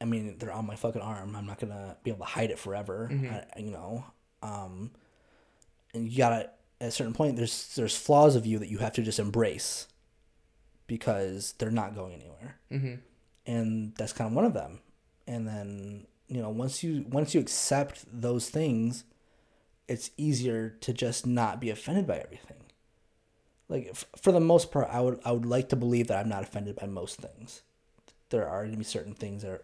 I 0.00 0.04
mean, 0.04 0.36
they're 0.38 0.52
on 0.52 0.66
my 0.66 0.76
fucking 0.76 1.02
arm. 1.02 1.34
I'm 1.36 1.46
not 1.46 1.58
gonna 1.58 1.96
be 2.02 2.10
able 2.10 2.20
to 2.20 2.32
hide 2.32 2.50
it 2.50 2.58
forever. 2.58 3.08
I, 3.56 3.60
you 3.60 3.70
know, 3.70 4.04
um, 4.42 4.90
and 5.94 6.08
you 6.08 6.18
gotta 6.18 6.50
at 6.80 6.88
a 6.88 6.90
certain 6.90 7.14
point. 7.14 7.36
There's 7.36 7.74
there's 7.74 7.96
flaws 7.96 8.36
of 8.36 8.46
you 8.46 8.58
that 8.58 8.68
you 8.68 8.78
have 8.78 8.92
to 8.94 9.02
just 9.02 9.18
embrace 9.18 9.88
because 10.86 11.54
they're 11.58 11.70
not 11.70 11.94
going 11.94 12.14
anywhere, 12.14 12.58
mm-hmm. 12.70 12.94
and 13.46 13.94
that's 13.96 14.12
kind 14.12 14.30
of 14.30 14.34
one 14.34 14.44
of 14.44 14.54
them. 14.54 14.80
And 15.26 15.46
then 15.46 16.06
you 16.28 16.40
know 16.42 16.50
once 16.50 16.82
you 16.82 17.04
once 17.08 17.34
you 17.34 17.40
accept 17.40 18.04
those 18.12 18.48
things, 18.50 19.04
it's 19.88 20.10
easier 20.16 20.70
to 20.80 20.92
just 20.92 21.26
not 21.26 21.60
be 21.60 21.70
offended 21.70 22.06
by 22.06 22.18
everything. 22.18 22.56
Like 23.68 23.88
f- 23.90 24.06
for 24.20 24.32
the 24.32 24.40
most 24.40 24.70
part, 24.70 24.88
I 24.90 25.00
would 25.00 25.20
I 25.24 25.32
would 25.32 25.46
like 25.46 25.68
to 25.70 25.76
believe 25.76 26.08
that 26.08 26.18
I'm 26.18 26.28
not 26.28 26.42
offended 26.42 26.76
by 26.76 26.86
most 26.86 27.20
things. 27.20 27.62
There 28.30 28.48
are 28.48 28.64
gonna 28.64 28.76
be 28.76 28.84
certain 28.84 29.14
things 29.14 29.42
that 29.42 29.62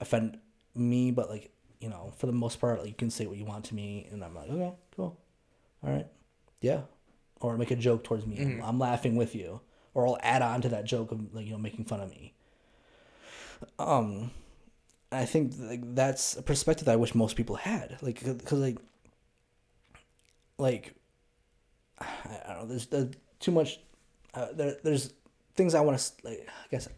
offend 0.00 0.38
me, 0.74 1.10
but 1.10 1.28
like 1.30 1.50
you 1.80 1.88
know, 1.88 2.12
for 2.16 2.26
the 2.26 2.32
most 2.32 2.60
part, 2.60 2.80
like 2.80 2.88
you 2.88 2.94
can 2.94 3.10
say 3.10 3.26
what 3.26 3.36
you 3.36 3.44
want 3.44 3.66
to 3.66 3.74
me, 3.74 4.08
and 4.10 4.24
I'm 4.24 4.34
like, 4.34 4.50
okay, 4.50 4.72
cool, 4.96 5.16
all 5.84 5.92
right, 5.92 6.06
yeah, 6.60 6.80
or 7.40 7.56
make 7.56 7.70
a 7.70 7.76
joke 7.76 8.02
towards 8.04 8.26
me. 8.26 8.36
I'm, 8.40 8.62
I'm 8.64 8.78
laughing 8.80 9.14
with 9.16 9.34
you, 9.34 9.60
or 9.94 10.06
I'll 10.06 10.18
add 10.22 10.42
on 10.42 10.60
to 10.62 10.68
that 10.70 10.84
joke 10.86 11.12
of 11.12 11.34
like 11.34 11.46
you 11.46 11.52
know 11.52 11.58
making 11.58 11.84
fun 11.84 12.00
of 12.00 12.10
me. 12.10 12.32
Um, 13.78 14.30
I 15.10 15.24
think 15.24 15.54
like 15.58 15.94
that's 15.94 16.36
a 16.36 16.42
perspective 16.42 16.86
that 16.86 16.92
I 16.92 16.96
wish 16.96 17.14
most 17.14 17.36
people 17.36 17.56
had, 17.56 17.96
like 18.02 18.22
because 18.22 18.58
like 18.58 18.78
like 20.58 20.94
I 22.00 22.06
I 22.46 22.52
don't 22.52 22.62
know. 22.62 22.66
There's, 22.66 22.86
there's 22.86 23.14
too 23.40 23.52
much. 23.52 23.80
Uh, 24.34 24.48
there, 24.52 24.76
there's 24.82 25.14
things 25.56 25.74
I 25.74 25.80
want 25.80 25.98
to 25.98 26.12
like. 26.24 26.46
I 26.48 26.66
guess 26.70 26.88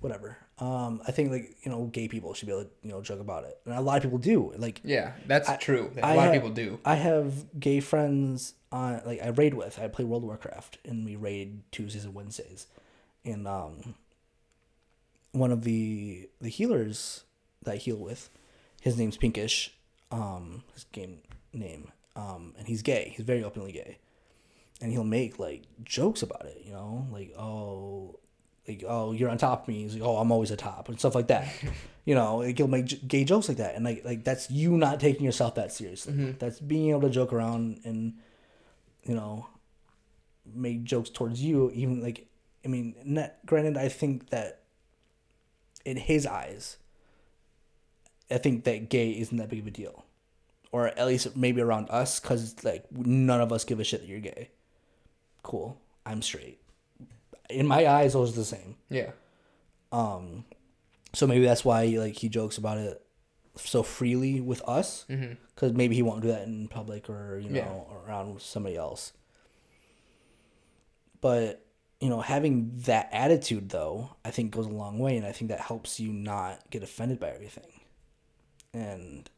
whatever. 0.00 0.36
Um, 0.58 1.02
I 1.06 1.12
think 1.12 1.30
like 1.30 1.56
you 1.62 1.70
know, 1.70 1.86
gay 1.86 2.08
people 2.08 2.34
should 2.34 2.46
be 2.46 2.52
able 2.52 2.64
to 2.64 2.70
you 2.82 2.90
know 2.90 3.02
joke 3.02 3.20
about 3.20 3.44
it, 3.44 3.58
and 3.64 3.74
a 3.74 3.80
lot 3.80 3.96
of 3.96 4.02
people 4.02 4.18
do. 4.18 4.52
Like 4.56 4.80
yeah 4.84 5.12
that's 5.26 5.48
true 5.58 5.90
a 5.96 6.04
I 6.04 6.14
lot 6.14 6.28
of 6.28 6.34
people 6.34 6.50
do 6.50 6.78
I 6.84 6.94
have 6.94 7.58
gay 7.58 7.80
friends 7.80 8.54
on 8.72 9.00
like 9.04 9.22
I 9.22 9.28
raid 9.28 9.54
with. 9.54 9.78
I 9.78 9.88
play 9.88 10.04
World 10.04 10.22
of 10.22 10.28
Warcraft, 10.28 10.78
and 10.84 11.04
we 11.04 11.16
raid 11.16 11.62
Tuesdays 11.72 12.04
and 12.04 12.14
Wednesdays, 12.14 12.66
and 13.24 13.46
um, 13.48 13.94
one 15.32 15.52
of 15.52 15.64
the 15.64 16.28
the 16.40 16.48
healers 16.48 17.24
that 17.66 17.74
I 17.74 17.76
heal 17.76 17.96
with, 17.96 18.30
his 18.80 18.96
name's 18.96 19.16
Pinkish, 19.18 19.72
um, 20.10 20.64
his 20.72 20.84
game 20.84 21.18
name, 21.52 21.92
um, 22.16 22.54
and 22.58 22.66
he's 22.66 22.82
gay. 22.82 23.12
He's 23.14 23.26
very 23.26 23.44
openly 23.44 23.72
gay, 23.72 23.98
and 24.80 24.90
he'll 24.90 25.04
make 25.04 25.38
like 25.38 25.62
jokes 25.84 26.22
about 26.22 26.46
it. 26.46 26.62
You 26.64 26.72
know, 26.72 27.06
like 27.12 27.34
oh. 27.38 28.18
Like 28.68 28.82
oh 28.88 29.12
you're 29.12 29.30
on 29.30 29.38
top 29.38 29.62
of 29.62 29.68
me. 29.68 29.82
He's 29.84 29.94
like 29.94 30.02
oh 30.02 30.16
I'm 30.16 30.32
always 30.32 30.50
a 30.50 30.56
top 30.56 30.88
and 30.88 30.98
stuff 30.98 31.14
like 31.14 31.28
that, 31.28 31.46
you 32.04 32.16
know. 32.16 32.38
Like, 32.38 32.58
he'll 32.58 32.66
make 32.66 32.86
j- 32.86 33.00
gay 33.06 33.22
jokes 33.22 33.46
like 33.48 33.58
that, 33.58 33.76
and 33.76 33.84
like 33.84 34.04
like 34.04 34.24
that's 34.24 34.50
you 34.50 34.72
not 34.72 34.98
taking 34.98 35.24
yourself 35.24 35.54
that 35.54 35.70
seriously. 35.70 36.12
That's 36.40 36.58
being 36.58 36.90
able 36.90 37.02
to 37.02 37.10
joke 37.10 37.32
around 37.32 37.78
and, 37.84 38.14
you 39.04 39.14
know, 39.14 39.46
make 40.52 40.82
jokes 40.82 41.10
towards 41.10 41.40
you. 41.40 41.70
Even 41.74 42.02
like, 42.02 42.26
I 42.64 42.68
mean, 42.68 42.96
not, 43.04 43.34
granted, 43.46 43.76
I 43.76 43.88
think 43.88 44.30
that 44.30 44.62
in 45.84 45.96
his 45.96 46.26
eyes, 46.26 46.76
I 48.30 48.38
think 48.38 48.64
that 48.64 48.88
gay 48.88 49.10
isn't 49.10 49.36
that 49.36 49.48
big 49.48 49.60
of 49.60 49.66
a 49.66 49.70
deal, 49.70 50.04
or 50.72 50.88
at 50.88 51.06
least 51.06 51.36
maybe 51.36 51.60
around 51.60 51.88
us, 51.90 52.18
because 52.20 52.62
like 52.64 52.84
none 52.92 53.40
of 53.40 53.52
us 53.52 53.64
give 53.64 53.80
a 53.80 53.84
shit 53.84 54.00
that 54.00 54.08
you're 54.08 54.20
gay. 54.20 54.50
Cool, 55.42 55.78
I'm 56.04 56.22
straight. 56.22 56.60
In 57.48 57.66
my 57.66 57.86
eyes, 57.86 58.14
those 58.14 58.32
are 58.32 58.40
the 58.40 58.44
same. 58.44 58.76
yeah 58.90 59.10
Um, 59.92 60.44
so 61.14 61.26
maybe 61.26 61.44
that's 61.44 61.64
why 61.64 61.84
like 61.86 62.16
he 62.16 62.28
jokes 62.28 62.58
about 62.58 62.78
it 62.78 63.00
so 63.54 63.82
freely 63.82 64.40
with 64.40 64.60
us, 64.68 65.06
because 65.54 65.72
maybe 65.72 65.94
he 65.94 66.02
won't 66.02 66.22
do 66.22 66.28
that 66.28 66.42
in 66.42 66.66
public 66.68 67.08
or 67.08 67.38
you 67.38 67.48
know 67.62 67.86
around 68.06 68.42
somebody 68.42 68.76
else. 68.76 69.12
But 71.20 71.62
you 72.00 72.08
know, 72.10 72.20
having 72.20 72.72
that 72.84 73.08
attitude 73.12 73.70
though, 73.70 74.16
I 74.24 74.30
think 74.30 74.50
goes 74.54 74.66
a 74.66 74.70
long 74.70 74.98
way, 74.98 75.16
and 75.16 75.26
I 75.26 75.32
think 75.32 75.50
that 75.50 75.60
helps 75.60 75.98
you 75.98 76.12
not 76.12 76.68
get 76.70 76.82
offended 76.82 77.18
by 77.18 77.30
everything, 77.30 77.75
and 78.76 79.30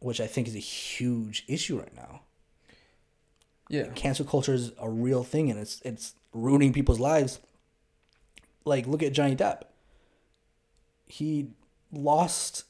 which 0.00 0.20
I 0.20 0.26
think 0.26 0.48
is 0.48 0.56
a 0.56 0.58
huge 0.58 1.44
issue 1.48 1.78
right 1.78 1.94
now. 1.94 2.22
yeah 3.68 3.88
Cancel 3.94 4.24
culture 4.24 4.54
is 4.54 4.72
a 4.80 4.88
real 4.90 5.22
thing, 5.24 5.50
and 5.50 5.58
it's 5.60 5.80
it's 5.84 6.14
ruining 6.32 6.72
people's 6.72 7.00
lives. 7.00 7.40
Like, 8.64 8.86
look 8.86 9.02
at 9.02 9.12
Johnny 9.12 9.36
Depp. 9.36 9.62
He 11.06 11.48
lost 11.92 12.64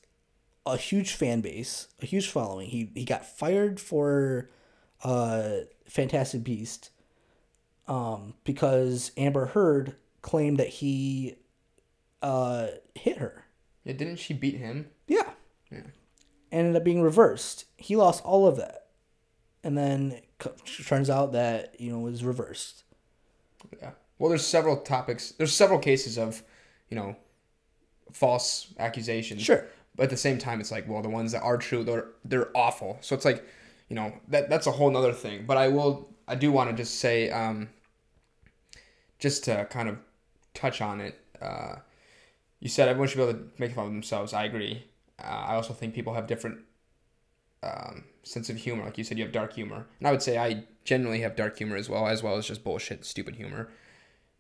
a 0.67 0.77
huge 0.77 1.13
fan 1.15 1.41
base, 1.41 1.89
a 2.01 2.07
huge 2.07 2.29
following. 2.29 2.69
He 2.69 2.91
he 2.95 3.05
got 3.05 3.25
fired 3.27 3.81
for 3.81 4.51
uh 5.05 5.51
Fantastic 5.87 6.43
Beast. 6.45 6.91
um, 7.89 8.35
because 8.45 9.11
Amber 9.17 9.47
Heard 9.47 9.97
claimed 10.23 10.59
that 10.59 10.69
he 10.69 11.35
uh, 12.23 12.69
hit 12.95 13.19
her. 13.19 13.45
Yeah, 13.85 13.93
didn't 13.95 14.17
she 14.17 14.33
beat 14.33 14.57
him? 14.57 14.89
Yeah. 15.09 15.31
Yeah. 15.73 15.81
Ended 16.51 16.77
up 16.77 16.85
being 16.85 17.03
reversed. 17.03 17.65
He 17.77 17.97
lost 17.97 18.23
all 18.25 18.47
of 18.47 18.57
that, 18.57 18.89
and 19.65 19.77
then 19.77 20.13
it 20.13 20.29
turns 20.87 21.09
out 21.09 21.33
that 21.33 21.81
you 21.81 21.91
know 21.91 22.07
it 22.07 22.11
was 22.11 22.25
reversed. 22.25 22.85
Yeah. 23.81 23.93
Well, 24.19 24.29
there's 24.29 24.47
several 24.47 24.77
topics. 24.77 25.33
There's 25.33 25.53
several 25.53 25.79
cases 25.81 26.17
of, 26.17 26.43
you 26.89 26.97
know, 26.97 27.17
false 28.13 28.73
accusations. 28.79 29.43
Sure. 29.43 29.65
But 29.97 30.05
at 30.05 30.11
the 30.11 30.17
same 30.17 30.39
time, 30.39 30.61
it's 30.61 30.71
like, 30.71 30.89
well, 30.89 31.03
the 31.03 31.09
ones 31.09 31.33
that 31.33 31.43
are 31.43 31.59
true, 31.59 31.83
they're 31.85 32.07
they're 32.25 32.57
awful. 32.57 32.99
So 33.01 33.17
it's 33.17 33.25
like, 33.25 33.45
you 33.89 33.97
know, 33.97 34.13
that 34.29 34.49
that's 34.49 34.67
a 34.67 34.71
whole 34.71 34.91
nother 34.91 35.13
thing. 35.13 35.45
But 35.47 35.57
I 35.57 35.69
will, 35.69 36.09
I 36.29 36.35
do 36.37 36.53
want 36.53 36.71
to 36.71 36.77
just 36.77 37.01
say, 37.01 37.31
um, 37.31 37.71
just 39.19 39.45
to 39.45 39.67
kind 39.71 39.89
of 39.89 39.99
touch 40.55 40.81
on 40.81 41.01
it. 41.01 41.19
Uh, 41.41 41.77
you 42.61 42.69
said 42.69 42.89
everyone 42.89 43.09
should 43.09 43.17
be 43.17 43.25
able 43.25 43.35
to 43.35 43.49
make 43.59 43.75
fun 43.75 43.87
of 43.87 43.93
themselves. 43.93 44.33
I 44.33 44.45
agree. 44.45 44.85
Uh, 45.19 45.27
I 45.27 45.55
also 45.55 45.73
think 45.73 45.95
people 45.95 46.15
have 46.15 46.27
different 46.27 46.59
um, 47.63 48.05
sense 48.23 48.51
of 48.51 48.57
humor. 48.57 48.85
Like 48.85 48.99
you 48.99 49.05
said, 49.05 49.19
you 49.19 49.25
have 49.25 49.33
dark 49.33 49.53
humor, 49.53 49.87
and 49.99 50.09
I 50.09 50.11
would 50.11 50.23
say 50.23 50.39
I 50.39 50.65
generally 50.85 51.21
have 51.21 51.37
dark 51.37 51.57
humor 51.57 51.77
as 51.77 51.89
well, 51.89 52.07
as 52.09 52.23
well 52.23 52.37
as 52.37 52.47
just 52.47 52.65
bullshit, 52.65 53.05
stupid 53.05 53.37
humor. 53.37 53.71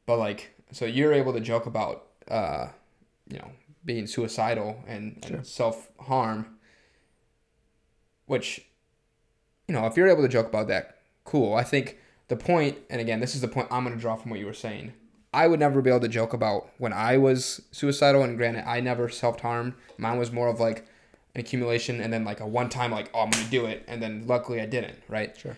But 0.07 0.18
like, 0.18 0.55
so 0.73 0.85
you're 0.85 1.12
able 1.12 1.33
to 1.33 1.41
joke 1.41 1.66
about, 1.66 2.07
uh, 2.29 2.68
you 3.29 3.39
know, 3.39 3.53
being 3.85 4.07
suicidal 4.07 4.83
and, 4.87 5.23
and 5.27 5.47
self 5.47 5.89
harm, 6.01 6.59
which, 8.27 8.66
you 9.68 9.75
know, 9.75 9.87
if 9.87 9.97
you're 9.97 10.09
able 10.09 10.23
to 10.23 10.29
joke 10.29 10.47
about 10.47 10.68
that, 10.68 10.99
cool. 11.25 11.55
I 11.55 11.62
think 11.62 11.99
the 12.29 12.37
point, 12.37 12.79
and 12.91 13.01
again, 13.01 13.20
this 13.20 13.35
is 13.35 13.41
the 13.41 13.49
point 13.49 13.68
I'm 13.70 13.85
going 13.85 13.95
to 13.95 14.01
draw 14.01 14.16
from 14.16 14.31
what 14.31 14.41
you 14.41 14.47
were 14.47 14.53
saying. 14.53 14.93
I 15.33 15.47
would 15.47 15.61
never 15.61 15.80
be 15.80 15.89
able 15.91 16.01
to 16.01 16.09
joke 16.09 16.33
about 16.35 16.68
when 16.78 16.93
I 16.93 17.16
was 17.16 17.62
suicidal, 17.70 18.22
and 18.22 18.37
granted, 18.37 18.68
I 18.68 18.80
never 18.80 19.09
self 19.09 19.41
harmed. 19.41 19.74
Mine 19.97 20.18
was 20.18 20.30
more 20.30 20.49
of 20.49 20.61
like 20.61 20.87
an 21.35 21.41
accumulation 21.41 22.01
and 22.01 22.12
then 22.12 22.24
like 22.24 22.41
a 22.41 22.47
one 22.47 22.68
time, 22.68 22.91
like, 22.91 23.11
oh, 23.14 23.20
I'm 23.22 23.30
going 23.30 23.45
to 23.45 23.51
do 23.51 23.64
it. 23.64 23.85
And 23.89 24.03
then 24.03 24.26
luckily 24.26 24.61
I 24.61 24.66
didn't, 24.66 24.99
right? 25.09 25.37
Sure. 25.37 25.57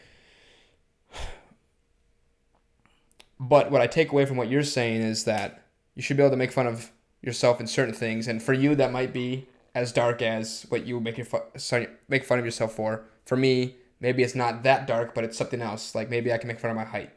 But 3.41 3.71
what 3.71 3.81
I 3.81 3.89
take 3.89 4.13
away 4.13 4.27
from 4.27 4.37
what 4.37 4.49
you're 4.49 4.63
saying 4.63 5.03
is 5.03 5.25
that 5.25 5.65
you 5.97 6.03
should 6.03 6.17
be 6.17 6.23
able 6.23 6.31
to 6.31 6.37
make 6.37 6.53
fun 6.53 6.69
of 6.69 6.93
yourself 7.21 7.61
in 7.61 7.67
certain 7.67 7.95
things, 7.95 8.29
and 8.29 8.43
for 8.43 8.53
you 8.53 8.75
that 8.77 8.93
might 8.93 9.13
be 9.13 9.49
as 9.75 9.93
dark 9.93 10.23
as 10.23 10.67
what 10.69 10.87
you 10.87 11.01
make 11.01 11.19
your 11.19 11.27
fu- 11.27 11.87
make 12.09 12.25
fun 12.25 12.39
of 12.39 12.45
yourself 12.45 12.75
for. 12.75 13.05
For 13.25 13.37
me, 13.37 13.77
maybe 13.99 14.23
it's 14.23 14.35
not 14.37 14.63
that 14.63 14.87
dark, 14.87 15.15
but 15.15 15.25
it's 15.25 15.37
something 15.37 15.61
else. 15.61 15.95
Like 15.95 16.11
maybe 16.11 16.33
I 16.33 16.39
can 16.39 16.47
make 16.49 16.61
fun 16.61 16.71
of 16.71 16.77
my 16.77 16.85
height. 16.85 17.11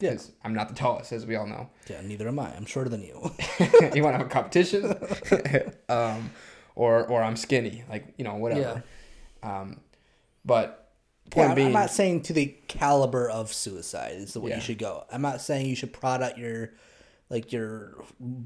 Yeah. 0.00 0.16
I'm 0.44 0.52
not 0.54 0.68
the 0.68 0.74
tallest, 0.74 1.12
as 1.12 1.24
we 1.26 1.36
all 1.36 1.46
know. 1.46 1.70
Yeah. 1.88 2.00
Neither 2.02 2.28
am 2.28 2.38
I. 2.38 2.54
I'm 2.54 2.66
shorter 2.66 2.90
than 2.90 3.02
you. 3.02 3.30
you 3.94 4.02
want 4.02 4.14
to 4.14 4.18
have 4.18 4.26
a 4.26 4.30
competition, 4.30 4.82
um, 5.88 6.30
or 6.74 7.06
or 7.06 7.22
I'm 7.22 7.36
skinny, 7.36 7.84
like 7.88 8.14
you 8.18 8.24
know 8.24 8.34
whatever. 8.34 8.82
Um, 9.42 9.80
but 10.44 10.90
point 11.30 11.44
Yeah, 11.46 11.50
I'm, 11.50 11.54
being, 11.54 11.66
I'm 11.68 11.72
not 11.72 11.90
saying 11.90 12.22
to 12.22 12.32
the 12.32 12.54
caliber 12.68 13.28
of 13.30 13.52
suicide 13.52 14.14
is 14.16 14.32
the 14.32 14.40
way 14.40 14.50
Yeah. 14.50 14.56
you 14.56 14.62
should 14.62 14.78
go. 14.78 15.04
I'm 15.12 15.22
not 15.22 15.40
saying 15.40 15.66
you 15.66 15.76
should 15.76 15.92
prod 15.92 16.22
out 16.22 16.38
your 16.38 16.72
like 17.30 17.52
your 17.52 17.94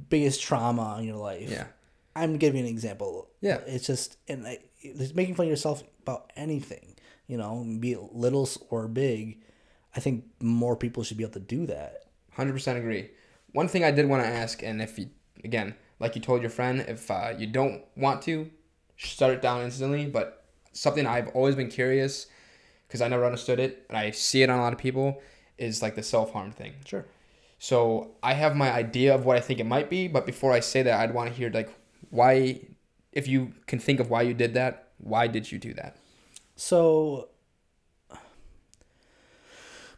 biggest 0.08 0.42
trauma 0.42 0.96
in 0.98 1.04
your 1.06 1.16
life. 1.16 1.50
yeah, 1.50 1.66
I'm 2.14 2.36
giving 2.38 2.60
an 2.60 2.66
example. 2.66 3.28
Yeah. 3.40 3.58
It's 3.66 3.86
just 3.86 4.16
and 4.28 4.46
I, 4.46 4.58
it's 4.80 5.14
making 5.14 5.34
fun 5.34 5.46
of 5.46 5.50
yourself 5.50 5.82
about 6.02 6.30
anything, 6.36 6.96
you 7.26 7.36
know, 7.38 7.64
be 7.80 7.92
it 7.92 8.12
little 8.14 8.48
or 8.70 8.86
big. 8.88 9.40
I 9.96 10.00
think 10.00 10.24
more 10.40 10.76
people 10.76 11.02
should 11.02 11.16
be 11.16 11.24
able 11.24 11.34
to 11.34 11.40
do 11.40 11.66
that. 11.66 12.04
Hundred 12.32 12.52
percent 12.52 12.78
agree. 12.78 13.10
One 13.52 13.68
thing 13.68 13.84
I 13.84 13.90
did 13.90 14.08
want 14.08 14.22
to 14.22 14.28
ask, 14.28 14.62
and 14.62 14.80
if 14.80 14.98
you 14.98 15.10
again, 15.44 15.74
like 15.98 16.14
you 16.14 16.22
told 16.22 16.40
your 16.40 16.50
friend, 16.50 16.84
if 16.86 17.10
uh, 17.10 17.32
you 17.36 17.46
don't 17.46 17.84
want 17.96 18.22
to, 18.22 18.50
shut 18.96 19.30
it 19.30 19.42
down 19.42 19.62
instantly. 19.62 20.06
But 20.06 20.44
something 20.72 21.06
I've 21.06 21.28
always 21.28 21.56
been 21.56 21.68
curious, 21.68 22.26
because 22.86 23.00
I 23.00 23.08
never 23.08 23.24
understood 23.24 23.58
it, 23.58 23.84
and 23.88 23.98
I 23.98 24.10
see 24.10 24.42
it 24.42 24.50
on 24.50 24.58
a 24.58 24.62
lot 24.62 24.72
of 24.72 24.78
people, 24.78 25.20
is 25.58 25.82
like 25.82 25.96
the 25.96 26.02
self 26.02 26.32
harm 26.32 26.52
thing. 26.52 26.74
Sure. 26.84 27.06
So 27.58 28.12
I 28.22 28.32
have 28.34 28.56
my 28.56 28.72
idea 28.72 29.14
of 29.14 29.26
what 29.26 29.36
I 29.36 29.40
think 29.40 29.60
it 29.60 29.66
might 29.66 29.90
be, 29.90 30.08
but 30.08 30.24
before 30.24 30.52
I 30.52 30.60
say 30.60 30.82
that, 30.82 30.98
I'd 30.98 31.12
want 31.12 31.28
to 31.28 31.36
hear 31.36 31.50
like 31.50 31.70
why, 32.08 32.60
if 33.12 33.28
you 33.28 33.52
can 33.66 33.78
think 33.78 34.00
of 34.00 34.08
why 34.08 34.22
you 34.22 34.34
did 34.34 34.54
that, 34.54 34.88
why 34.98 35.26
did 35.26 35.52
you 35.52 35.58
do 35.58 35.74
that? 35.74 35.96
So 36.56 37.28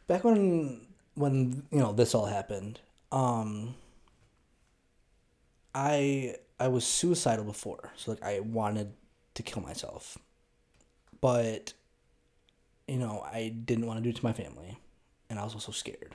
back 0.07 0.25
when 0.25 0.87
when 1.15 1.65
you 1.71 1.79
know 1.79 1.93
this 1.93 2.15
all 2.15 2.27
happened, 2.27 2.81
um 3.11 3.75
I 5.75 6.37
I 6.61 6.69
was 6.69 6.85
suicidal 6.85 7.45
before. 7.45 7.93
So 7.97 8.13
like 8.13 8.23
I 8.23 8.41
wanted 8.41 8.93
to 9.35 9.43
kill 9.43 9.63
myself. 9.63 10.19
But 11.21 11.73
you 12.89 12.99
know, 12.99 13.25
I 13.33 13.49
didn't 13.49 13.87
want 13.87 13.99
to 13.99 14.03
do 14.03 14.11
it 14.11 14.17
to 14.17 14.25
my 14.25 14.33
family 14.33 14.79
and 15.31 15.39
I 15.39 15.45
was 15.45 15.55
also 15.55 15.73
scared. 15.73 16.15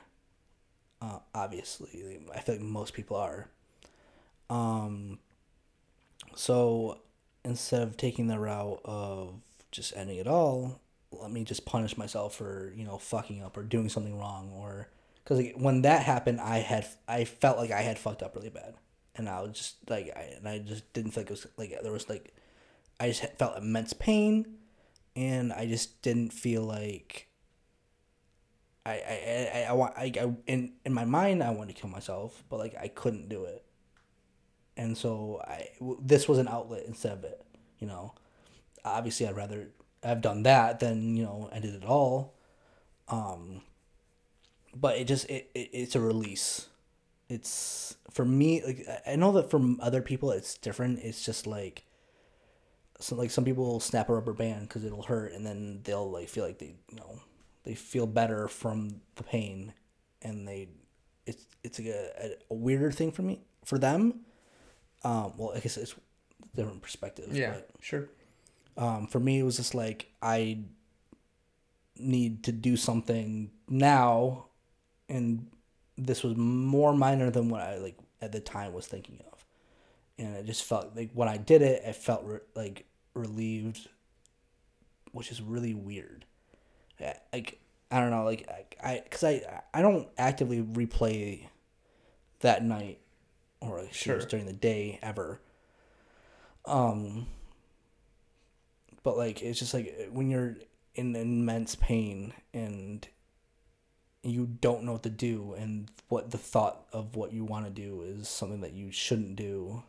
Uh, 1.00 1.20
obviously, 1.34 2.20
I 2.34 2.40
feel 2.40 2.56
like 2.56 2.64
most 2.64 2.94
people 2.94 3.16
are. 3.16 3.48
Um 4.50 5.18
so 6.34 7.00
instead 7.44 7.82
of 7.82 7.96
taking 7.96 8.26
the 8.26 8.38
route 8.38 8.80
of 8.84 9.34
just 9.70 9.96
ending 9.96 10.18
it 10.18 10.26
all, 10.26 10.80
let 11.12 11.30
me 11.30 11.44
just 11.44 11.64
punish 11.64 11.96
myself 11.96 12.34
for 12.34 12.72
you 12.76 12.84
know 12.84 12.98
fucking 12.98 13.42
up 13.42 13.56
or 13.56 13.62
doing 13.62 13.88
something 13.88 14.18
wrong 14.18 14.50
or 14.52 14.88
because 15.28 15.44
like, 15.44 15.54
when 15.56 15.82
that 15.82 16.02
happened, 16.02 16.40
I 16.40 16.58
had 16.58 16.86
I 17.06 17.24
felt 17.24 17.58
like 17.58 17.70
I 17.70 17.82
had 17.82 17.98
fucked 17.98 18.22
up 18.22 18.34
really 18.34 18.48
bad, 18.48 18.74
and 19.14 19.28
I 19.28 19.42
was 19.42 19.52
just 19.52 19.90
like 19.90 20.10
I 20.16 20.34
and 20.36 20.48
I 20.48 20.58
just 20.58 20.90
didn't 20.92 21.12
feel 21.12 21.22
like 21.22 21.30
it 21.30 21.32
was 21.32 21.46
like 21.56 21.82
there 21.82 21.92
was 21.92 22.08
like 22.08 22.34
I 22.98 23.08
just 23.08 23.24
felt 23.38 23.58
immense 23.58 23.92
pain, 23.92 24.56
and 25.16 25.52
I 25.52 25.66
just 25.66 26.02
didn't 26.02 26.32
feel 26.32 26.62
like. 26.62 27.26
I, 28.86 28.92
I, 28.92 29.50
I, 29.54 29.66
I 29.68 29.72
want 29.72 29.94
I, 29.98 30.12
I 30.18 30.34
in 30.46 30.72
in 30.86 30.94
my 30.94 31.04
mind 31.04 31.42
I 31.42 31.50
wanted 31.50 31.76
to 31.76 31.80
kill 31.82 31.90
myself 31.90 32.42
but 32.48 32.58
like 32.58 32.74
I 32.80 32.88
couldn't 32.88 33.28
do 33.28 33.44
it, 33.44 33.62
and 34.78 34.96
so 34.96 35.42
I 35.46 35.68
w- 35.78 35.98
this 36.00 36.26
was 36.26 36.38
an 36.38 36.48
outlet 36.48 36.84
instead 36.86 37.12
of 37.12 37.24
it, 37.24 37.44
you 37.78 37.86
know? 37.86 38.14
Obviously 38.84 39.26
I'd 39.26 39.36
rather 39.36 39.68
have 40.02 40.20
done 40.20 40.42
that 40.44 40.80
then 40.80 41.16
you 41.16 41.24
know 41.24 41.48
ended 41.52 41.74
it 41.74 41.84
all. 41.84 42.34
Um, 43.08 43.62
but 44.74 44.96
it 44.98 45.04
just 45.06 45.28
it, 45.30 45.50
it 45.54 45.70
it's 45.72 45.94
a 45.96 46.00
release. 46.00 46.66
It's 47.28 47.96
for 48.10 48.24
me 48.24 48.62
like 48.64 48.86
I- 49.06 49.16
know 49.16 49.32
that 49.32 49.50
from 49.50 49.78
other 49.82 50.02
people 50.02 50.30
it's 50.30 50.56
different. 50.56 51.00
It's 51.00 51.24
just 51.24 51.46
like 51.46 51.84
so 53.00 53.14
like 53.16 53.30
some 53.30 53.44
people 53.44 53.64
will 53.64 53.80
snap 53.80 54.08
a 54.08 54.14
rubber 54.14 54.32
band 54.32 54.68
because 54.68 54.84
it'll 54.84 55.02
hurt 55.04 55.32
and 55.32 55.46
then 55.46 55.80
they'll 55.84 56.10
like 56.10 56.28
feel 56.28 56.44
like 56.44 56.58
they 56.58 56.74
you 56.90 56.96
know 56.96 57.20
they 57.64 57.74
feel 57.74 58.06
better 58.06 58.48
from 58.48 59.00
the 59.16 59.22
pain 59.22 59.72
and 60.22 60.48
they 60.48 60.68
it's 61.26 61.46
it's 61.62 61.78
like 61.78 61.88
a, 61.88 62.10
a, 62.24 62.30
a 62.50 62.54
weirder 62.54 62.90
thing 62.90 63.12
for 63.12 63.22
me 63.22 63.40
for 63.64 63.78
them. 63.78 64.20
Um, 65.04 65.32
well, 65.36 65.52
I 65.54 65.60
guess 65.60 65.76
it's 65.76 65.94
different 66.56 66.82
perspectives. 66.82 67.36
but 67.52 67.70
sure. 67.80 68.08
Um, 68.78 69.06
for 69.06 69.20
me 69.20 69.38
it 69.40 69.42
was 69.42 69.56
just 69.58 69.74
like 69.74 70.06
i 70.22 70.58
need 72.00 72.44
to 72.44 72.52
do 72.52 72.76
something 72.76 73.50
now. 73.68 74.44
And 75.08 75.48
this 75.96 76.22
was 76.22 76.36
more 76.36 76.94
minor 76.94 77.28
than 77.30 77.48
what 77.48 77.60
i 77.60 77.76
like 77.78 77.98
at 78.22 78.30
the 78.30 78.38
time 78.40 78.72
was 78.72 78.86
thinking 78.86 79.18
of. 79.32 79.44
And 80.16 80.36
I 80.36 80.42
just 80.42 80.62
felt 80.62 80.94
like 80.94 81.10
when 81.12 81.28
i 81.28 81.36
did 81.36 81.60
it 81.60 81.82
i 81.86 81.90
felt 81.92 82.22
re- 82.24 82.38
like 82.54 82.84
relieved 83.14 83.88
which 85.12 85.32
is 85.32 85.42
really 85.42 85.74
weird. 85.74 86.24
Like 87.32 87.58
i 87.90 87.98
don't 87.98 88.10
know 88.10 88.22
like 88.24 88.48
i 88.48 88.88
i 88.92 89.00
because 89.02 89.24
I, 89.24 89.62
I 89.74 89.82
don't 89.82 90.06
actively 90.16 90.62
replay 90.62 91.46
that 92.40 92.62
night 92.64 93.00
or 93.60 93.82
like 93.82 93.92
Sure. 93.92 94.20
during 94.20 94.46
the 94.46 94.52
day 94.52 95.00
ever. 95.02 95.40
Um 96.64 97.26
but 99.08 99.16
like 99.16 99.40
it's 99.40 99.58
just 99.58 99.72
like 99.72 100.10
when 100.12 100.28
you're 100.28 100.58
in 100.94 101.16
immense 101.16 101.74
pain 101.74 102.34
and 102.52 103.08
you 104.22 104.46
don't 104.60 104.82
know 104.82 104.92
what 104.92 105.02
to 105.02 105.08
do 105.08 105.54
and 105.56 105.90
what 106.10 106.30
the 106.30 106.36
thought 106.36 106.84
of 106.92 107.16
what 107.16 107.32
you 107.32 107.42
want 107.42 107.64
to 107.64 107.70
do 107.70 108.02
is 108.02 108.28
something 108.28 108.60
that 108.60 108.74
you 108.74 108.92
shouldn't 108.92 109.34
do 109.34 109.82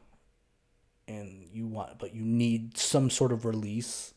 and 1.05 1.49
you 1.51 1.67
want 1.67 1.99
but 1.99 2.15
you 2.15 2.21
need 2.21 2.77
some 2.77 3.09
sort 3.09 3.33
of 3.33 3.43
release 3.43 4.13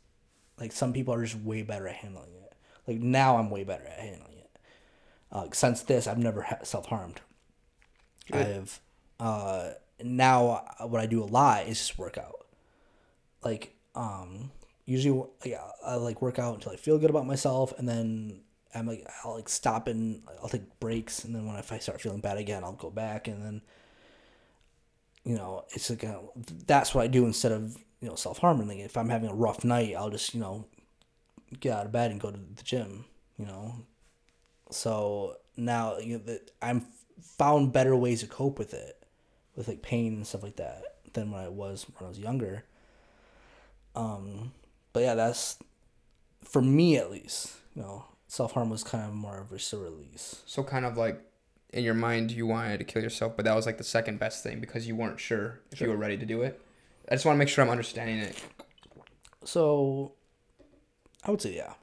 like 0.60 0.70
some 0.70 0.92
people 0.92 1.12
are 1.12 1.24
just 1.24 1.42
way 1.42 1.62
better 1.62 1.88
at 1.88 1.96
handling 1.96 2.30
it. 2.34 2.54
Like 2.86 3.00
now 3.00 3.38
i'm 3.38 3.50
way 3.50 3.64
better 3.64 3.84
at 3.84 3.98
handling 3.98 4.38
it. 4.38 4.50
Uh, 5.32 5.46
since 5.52 5.82
this 5.82 6.06
i've 6.06 6.16
never 6.16 6.42
ha- 6.42 6.62
self-harmed. 6.62 7.20
I've 8.32 8.80
uh 9.18 9.70
now 10.00 10.64
uh, 10.78 10.86
what 10.86 11.00
i 11.00 11.06
do 11.06 11.24
a 11.24 11.26
lot 11.26 11.66
is 11.66 11.78
just 11.78 11.98
work 11.98 12.18
out. 12.18 12.46
Like 13.42 13.74
um 13.96 14.52
usually 14.84 15.24
like 15.44 15.54
I, 15.54 15.92
I 15.92 15.94
like 15.96 16.22
work 16.22 16.38
out 16.38 16.54
until 16.54 16.72
I 16.72 16.76
feel 16.76 16.98
good 16.98 17.10
about 17.10 17.26
myself 17.26 17.72
and 17.78 17.88
then 17.88 18.40
I'm 18.74 18.86
like 18.86 19.06
I'll 19.24 19.34
like 19.34 19.48
stop 19.48 19.86
and 19.88 20.22
I'll 20.42 20.48
take 20.48 20.80
breaks, 20.80 21.24
and 21.24 21.34
then 21.34 21.46
when 21.46 21.56
if 21.56 21.72
I 21.72 21.78
start 21.78 22.00
feeling 22.00 22.20
bad 22.20 22.38
again, 22.38 22.64
I'll 22.64 22.72
go 22.72 22.90
back, 22.90 23.28
and 23.28 23.44
then 23.44 23.62
you 25.24 25.36
know 25.36 25.64
it's 25.70 25.90
like 25.90 26.02
a, 26.04 26.20
that's 26.66 26.94
what 26.94 27.02
I 27.02 27.06
do 27.06 27.26
instead 27.26 27.52
of 27.52 27.76
you 28.00 28.08
know 28.08 28.14
self 28.14 28.38
harming. 28.38 28.68
Like 28.68 28.78
if 28.78 28.96
I'm 28.96 29.10
having 29.10 29.28
a 29.28 29.34
rough 29.34 29.64
night, 29.64 29.94
I'll 29.96 30.10
just 30.10 30.34
you 30.34 30.40
know 30.40 30.66
get 31.60 31.76
out 31.76 31.86
of 31.86 31.92
bed 31.92 32.10
and 32.10 32.20
go 32.20 32.30
to 32.30 32.38
the 32.38 32.62
gym. 32.62 33.04
You 33.38 33.46
know, 33.46 33.74
so 34.70 35.36
now 35.56 35.98
you 35.98 36.18
know 36.26 36.38
I'm 36.62 36.86
found 37.20 37.72
better 37.72 37.94
ways 37.94 38.20
to 38.20 38.26
cope 38.26 38.58
with 38.58 38.72
it, 38.72 39.02
with 39.54 39.68
like 39.68 39.82
pain 39.82 40.14
and 40.14 40.26
stuff 40.26 40.42
like 40.42 40.56
that 40.56 40.82
than 41.12 41.30
when 41.30 41.42
I 41.42 41.48
was 41.48 41.84
when 41.98 42.06
I 42.06 42.08
was 42.08 42.18
younger. 42.18 42.64
Um, 43.94 44.52
but 44.92 45.02
yeah, 45.02 45.14
that's 45.14 45.58
for 46.44 46.62
me 46.62 46.96
at 46.96 47.10
least. 47.10 47.52
You 47.74 47.82
know, 47.82 48.04
self 48.28 48.52
harm 48.52 48.70
was 48.70 48.84
kind 48.84 49.04
of 49.04 49.14
more 49.14 49.38
of 49.38 49.52
a 49.52 49.76
release. 49.76 50.42
So 50.46 50.62
kind 50.62 50.84
of 50.84 50.96
like 50.96 51.20
in 51.72 51.84
your 51.84 51.94
mind 51.94 52.30
you 52.30 52.46
wanted 52.46 52.78
to 52.78 52.84
kill 52.84 53.02
yourself, 53.02 53.34
but 53.36 53.44
that 53.46 53.54
was 53.56 53.64
like 53.66 53.78
the 53.78 53.84
second 53.84 54.18
best 54.18 54.42
thing 54.42 54.60
because 54.60 54.86
you 54.86 54.94
weren't 54.94 55.18
sure 55.20 55.60
if 55.70 55.78
Sure. 55.78 55.88
you 55.88 55.92
were 55.92 55.98
ready 55.98 56.18
to 56.18 56.26
do 56.26 56.42
it. 56.42 56.60
I 57.10 57.14
just 57.14 57.24
want 57.24 57.36
to 57.36 57.38
make 57.38 57.48
sure 57.48 57.64
I'm 57.64 57.70
understanding 57.70 58.18
it. 58.18 58.42
So, 59.44 60.12
I 61.24 61.30
would 61.30 61.40
say 61.42 61.56
yeah. 61.56 61.74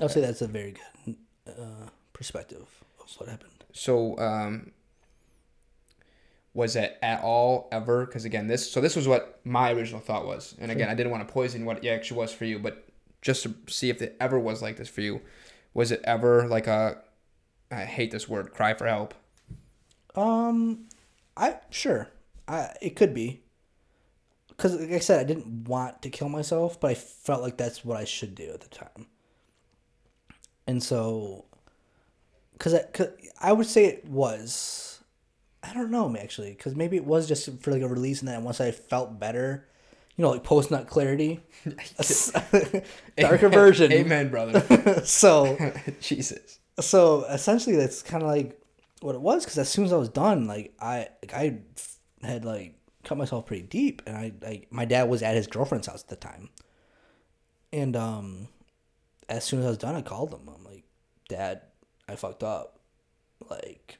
I 0.00 0.04
would 0.04 0.12
say 0.12 0.20
that's 0.20 0.40
a 0.40 0.46
very 0.46 0.74
good 1.06 1.16
uh, 1.48 1.88
perspective 2.12 2.66
of 3.02 3.10
what 3.18 3.28
happened. 3.28 3.64
So 3.72 4.16
um, 4.18 4.72
was 6.52 6.76
it 6.76 6.98
at 7.02 7.22
all 7.22 7.68
ever? 7.70 8.06
Because 8.06 8.24
again, 8.24 8.46
this 8.46 8.70
so 8.70 8.80
this 8.80 8.96
was 8.96 9.06
what 9.06 9.40
my 9.44 9.72
original 9.72 10.00
thought 10.00 10.26
was, 10.26 10.54
and 10.58 10.70
again, 10.70 10.88
I 10.88 10.94
didn't 10.94 11.12
want 11.12 11.26
to 11.26 11.32
poison 11.32 11.64
what 11.64 11.84
it 11.84 11.88
actually 11.88 12.18
was 12.18 12.32
for 12.32 12.44
you, 12.44 12.58
but 12.58 12.86
just 13.22 13.42
to 13.44 13.54
see 13.68 13.90
if 13.90 14.02
it 14.02 14.16
ever 14.20 14.38
was 14.38 14.62
like 14.62 14.76
this 14.76 14.88
for 14.88 15.00
you. 15.00 15.20
Was 15.72 15.92
it 15.92 16.00
ever 16.04 16.48
like 16.48 16.66
a 16.66 16.98
I 17.70 17.84
hate 17.84 18.10
this 18.10 18.28
word, 18.28 18.52
cry 18.52 18.74
for 18.74 18.86
help? 18.86 19.14
Um, 20.16 20.88
I 21.36 21.58
sure, 21.70 22.08
I 22.48 22.74
it 22.82 22.96
could 22.96 23.14
be. 23.14 23.42
Cause 24.56 24.78
like 24.78 24.92
I 24.92 24.98
said, 24.98 25.20
I 25.20 25.24
didn't 25.24 25.68
want 25.68 26.02
to 26.02 26.10
kill 26.10 26.28
myself, 26.28 26.78
but 26.78 26.90
I 26.90 26.94
felt 26.94 27.40
like 27.40 27.56
that's 27.56 27.82
what 27.82 27.96
I 27.96 28.04
should 28.04 28.34
do 28.34 28.50
at 28.52 28.60
the 28.60 28.68
time. 28.68 29.06
And 30.66 30.82
so, 30.82 31.46
cause 32.58 32.74
I, 32.74 32.82
cause 32.92 33.08
I 33.40 33.52
would 33.52 33.66
say 33.66 33.86
it 33.86 34.04
was, 34.04 34.99
I 35.62 35.74
don't 35.74 35.90
know 35.90 36.16
actually, 36.16 36.54
cause 36.54 36.74
maybe 36.74 36.96
it 36.96 37.04
was 37.04 37.28
just 37.28 37.60
for 37.60 37.70
like 37.70 37.82
a 37.82 37.88
release, 37.88 38.20
and 38.20 38.28
then 38.28 38.44
once 38.44 38.60
I 38.60 38.70
felt 38.70 39.20
better, 39.20 39.68
you 40.16 40.22
know, 40.22 40.30
like 40.30 40.44
post 40.44 40.70
nut 40.70 40.86
clarity, 40.88 41.40
darker 41.64 43.46
Amen. 43.46 43.50
version. 43.50 43.92
Amen, 43.92 44.30
brother. 44.30 45.00
so 45.04 45.56
Jesus. 46.00 46.58
so 46.80 47.24
essentially 47.24 47.76
that's 47.76 48.02
kind 48.02 48.22
of 48.22 48.28
like 48.28 48.60
what 49.00 49.14
it 49.14 49.20
was 49.20 49.44
because 49.44 49.56
as 49.58 49.68
soon 49.68 49.86
as 49.86 49.92
i 49.94 49.96
was 49.96 50.10
done 50.10 50.46
like 50.46 50.74
i 50.78 51.08
like 51.22 51.32
i 51.32 51.58
had 52.22 52.44
like 52.44 52.74
cut 53.02 53.16
myself 53.16 53.46
pretty 53.46 53.62
deep 53.62 54.02
and 54.06 54.14
i 54.14 54.30
like 54.42 54.68
my 54.70 54.84
dad 54.84 55.08
was 55.08 55.22
at 55.22 55.34
his 55.34 55.46
girlfriend's 55.46 55.86
house 55.86 56.02
at 56.02 56.08
the 56.08 56.16
time 56.16 56.50
and 57.72 57.96
um 57.96 58.46
as 59.28 59.42
soon 59.42 59.60
as 59.60 59.64
i 59.64 59.68
was 59.70 59.78
done 59.78 59.94
i 59.94 60.02
called 60.02 60.34
him 60.34 60.46
i'm 60.54 60.62
like 60.64 60.84
dad 61.30 61.62
i 62.08 62.14
fucked 62.14 62.42
up 62.42 62.78
like 63.48 63.96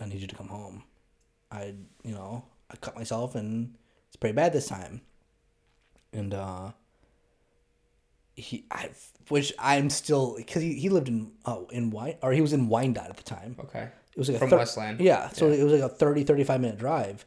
i 0.00 0.06
need 0.06 0.20
you 0.20 0.26
to 0.26 0.34
come 0.34 0.48
home 0.48 0.82
i 1.50 1.74
you 2.02 2.12
know 2.14 2.44
i 2.70 2.76
cut 2.76 2.96
myself 2.96 3.34
and 3.34 3.74
it's 4.08 4.16
pretty 4.16 4.34
bad 4.34 4.52
this 4.52 4.68
time 4.68 5.00
and 6.12 6.34
uh 6.34 6.70
he 8.34 8.64
I 8.70 8.90
which 9.28 9.52
I'm 9.58 9.90
still 9.90 10.34
because 10.36 10.62
he, 10.62 10.74
he 10.74 10.88
lived 10.88 11.08
in 11.08 11.32
oh 11.44 11.68
in 11.70 11.90
Wine 11.90 12.16
or 12.22 12.32
he 12.32 12.40
was 12.40 12.52
in 12.52 12.68
Wyandotte 12.68 13.10
at 13.10 13.16
the 13.16 13.22
time. 13.22 13.56
Okay. 13.60 13.88
It 14.12 14.18
was 14.18 14.28
like 14.28 14.38
From 14.38 14.48
a 14.48 14.50
thir- 14.50 14.56
Westland. 14.58 15.00
Yeah, 15.00 15.28
so 15.28 15.48
it 15.48 15.62
was 15.62 15.72
like 15.72 15.82
a 15.82 15.88
30 15.88 16.24
35 16.24 16.60
minute 16.60 16.78
drive 16.78 17.24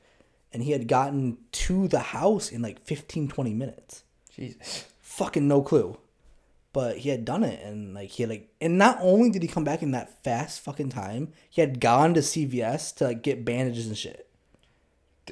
and 0.51 0.63
he 0.63 0.71
had 0.71 0.87
gotten 0.87 1.37
to 1.51 1.87
the 1.87 1.99
house 1.99 2.51
in 2.51 2.61
like 2.61 2.81
15 2.81 3.27
20 3.27 3.53
minutes. 3.53 4.03
Jesus. 4.35 4.85
Fucking 5.01 5.47
no 5.47 5.61
clue. 5.61 5.97
But 6.73 6.97
he 6.97 7.09
had 7.09 7.23
done 7.23 7.43
it 7.43 7.63
and 7.63 7.93
like 7.93 8.09
he 8.09 8.23
had 8.23 8.29
like 8.31 8.49
and 8.59 8.77
not 8.79 8.97
only 8.99 9.29
did 9.29 9.43
he 9.43 9.47
come 9.47 9.63
back 9.63 9.83
in 9.83 9.91
that 9.91 10.23
fast 10.23 10.61
fucking 10.61 10.89
time, 10.89 11.31
he 11.49 11.61
had 11.61 11.79
gone 11.79 12.13
to 12.15 12.19
CVS 12.19 12.95
to 12.95 13.05
like 13.05 13.21
get 13.21 13.45
bandages 13.45 13.87
and 13.87 13.97
shit. 13.97 14.27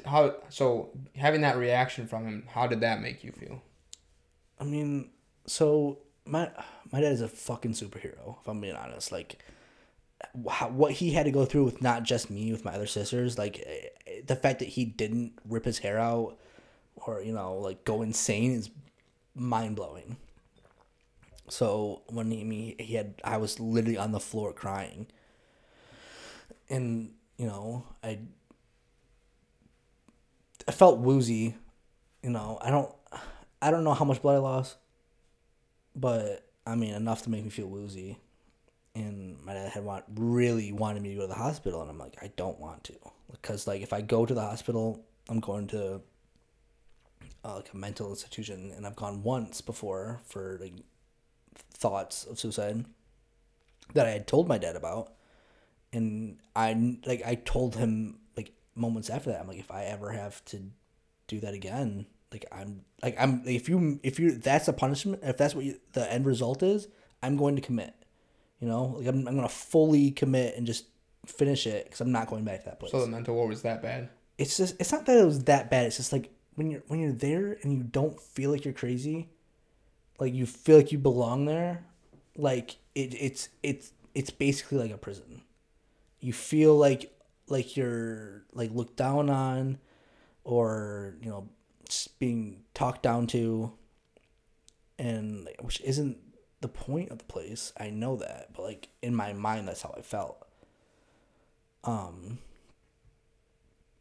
How 0.06 0.36
so 0.48 0.90
having 1.16 1.40
that 1.42 1.56
reaction 1.56 2.06
from 2.06 2.26
him? 2.26 2.44
How 2.48 2.66
did 2.66 2.80
that 2.80 3.02
make 3.02 3.24
you 3.24 3.32
feel? 3.32 3.60
I 4.60 4.64
mean, 4.64 5.10
so 5.46 5.98
my 6.24 6.48
my 6.92 7.00
dad 7.00 7.12
is 7.12 7.20
a 7.20 7.28
fucking 7.28 7.72
superhero. 7.72 8.36
If 8.40 8.48
I'm 8.48 8.60
being 8.60 8.76
honest, 8.76 9.10
like 9.10 9.38
how, 10.48 10.68
what 10.68 10.92
he 10.92 11.10
had 11.10 11.26
to 11.26 11.32
go 11.32 11.44
through 11.44 11.64
with 11.64 11.82
not 11.82 12.04
just 12.04 12.30
me, 12.30 12.52
with 12.52 12.64
my 12.64 12.74
other 12.74 12.86
sisters, 12.86 13.38
like 13.38 13.62
eh, 13.66 14.20
the 14.26 14.36
fact 14.36 14.60
that 14.60 14.68
he 14.68 14.84
didn't 14.84 15.32
rip 15.48 15.64
his 15.64 15.78
hair 15.78 15.98
out 15.98 16.38
or 16.96 17.20
you 17.22 17.32
know 17.32 17.56
like 17.56 17.84
go 17.84 18.02
insane 18.02 18.52
is 18.52 18.70
mind 19.34 19.76
blowing. 19.76 20.16
So 21.48 22.02
when 22.08 22.30
he, 22.30 22.76
he 22.78 22.94
had, 22.94 23.14
I 23.24 23.36
was 23.36 23.60
literally 23.60 23.98
on 23.98 24.12
the 24.12 24.20
floor 24.20 24.52
crying, 24.52 25.06
and 26.70 27.12
you 27.36 27.46
know 27.46 27.84
I 28.02 28.20
I 30.66 30.72
felt 30.72 30.98
woozy. 30.98 31.54
You 32.22 32.30
know, 32.30 32.58
I 32.62 32.70
don't 32.70 32.92
I 33.60 33.70
don't 33.70 33.84
know 33.84 33.94
how 33.94 34.04
much 34.04 34.22
blood 34.22 34.36
I 34.36 34.38
lost, 34.38 34.76
but 35.94 36.48
I 36.66 36.74
mean 36.74 36.94
enough 36.94 37.22
to 37.22 37.30
make 37.30 37.44
me 37.44 37.50
feel 37.50 37.66
woozy. 37.66 38.18
And 38.94 39.42
my 39.42 39.54
dad 39.54 39.72
had 39.72 39.84
want 39.84 40.04
really 40.14 40.70
wanted 40.72 41.02
me 41.02 41.10
to 41.10 41.14
go 41.16 41.20
to 41.22 41.26
the 41.26 41.34
hospital, 41.34 41.80
and 41.80 41.90
I'm 41.90 41.98
like, 41.98 42.16
I 42.22 42.30
don't 42.36 42.60
want 42.60 42.84
to, 42.84 42.94
because 43.30 43.66
like 43.66 43.82
if 43.82 43.92
I 43.92 44.00
go 44.02 44.26
to 44.26 44.34
the 44.34 44.42
hospital, 44.42 45.04
I'm 45.28 45.40
going 45.40 45.66
to 45.68 46.02
uh, 47.44 47.56
like 47.56 47.72
a 47.72 47.76
mental 47.76 48.10
institution, 48.10 48.72
and 48.76 48.86
I've 48.86 48.96
gone 48.96 49.22
once 49.22 49.60
before 49.60 50.20
for 50.24 50.58
like 50.60 50.74
thoughts 51.54 52.24
of 52.24 52.38
suicide 52.38 52.84
that 53.94 54.06
I 54.06 54.10
had 54.10 54.26
told 54.26 54.48
my 54.48 54.58
dad 54.58 54.76
about, 54.76 55.12
and 55.92 56.38
I 56.56 56.98
like 57.06 57.22
I 57.24 57.34
told 57.34 57.76
him 57.76 58.18
like 58.36 58.52
moments 58.74 59.10
after 59.10 59.30
that, 59.30 59.40
I'm 59.40 59.48
like, 59.48 59.58
if 59.58 59.70
I 59.70 59.84
ever 59.84 60.10
have 60.10 60.44
to 60.46 60.62
do 61.26 61.40
that 61.40 61.54
again, 61.54 62.06
like 62.32 62.46
I'm 62.52 62.84
like 63.02 63.16
I'm 63.18 63.42
if 63.46 63.68
you 63.68 64.00
if 64.02 64.18
you 64.18 64.32
that's 64.32 64.68
a 64.68 64.72
punishment 64.72 65.22
if 65.22 65.36
that's 65.36 65.54
what 65.54 65.64
you, 65.64 65.78
the 65.92 66.10
end 66.10 66.26
result 66.26 66.62
is, 66.62 66.88
I'm 67.22 67.36
going 67.36 67.56
to 67.56 67.62
commit. 67.62 67.94
You 68.60 68.68
know, 68.68 68.96
like 68.98 69.08
I'm 69.08 69.26
I'm 69.28 69.34
gonna 69.34 69.48
fully 69.48 70.10
commit 70.12 70.56
and 70.56 70.66
just 70.66 70.86
finish 71.26 71.66
it 71.66 71.84
because 71.84 72.00
I'm 72.00 72.12
not 72.12 72.28
going 72.28 72.44
back 72.44 72.60
to 72.60 72.64
that 72.66 72.80
place. 72.80 72.92
So 72.92 73.00
the 73.00 73.06
mental 73.06 73.34
war 73.34 73.46
was 73.46 73.62
that 73.62 73.82
bad? 73.82 74.08
it's 74.38 74.56
just 74.56 74.76
it's 74.80 74.92
not 74.92 75.06
that 75.06 75.18
it 75.18 75.24
was 75.24 75.44
that 75.44 75.70
bad. 75.70 75.86
It's 75.86 75.96
just 75.96 76.12
like 76.12 76.30
when 76.54 76.70
you're 76.70 76.82
when 76.88 77.00
you're 77.00 77.12
there 77.12 77.58
and 77.62 77.72
you 77.72 77.82
don't 77.82 78.20
feel 78.20 78.50
like 78.50 78.64
you're 78.64 78.74
crazy, 78.74 79.28
like 80.22 80.34
you 80.34 80.46
feel 80.46 80.76
like 80.76 80.92
you 80.92 80.98
belong 80.98 81.46
there, 81.46 81.84
like 82.36 82.76
it 82.94 83.12
it's 83.12 83.48
it's 83.64 83.92
it's 84.14 84.30
basically 84.30 84.78
like 84.78 84.92
a 84.92 84.96
prison. 84.96 85.42
You 86.20 86.32
feel 86.32 86.76
like 86.76 87.12
like 87.48 87.76
you're 87.76 88.44
like 88.52 88.70
looked 88.70 88.94
down 88.94 89.28
on, 89.28 89.78
or 90.44 91.16
you 91.20 91.28
know, 91.28 91.48
being 92.20 92.62
talked 92.72 93.02
down 93.02 93.26
to. 93.28 93.72
And 94.96 95.48
which 95.60 95.80
isn't 95.80 96.18
the 96.60 96.68
point 96.68 97.10
of 97.10 97.18
the 97.18 97.24
place. 97.24 97.72
I 97.76 97.90
know 97.90 98.14
that, 98.14 98.50
but 98.54 98.62
like 98.62 98.90
in 99.02 99.16
my 99.16 99.32
mind, 99.32 99.66
that's 99.66 99.82
how 99.82 99.92
I 99.98 100.02
felt. 100.02 100.46
Um, 101.82 102.38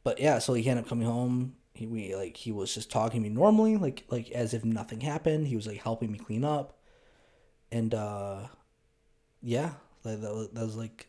but 0.04 0.20
yeah, 0.20 0.38
so 0.38 0.54
he 0.54 0.70
ended 0.70 0.86
up 0.86 0.90
coming 0.90 1.08
home. 1.08 1.56
He 1.82 1.88
we 1.88 2.16
like 2.16 2.38
he 2.38 2.52
was 2.52 2.74
just 2.76 2.92
talking 2.92 3.24
to 3.24 3.28
me 3.28 3.34
normally, 3.34 3.76
like 3.76 4.04
like 4.10 4.30
as 4.32 4.54
if 4.54 4.64
nothing 4.64 5.02
happened. 5.02 5.48
He 5.48 5.56
was 5.56 5.66
like 5.66 5.82
helping 5.82 6.12
me 6.12 6.20
clean 6.20 6.44
up, 6.44 6.78
and 7.72 7.92
uh, 7.96 8.42
yeah, 9.42 9.72
like 10.04 10.22
that 10.22 10.32
was, 10.32 10.50
that 10.50 10.64
was 10.64 10.76
like 10.76 11.08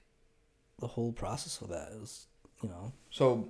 the 0.78 0.86
whole 0.86 1.12
process 1.12 1.60
of 1.60 1.68
that. 1.68 1.90
It 1.92 2.00
was 2.00 2.26
you 2.62 2.70
know 2.70 2.92
So 3.10 3.48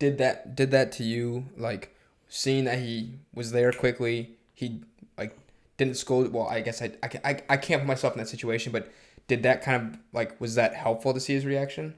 did 0.00 0.18
that 0.18 0.56
did 0.56 0.72
that 0.72 0.90
to 0.92 1.04
you 1.04 1.46
like 1.56 1.94
seeing 2.28 2.64
that 2.64 2.80
he 2.80 3.18
was 3.32 3.52
there 3.52 3.70
quickly? 3.70 4.36
He 4.52 4.82
like 5.16 5.38
didn't 5.76 5.96
scold. 5.96 6.32
Well, 6.32 6.48
I 6.48 6.60
guess 6.60 6.82
I 6.82 6.90
I, 7.04 7.08
I, 7.24 7.42
I 7.50 7.56
can't 7.56 7.82
put 7.82 7.86
myself 7.86 8.14
in 8.14 8.18
that 8.18 8.28
situation, 8.28 8.72
but 8.72 8.92
did 9.28 9.44
that 9.44 9.62
kind 9.62 9.94
of 9.94 10.00
like 10.12 10.40
was 10.40 10.56
that 10.56 10.74
helpful 10.74 11.14
to 11.14 11.20
see 11.20 11.34
his 11.34 11.46
reaction, 11.46 11.94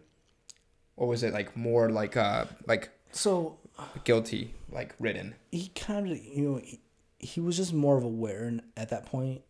or 0.99 1.09
was 1.09 1.23
it 1.23 1.33
like 1.33 1.57
more 1.57 1.89
like 1.89 2.15
uh 2.15 2.45
like 2.67 2.91
so 3.11 3.57
guilty 4.05 4.53
like 4.71 4.95
ridden? 4.99 5.35
he 5.51 5.69
kind 5.69 6.11
of 6.11 6.19
you 6.19 6.51
know 6.51 6.57
he, 6.63 6.81
he 7.19 7.41
was 7.41 7.57
just 7.57 7.73
more 7.73 7.97
of 7.97 8.05
aware 8.05 8.61
at 8.77 8.91
that 8.91 9.07
point 9.07 9.43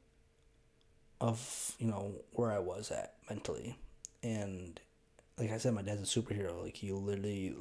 of 1.21 1.75
you 1.79 1.87
know 1.87 2.13
where 2.33 2.53
I 2.53 2.59
was 2.59 2.91
at 2.91 3.15
mentally, 3.29 3.79
and 4.23 4.81
like 5.39 5.51
I 5.51 5.59
said, 5.59 5.75
my 5.75 5.83
dad's 5.83 6.17
a 6.17 6.21
superhero. 6.21 6.63
Like 6.63 6.77
he 6.77 6.93
literally, 6.93 7.55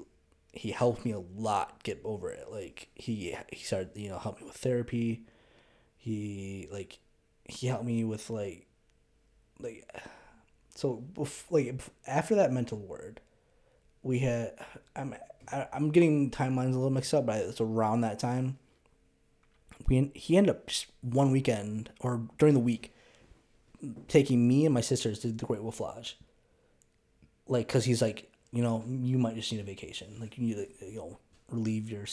he 0.54 0.72
helped 0.72 1.06
me 1.06 1.12
a 1.12 1.20
lot 1.20 1.84
get 1.84 2.02
over 2.04 2.30
it. 2.30 2.48
Like 2.52 2.90
he 2.96 3.36
he 3.52 3.64
started 3.64 3.92
you 3.96 4.10
know 4.10 4.20
help 4.20 4.40
me 4.40 4.48
with 4.48 4.58
therapy. 4.58 5.24
He 5.98 6.68
like 6.72 7.00
he 7.46 7.68
helped 7.68 7.86
me 7.86 8.04
with 8.04 8.30
like 8.30 8.68
like 9.60 9.90
so 10.76 11.04
like 11.50 11.82
after 12.06 12.36
that 12.36 12.52
mental 12.52 12.78
ward, 12.78 13.22
we 14.06 14.20
had 14.20 14.54
I'm 14.96 15.16
I'm 15.74 15.90
getting 15.90 16.30
timelines 16.32 16.70
a 16.72 16.76
little 16.78 16.92
mixed 16.92 17.14
up, 17.14 17.26
but 17.26 17.38
it's 17.42 17.60
around 17.60 18.02
that 18.02 18.20
time. 18.20 18.58
We 19.88 20.12
he 20.14 20.38
ended 20.38 20.52
up 20.56 20.68
just 20.68 20.86
one 21.02 21.32
weekend 21.32 21.90
or 22.00 22.22
during 22.38 22.54
the 22.54 22.60
week 22.60 22.94
taking 24.08 24.48
me 24.48 24.64
and 24.66 24.74
my 24.74 24.82
sisters 24.82 25.20
to 25.20 25.28
the 25.32 25.46
Great 25.46 25.62
Wolf 25.62 25.80
Lodge. 25.80 26.18
Like, 27.48 27.68
cause 27.68 27.84
he's 27.86 28.02
like, 28.02 28.32
you 28.52 28.64
know, 28.64 28.84
you 28.88 29.18
might 29.18 29.36
just 29.36 29.52
need 29.52 29.60
a 29.60 29.64
vacation. 29.64 30.18
Like, 30.20 30.38
you 30.38 30.44
need 30.46 30.56
to, 30.80 30.86
you 30.86 30.98
know, 30.98 31.20
relieve 31.52 31.90
your, 31.90 32.06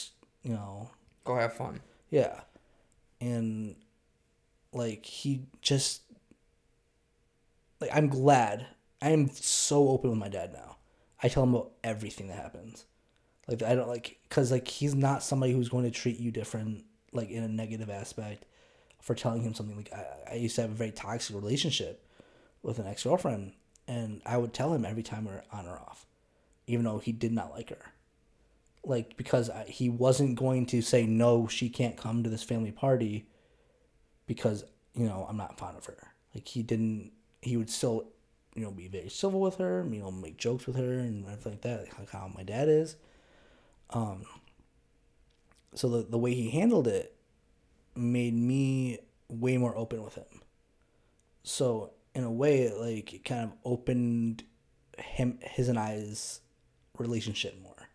you 0.42 0.52
know, 0.54 0.90
Go 1.24 1.36
have 1.36 1.52
fun. 1.54 1.80
yeah. 2.10 2.40
And 3.20 3.76
like 4.72 5.04
he 5.04 5.42
just 5.60 6.02
like 7.80 7.90
I'm 7.94 8.08
glad. 8.08 8.66
I 9.00 9.10
am 9.10 9.28
so 9.30 9.88
open 9.90 10.10
with 10.10 10.18
my 10.18 10.28
dad 10.28 10.52
now. 10.52 10.76
I 11.22 11.28
tell 11.28 11.44
him 11.44 11.54
about 11.54 11.72
everything 11.84 12.28
that 12.28 12.36
happens. 12.36 12.84
Like 13.48 13.62
I 13.62 13.74
don't 13.74 13.88
like 13.88 14.18
cuz 14.28 14.50
like 14.50 14.68
he's 14.68 14.94
not 14.94 15.22
somebody 15.22 15.52
who's 15.52 15.68
going 15.68 15.84
to 15.84 15.90
treat 15.90 16.18
you 16.18 16.30
different 16.30 16.84
like 17.12 17.30
in 17.30 17.42
a 17.42 17.48
negative 17.48 17.90
aspect 17.90 18.46
for 19.00 19.14
telling 19.14 19.42
him 19.42 19.54
something. 19.54 19.76
Like 19.76 19.92
I, 19.92 20.32
I 20.32 20.34
used 20.34 20.56
to 20.56 20.62
have 20.62 20.70
a 20.70 20.74
very 20.74 20.92
toxic 20.92 21.34
relationship 21.34 22.06
with 22.62 22.78
an 22.78 22.86
ex-girlfriend 22.86 23.52
and 23.88 24.22
I 24.24 24.36
would 24.36 24.52
tell 24.52 24.72
him 24.72 24.84
every 24.84 25.02
time 25.02 25.24
we 25.24 25.32
are 25.32 25.44
on 25.52 25.66
or 25.66 25.78
off 25.78 26.06
even 26.66 26.84
though 26.84 26.98
he 26.98 27.12
did 27.12 27.32
not 27.32 27.50
like 27.50 27.70
her. 27.70 27.92
Like 28.84 29.16
because 29.16 29.50
I, 29.50 29.64
he 29.64 29.88
wasn't 29.88 30.38
going 30.38 30.66
to 30.66 30.82
say 30.82 31.06
no 31.06 31.46
she 31.46 31.68
can't 31.68 31.96
come 31.96 32.22
to 32.22 32.30
this 32.30 32.42
family 32.42 32.72
party 32.72 33.26
because 34.26 34.64
you 34.94 35.06
know 35.06 35.26
i'm 35.28 35.36
not 35.36 35.58
fond 35.58 35.76
of 35.76 35.84
her. 35.86 36.14
Like 36.34 36.48
he 36.48 36.62
didn't 36.62 37.12
he 37.40 37.56
would 37.56 37.70
still 37.70 38.06
you 38.54 38.62
know 38.62 38.70
be 38.70 38.88
very 38.88 39.08
civil 39.08 39.40
with 39.40 39.56
her 39.56 39.86
you 39.90 40.00
know 40.00 40.10
make 40.10 40.36
jokes 40.36 40.66
with 40.66 40.76
her 40.76 40.98
and 40.98 41.24
everything 41.24 41.52
like 41.52 41.62
that 41.62 41.86
like 41.98 42.10
how 42.10 42.30
my 42.34 42.42
dad 42.42 42.68
is. 42.68 42.96
Um 43.90 44.24
so 45.74 45.88
the, 45.88 46.02
the 46.02 46.18
way 46.18 46.34
he 46.34 46.50
handled 46.50 46.86
it 46.86 47.16
made 47.96 48.34
me 48.34 48.98
way 49.28 49.56
more 49.56 49.76
open 49.76 50.02
with 50.02 50.14
him. 50.14 50.42
So 51.42 51.92
in 52.14 52.24
a 52.24 52.30
way 52.30 52.62
it 52.62 52.76
like 52.76 53.12
it 53.14 53.24
kind 53.24 53.44
of 53.44 53.52
opened 53.64 54.44
him 54.98 55.38
his 55.40 55.68
and 55.68 55.78
i's 55.78 56.40
relationship 56.98 57.60
more. 57.62 57.88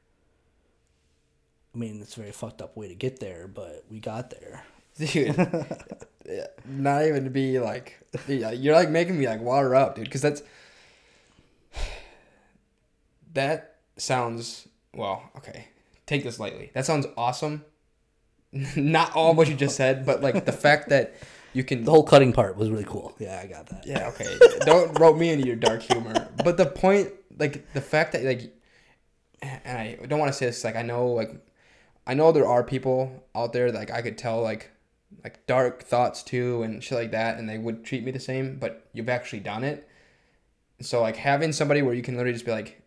I 1.74 1.78
mean, 1.78 2.02
it's 2.02 2.18
a 2.18 2.22
very 2.22 2.32
fucked 2.32 2.62
up 2.62 2.76
way 2.76 2.88
to 2.88 2.96
get 2.96 3.20
there, 3.20 3.48
but 3.48 3.86
we 3.90 4.00
got 4.00 4.32
there. 4.32 4.64
dude. 5.14 5.38
not 6.66 7.06
even 7.06 7.24
to 7.24 7.30
be 7.30 7.60
like, 7.60 8.00
you're 8.28 8.76
like 8.76 8.90
making 8.90 9.18
me 9.20 9.28
like 9.28 9.42
water 9.42 9.76
up, 9.76 9.96
dude. 9.96 10.06
Because 10.06 10.22
that's 10.22 10.44
that 13.34 13.76
sounds 13.98 14.68
well. 14.94 15.30
Okay, 15.38 15.68
take 16.06 16.24
this 16.24 16.40
lightly. 16.40 16.72
That 16.74 16.86
sounds 16.86 17.08
awesome. 17.18 17.64
not 18.76 19.16
all 19.16 19.34
what 19.34 19.48
you 19.48 19.56
just 19.56 19.76
said, 19.76 20.06
but 20.06 20.22
like 20.22 20.46
the 20.46 20.52
fact 20.52 20.90
that 20.90 21.16
you 21.54 21.64
can. 21.64 21.84
The 21.84 21.92
whole 21.92 22.04
cutting 22.04 22.34
part 22.34 22.58
was 22.58 22.70
really 22.70 22.86
cool. 22.86 23.16
Yeah, 23.20 23.40
I 23.44 23.48
got 23.48 23.68
that. 23.68 23.86
Yeah, 23.86 24.08
okay. 24.10 24.38
Don't 24.60 24.98
rope 25.00 25.18
me 25.18 25.30
into 25.30 25.46
your 25.46 25.56
dark 25.56 25.82
humor. 25.82 26.30
But 26.44 26.58
the 26.58 26.66
point, 26.66 27.12
like 27.38 27.72
the 27.74 27.82
fact 27.82 28.14
that 28.14 28.24
like, 28.24 28.54
and 29.42 29.78
I 29.78 29.98
don't 30.08 30.20
want 30.20 30.32
to 30.32 30.38
say 30.38 30.46
this. 30.48 30.64
Like 30.64 30.76
I 30.76 30.82
know, 30.82 31.08
like, 31.08 31.32
I 32.06 32.14
know 32.14 32.32
there 32.32 32.48
are 32.48 32.64
people 32.64 33.24
out 33.36 33.54
there 33.54 33.72
like 33.72 33.92
I 33.92 34.02
could 34.02 34.18
tell 34.18 34.42
like, 34.42 34.72
like 35.24 35.46
dark 35.48 35.84
thoughts 35.84 36.24
too 36.24 36.64
and 36.64 36.84
shit 36.84 36.98
like 36.98 37.12
that, 37.12 37.38
and 37.38 37.48
they 37.50 37.58
would 37.58 37.84
treat 37.86 38.04
me 38.04 38.12
the 38.12 38.20
same. 38.20 38.58
But 38.60 38.88
you've 38.94 39.10
actually 39.10 39.40
done 39.40 39.64
it. 39.64 39.88
So 40.82 41.02
like 41.02 41.16
having 41.18 41.52
somebody 41.54 41.82
where 41.82 41.94
you 41.94 42.04
can 42.04 42.16
literally 42.16 42.34
just 42.34 42.46
be 42.46 42.52
like, 42.52 42.82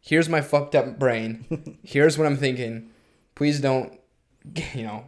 here's 0.00 0.28
my 0.28 0.40
fucked 0.40 0.74
up 0.74 0.98
brain. 0.98 1.78
Here's 1.84 2.18
what 2.18 2.26
I'm 2.26 2.36
thinking. 2.36 2.90
Please 3.36 3.60
don't, 3.60 3.98
you 4.74 4.82
know, 4.82 5.04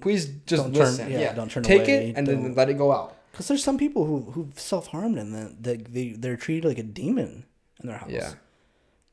please 0.00 0.26
just 0.46 0.62
Don't 0.62 0.74
turn- 0.74 0.84
listen. 0.86 1.10
yeah, 1.10 1.18
yeah, 1.20 1.32
don't 1.34 1.50
turn 1.50 1.62
Take 1.64 1.82
away, 1.82 2.08
it 2.10 2.16
and 2.16 2.26
then 2.26 2.42
don't- 2.42 2.54
let 2.54 2.70
it 2.70 2.78
go 2.78 2.92
out. 2.92 3.14
Because 3.32 3.46
there's 3.48 3.62
some 3.62 3.78
people 3.78 4.04
who 4.06 4.22
who've 4.32 4.58
self 4.58 4.88
harmed 4.88 5.16
and 5.18 5.34
then 5.34 5.56
they, 5.60 5.76
they 5.76 6.08
they're 6.10 6.36
treated 6.36 6.66
like 6.66 6.78
a 6.78 6.82
demon 6.82 7.44
in 7.80 7.88
their 7.88 7.98
house. 7.98 8.10
Yeah. 8.10 8.32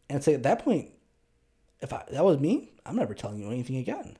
And 0.09 0.17
it's 0.17 0.25
like 0.27 0.37
at 0.37 0.43
that 0.43 0.63
point, 0.63 0.89
if 1.81 1.91
I 1.93 2.03
that 2.11 2.23
was 2.23 2.39
me, 2.39 2.71
I'm 2.85 2.95
never 2.95 3.13
telling 3.13 3.39
you 3.39 3.47
anything 3.51 3.75
again. 3.75 4.17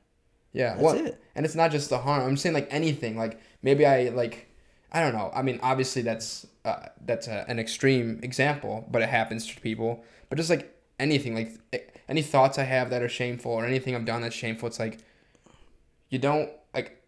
Yeah, 0.56 0.70
That's 0.70 0.82
well, 0.82 0.94
it. 0.94 1.22
and 1.34 1.44
it's 1.44 1.54
not 1.54 1.70
just 1.70 1.90
the 1.90 1.98
harm. 1.98 2.26
I'm 2.26 2.36
saying 2.38 2.54
like 2.54 2.68
anything. 2.70 3.18
Like 3.18 3.40
maybe 3.62 3.84
I 3.84 4.08
like, 4.08 4.48
I 4.90 5.00
don't 5.02 5.12
know. 5.12 5.30
I 5.34 5.42
mean, 5.42 5.60
obviously 5.62 6.00
that's 6.00 6.46
uh, 6.64 6.86
that's 7.04 7.28
a, 7.28 7.44
an 7.46 7.58
extreme 7.58 8.20
example, 8.22 8.86
but 8.90 9.02
it 9.02 9.10
happens 9.10 9.46
to 9.48 9.60
people. 9.60 10.02
But 10.30 10.36
just 10.36 10.48
like 10.48 10.74
anything, 10.98 11.34
like 11.34 11.52
eh, 11.74 11.80
any 12.08 12.22
thoughts 12.22 12.58
I 12.58 12.62
have 12.64 12.88
that 12.88 13.02
are 13.02 13.08
shameful 13.08 13.52
or 13.52 13.66
anything 13.66 13.94
I've 13.94 14.06
done 14.06 14.22
that's 14.22 14.34
shameful, 14.34 14.66
it's 14.66 14.78
like 14.78 14.98
you 16.08 16.18
don't 16.18 16.50
like. 16.72 17.02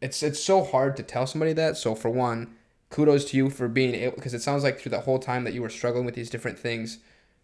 It's 0.00 0.22
it's 0.22 0.42
so 0.42 0.64
hard 0.64 0.96
to 0.96 1.02
tell 1.02 1.26
somebody 1.26 1.52
that. 1.52 1.76
So 1.76 1.94
for 1.94 2.08
one, 2.08 2.54
kudos 2.88 3.26
to 3.26 3.36
you 3.36 3.50
for 3.50 3.68
being 3.68 3.94
able 3.94 4.16
because 4.16 4.32
it 4.32 4.40
sounds 4.40 4.62
like 4.62 4.80
through 4.80 4.90
the 4.90 5.00
whole 5.00 5.18
time 5.18 5.44
that 5.44 5.52
you 5.52 5.60
were 5.60 5.68
struggling 5.68 6.06
with 6.06 6.14
these 6.14 6.30
different 6.30 6.58
things, 6.58 6.98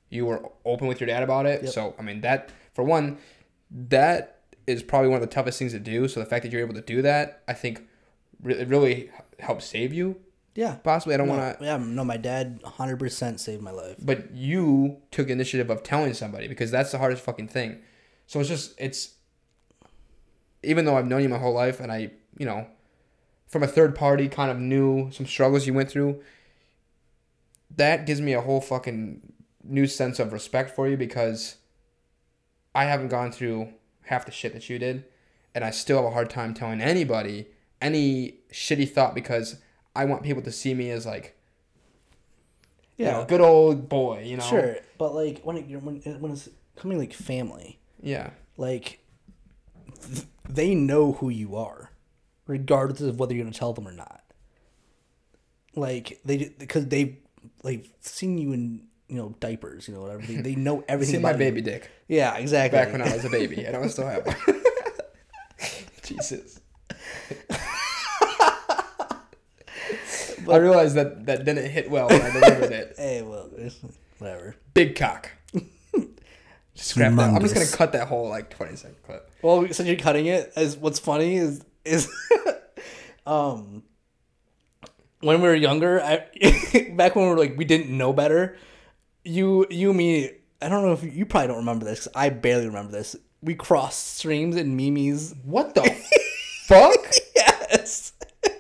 you 0.09 0.25
were 0.25 0.51
open 0.65 0.87
with 0.87 0.99
your 0.99 1.09
dad 1.09 1.23
about 1.23 1.45
it. 1.45 1.63
Yep. 1.65 1.73
So 1.75 1.95
I 1.99 2.03
mean 2.03 2.23
that 2.23 2.49
for 2.73 2.83
one, 2.83 3.19
that 3.71 4.34
is 4.67 4.83
probably 4.83 5.09
one 5.09 5.23
of 5.23 5.29
the 5.29 5.35
toughest 5.35 5.59
things 5.59 5.73
to 5.73 5.79
do. 5.79 6.09
So 6.09 6.21
the 6.21 6.27
fact 6.27 6.43
that 6.43 6.53
you're 6.53 6.61
able 6.63 6.75
to 6.75 6.81
do 6.81 7.03
that, 7.03 7.43
I 7.49 7.53
think, 7.53 7.83
re- 8.43 8.55
it 8.55 8.69
really 8.69 9.11
helps 9.39 9.65
save 9.67 9.93
you. 9.93 10.17
Yeah. 10.55 10.77
Possibly, 10.77 11.15
I 11.15 11.19
don't 11.19 11.27
No, 11.29 11.37
want 11.37 11.59
to, 11.59 11.65
yeah, 11.65 11.77
no, 11.77 12.05
my 12.05 12.17
dad 12.17 12.63
100% 12.63 13.41
saved 13.41 13.61
my 13.63 13.73
life. 13.73 13.97
but 14.01 14.31
you 14.33 14.99
took 15.11 15.29
initiative 15.29 15.69
of 15.69 15.83
telling 15.83 16.15
somebody 16.15 16.47
because 16.49 16.71
that's 16.71 16.93
the 16.93 16.99
hardest 16.99 17.23
fucking 17.25 17.49
thing. 17.49 17.81
So 18.27 18.41
it's 18.41 18.49
just 18.49 18.75
it's. 18.79 19.15
Even 20.63 20.87
though 20.87 20.97
I've 20.97 21.07
known 21.07 21.23
you 21.23 21.29
my 21.29 21.37
whole 21.39 21.53
life, 21.53 21.79
and 21.81 21.93
I, 21.93 22.11
you 22.39 22.47
know, 22.47 22.67
from 23.49 23.63
a 23.63 23.67
third 23.67 23.95
party, 23.95 24.29
kind 24.29 24.51
of 24.51 24.59
knew 24.59 25.11
some 25.11 25.27
struggles 25.27 25.67
you 25.67 25.75
went 25.75 25.91
through. 25.91 26.23
That 27.77 28.07
gives 28.07 28.21
me 28.23 28.33
a 28.33 28.41
whole 28.41 28.61
fucking 28.63 29.21
new 29.63 29.87
sense 29.87 30.19
of 30.19 30.33
respect 30.33 30.71
for 30.75 30.89
you 30.89 30.97
because 30.97 31.57
I 32.75 32.85
haven't 32.85 33.09
gone 33.09 33.31
through 33.33 33.75
half 34.07 34.27
the 34.27 34.33
shit 34.33 34.53
that 34.53 34.69
you 34.69 34.79
did, 34.79 35.05
and 35.55 35.65
I 35.65 35.71
still 35.71 35.97
have 35.99 36.07
a 36.07 36.11
hard 36.11 36.31
time 36.31 36.55
telling 36.55 36.81
anybody 36.81 37.47
any 37.81 38.37
shitty 38.53 38.89
thought 38.91 39.15
because 39.15 39.57
I 39.95 40.05
want 40.05 40.23
people 40.23 40.43
to 40.43 40.53
see 40.53 40.75
me 40.75 40.91
as 40.91 41.05
like, 41.07 41.37
you 42.97 43.05
know, 43.07 43.25
good 43.29 43.41
old 43.41 43.89
boy, 43.89 44.23
you 44.25 44.37
know. 44.37 44.43
Sure, 44.45 44.77
but 44.99 45.15
like 45.15 45.43
when 45.43 45.57
it, 45.57 45.83
when 45.83 46.01
it, 46.05 46.21
when 46.21 46.33
it's 46.33 46.49
coming 46.77 46.99
like 46.99 47.13
family, 47.13 47.79
Yeah. 48.03 48.31
like 48.57 49.01
th- 50.13 50.27
they 50.49 50.75
know 50.75 51.13
who 51.13 51.29
you 51.29 51.57
are, 51.57 51.91
regardless 52.47 53.01
of 53.01 53.19
whether 53.19 53.35
you're 53.35 53.45
gonna 53.45 53.55
tell 53.55 53.73
them 53.73 53.89
or 53.89 53.93
not. 53.93 54.23
Like 55.75 56.21
they 56.25 56.55
because 56.59 56.87
they 56.87 57.19
like 57.65 57.91
seen 58.01 58.39
you 58.39 58.53
in 58.53 58.87
you 59.09 59.17
know 59.17 59.35
diapers, 59.41 59.89
you 59.89 59.95
know 59.95 60.01
whatever. 60.01 60.23
They, 60.23 60.37
they 60.37 60.55
know 60.57 60.85
everything 60.89 61.17
about 61.17 61.33
my 61.33 61.39
baby 61.39 61.59
You. 61.61 61.65
dick 61.65 61.91
Yeah, 62.09 62.37
exactly. 62.37 62.79
back 62.79 62.93
when 62.93 63.03
I 63.03 63.13
was 63.15 63.25
a 63.25 63.31
baby, 63.31 63.65
and 63.65 63.77
I 63.77 63.87
still 63.89 64.07
have 64.07 64.27
one. 64.27 64.37
Jesus. 66.03 66.61
I 70.47 70.57
realized 70.57 70.95
that 70.97 71.25
that 71.27 71.45
didn't 71.45 71.71
hit 71.71 71.91
well 71.91 72.09
when 72.09 72.21
I 72.21 72.31
delivered 72.31 72.73
it. 72.73 72.95
Hey, 72.99 73.23
well, 73.23 73.49
whatever. 74.19 74.57
Big 74.75 74.95
cock. 74.97 75.31
Scrap 76.75 77.15
that. 77.15 77.31
I'm 77.31 77.41
just 77.41 77.55
gonna 77.55 77.67
cut 77.67 77.93
that 77.93 78.09
whole 78.09 78.29
like 78.29 78.51
20 78.51 78.77
second 78.77 78.97
clip. 79.05 79.31
Well, 79.43 79.67
since 79.73 79.89
you're 79.89 79.97
cutting 79.97 80.27
it, 80.27 80.53
as 80.57 80.77
what's 80.77 80.99
funny 80.99 81.37
is 81.37 81.65
is, 81.85 82.11
um, 83.27 83.85
when 85.21 85.41
we 85.41 85.49
were 85.49 85.55
younger, 85.55 86.01
I 86.03 86.27
back 86.97 87.15
when 87.15 87.27
we 87.27 87.31
were 87.31 87.39
like 87.39 87.57
we 87.57 87.65
didn't 87.65 87.97
know 87.97 88.13
better. 88.13 88.57
You, 89.25 89.67
you, 89.71 89.93
me. 89.95 90.31
I 90.61 90.69
don't 90.69 90.85
know 90.85 90.93
if 90.93 91.03
you, 91.03 91.11
you 91.11 91.27
probably 91.27 91.49
don't 91.49 91.59
remember 91.59 91.85
this. 91.85 92.07
I 92.15 92.29
barely 92.29 92.67
remember 92.67 92.93
this. 92.93 93.17
We 93.43 93.55
crossed 93.55 94.19
streams 94.19 94.57
in 94.57 94.77
Mimi's. 94.77 95.35
What 95.45 95.75
the 95.75 95.83
fuck? 96.67 97.13
Yes. 97.35 98.13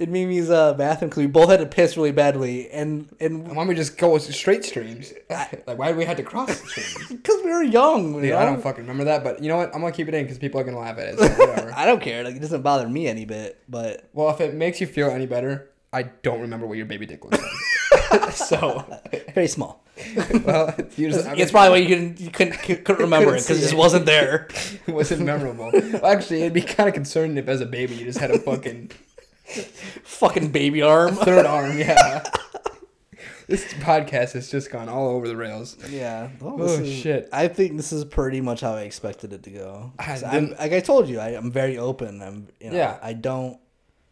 in 0.00 0.10
Mimi's 0.10 0.50
uh, 0.50 0.72
bathroom 0.74 1.10
because 1.10 1.20
we 1.20 1.26
both 1.26 1.50
had 1.50 1.60
to 1.60 1.66
piss 1.66 1.96
really 1.96 2.10
badly, 2.10 2.70
and 2.70 3.14
and 3.20 3.46
Why 3.46 3.54
don't 3.54 3.68
we 3.68 3.74
just 3.74 3.98
go 3.98 4.12
with 4.12 4.22
straight 4.34 4.64
streams? 4.64 5.12
Like, 5.66 5.78
why 5.78 5.88
did 5.88 5.96
we 5.96 6.04
had 6.04 6.16
to 6.16 6.22
cross 6.22 6.56
streams? 6.58 7.08
because 7.08 7.40
we 7.44 7.50
were 7.50 7.62
young. 7.62 8.14
you 8.16 8.22
Dude, 8.22 8.32
I 8.32 8.44
don't 8.44 8.60
fucking 8.60 8.82
remember 8.82 9.04
that, 9.04 9.22
but 9.22 9.40
you 9.42 9.48
know 9.48 9.58
what? 9.58 9.72
I'm 9.74 9.80
gonna 9.80 9.92
keep 9.92 10.08
it 10.08 10.14
in 10.14 10.24
because 10.24 10.38
people 10.38 10.60
are 10.60 10.64
gonna 10.64 10.78
laugh 10.78 10.98
at 10.98 11.08
it. 11.08 11.18
So. 11.18 11.72
I 11.76 11.86
don't 11.86 12.00
care. 12.00 12.24
Like 12.24 12.34
it 12.34 12.40
doesn't 12.40 12.62
bother 12.62 12.88
me 12.88 13.06
any 13.06 13.24
bit. 13.24 13.62
But 13.68 14.08
well, 14.12 14.30
if 14.30 14.40
it 14.40 14.54
makes 14.54 14.80
you 14.80 14.86
feel 14.86 15.10
any 15.10 15.26
better, 15.26 15.69
I 15.92 16.04
don't 16.04 16.40
remember 16.42 16.66
what 16.66 16.76
your 16.76 16.86
baby 16.86 17.06
dick 17.06 17.24
looks 17.24 17.38
like. 17.42 18.32
so, 18.32 18.84
very 19.34 19.48
small. 19.48 19.84
well, 20.44 20.74
you 20.96 21.10
just, 21.10 21.26
It's 21.36 21.50
probably 21.50 21.70
why 21.70 21.76
you 21.78 21.88
couldn't 21.88 22.20
you 22.20 22.30
couldn't, 22.30 22.84
couldn't 22.84 22.98
remember 23.00 23.30
it 23.34 23.40
because 23.42 23.58
it 23.58 23.62
just 23.62 23.74
wasn't 23.74 24.06
there. 24.06 24.48
it 24.86 24.92
wasn't 24.92 25.22
memorable. 25.22 25.70
Well, 25.72 26.06
actually, 26.06 26.42
it'd 26.42 26.52
be 26.54 26.62
kind 26.62 26.88
of 26.88 26.94
concerning 26.94 27.36
if, 27.36 27.48
as 27.48 27.60
a 27.60 27.66
baby, 27.66 27.96
you 27.96 28.04
just 28.06 28.18
had 28.18 28.30
a 28.30 28.38
fucking 28.38 28.90
Fucking 30.04 30.52
baby 30.52 30.80
arm. 30.82 31.14
Third 31.16 31.44
arm, 31.44 31.76
yeah. 31.76 32.22
this 33.48 33.64
podcast 33.74 34.32
has 34.34 34.48
just 34.48 34.70
gone 34.70 34.88
all 34.88 35.08
over 35.08 35.26
the 35.26 35.36
rails. 35.36 35.76
Yeah. 35.90 36.28
Well, 36.40 36.56
Oh, 36.60 36.64
is- 36.66 36.92
shit. 36.94 37.28
I 37.32 37.48
think 37.48 37.76
this 37.76 37.92
is 37.92 38.04
pretty 38.04 38.40
much 38.40 38.60
how 38.60 38.74
I 38.74 38.82
expected 38.82 39.32
it 39.32 39.42
to 39.42 39.50
go. 39.50 39.92
I 39.98 40.04
'Cause 40.04 40.22
I'm, 40.22 40.50
like 40.50 40.72
I 40.72 40.78
told 40.80 41.08
you, 41.08 41.18
I, 41.18 41.30
I'm 41.30 41.50
very 41.50 41.78
open. 41.78 42.22
I'm, 42.22 42.46
you 42.60 42.70
know, 42.70 42.76
Yeah. 42.76 42.98
I 43.02 43.12
don't 43.12 43.58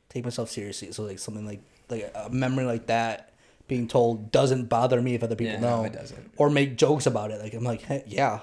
take 0.08 0.24
myself 0.24 0.50
seriously. 0.50 0.92
So 0.92 1.02
like 1.04 1.18
something 1.18 1.46
like 1.46 1.60
like 1.88 2.10
a 2.14 2.28
memory 2.30 2.64
like 2.64 2.86
that 2.86 3.32
being 3.66 3.86
told 3.88 4.30
doesn't 4.32 4.64
bother 4.68 5.00
me 5.02 5.14
if 5.14 5.22
other 5.22 5.36
people 5.36 5.52
Yeah, 5.54 5.60
know. 5.60 5.78
no, 5.80 5.84
it 5.84 5.92
doesn't. 5.92 6.30
Or 6.36 6.48
make 6.50 6.76
jokes 6.76 7.06
about 7.06 7.30
it. 7.30 7.40
Like 7.42 7.54
I'm 7.54 7.64
like, 7.64 7.82
hey, 7.82 8.02
yeah, 8.06 8.40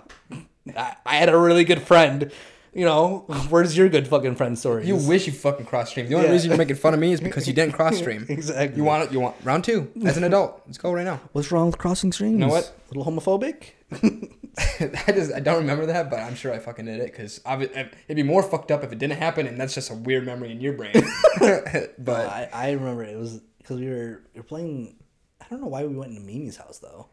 I, 0.76 0.96
I 1.06 1.16
had 1.18 1.30
a 1.30 1.38
really 1.38 1.64
good 1.64 1.82
friend. 1.82 2.32
You 2.74 2.84
know, 2.84 3.20
where's 3.50 3.78
your 3.78 3.88
good 3.88 4.06
fucking 4.08 4.36
friend 4.36 4.60
story? 4.60 4.86
You 4.86 4.98
wish 4.98 5.28
you 5.28 5.32
fucking 5.34 5.66
cross 5.66 5.90
stream. 5.92 6.08
The 6.10 6.16
only 6.16 6.28
Yeah. 6.28 6.34
reason 6.34 6.50
you're 6.50 6.58
making 6.58 6.76
fun 6.76 6.94
of 6.94 7.00
me 7.00 7.14
is 7.14 7.22
because 7.22 7.48
you 7.48 7.54
didn't 7.54 7.72
cross 7.74 7.98
stream. 8.04 8.26
exactly. 8.28 8.76
You 8.78 8.84
want 8.84 9.06
it? 9.06 9.14
You 9.14 9.22
want 9.22 9.36
round 9.46 9.64
two 9.64 9.90
as 10.04 10.18
an 10.18 10.26
adult? 10.26 10.62
Let's 10.66 10.78
go 10.78 10.92
right 10.92 11.06
now. 11.06 11.22
What's 11.32 11.52
wrong 11.54 11.68
with 11.68 11.78
crossing 11.78 12.12
streams? 12.12 12.34
You 12.34 12.40
know 12.40 12.50
what? 12.50 12.66
A 12.92 12.94
little 12.98 13.10
homophobic. 13.12 13.72
I 14.80 15.12
just 15.12 15.34
I 15.34 15.40
don't 15.40 15.58
remember 15.58 15.86
that, 15.88 16.10
but 16.10 16.20
I'm 16.20 16.36
sure 16.36 16.54
I 16.54 16.60
fucking 16.60 16.86
did 16.86 17.00
it 17.02 17.12
because 17.12 17.42
it'd 17.46 18.16
be 18.16 18.24
more 18.24 18.42
fucked 18.42 18.72
up 18.72 18.84
if 18.84 18.92
it 18.92 19.00
didn't 19.00 19.18
happen, 19.18 19.48
and 19.48 19.60
that's 19.60 19.74
just 19.74 19.92
a 19.92 19.96
weird 19.96 20.26
memory 20.26 20.52
in 20.52 20.62
your 20.62 20.74
brain. 20.74 20.94
but 21.40 22.30
I, 22.30 22.50
I 22.54 22.72
remember 22.72 23.04
it 23.04 23.18
was 23.18 23.42
because 23.58 23.80
we 23.80 23.90
were 23.90 24.22
we 24.34 24.40
were 24.40 24.44
playing. 24.44 24.96
I 25.42 25.46
don't 25.50 25.62
know 25.62 25.68
why 25.68 25.84
we 25.84 25.96
went 25.96 26.12
into 26.12 26.24
Mimi's 26.24 26.58
house 26.58 26.80
though, 26.80 27.08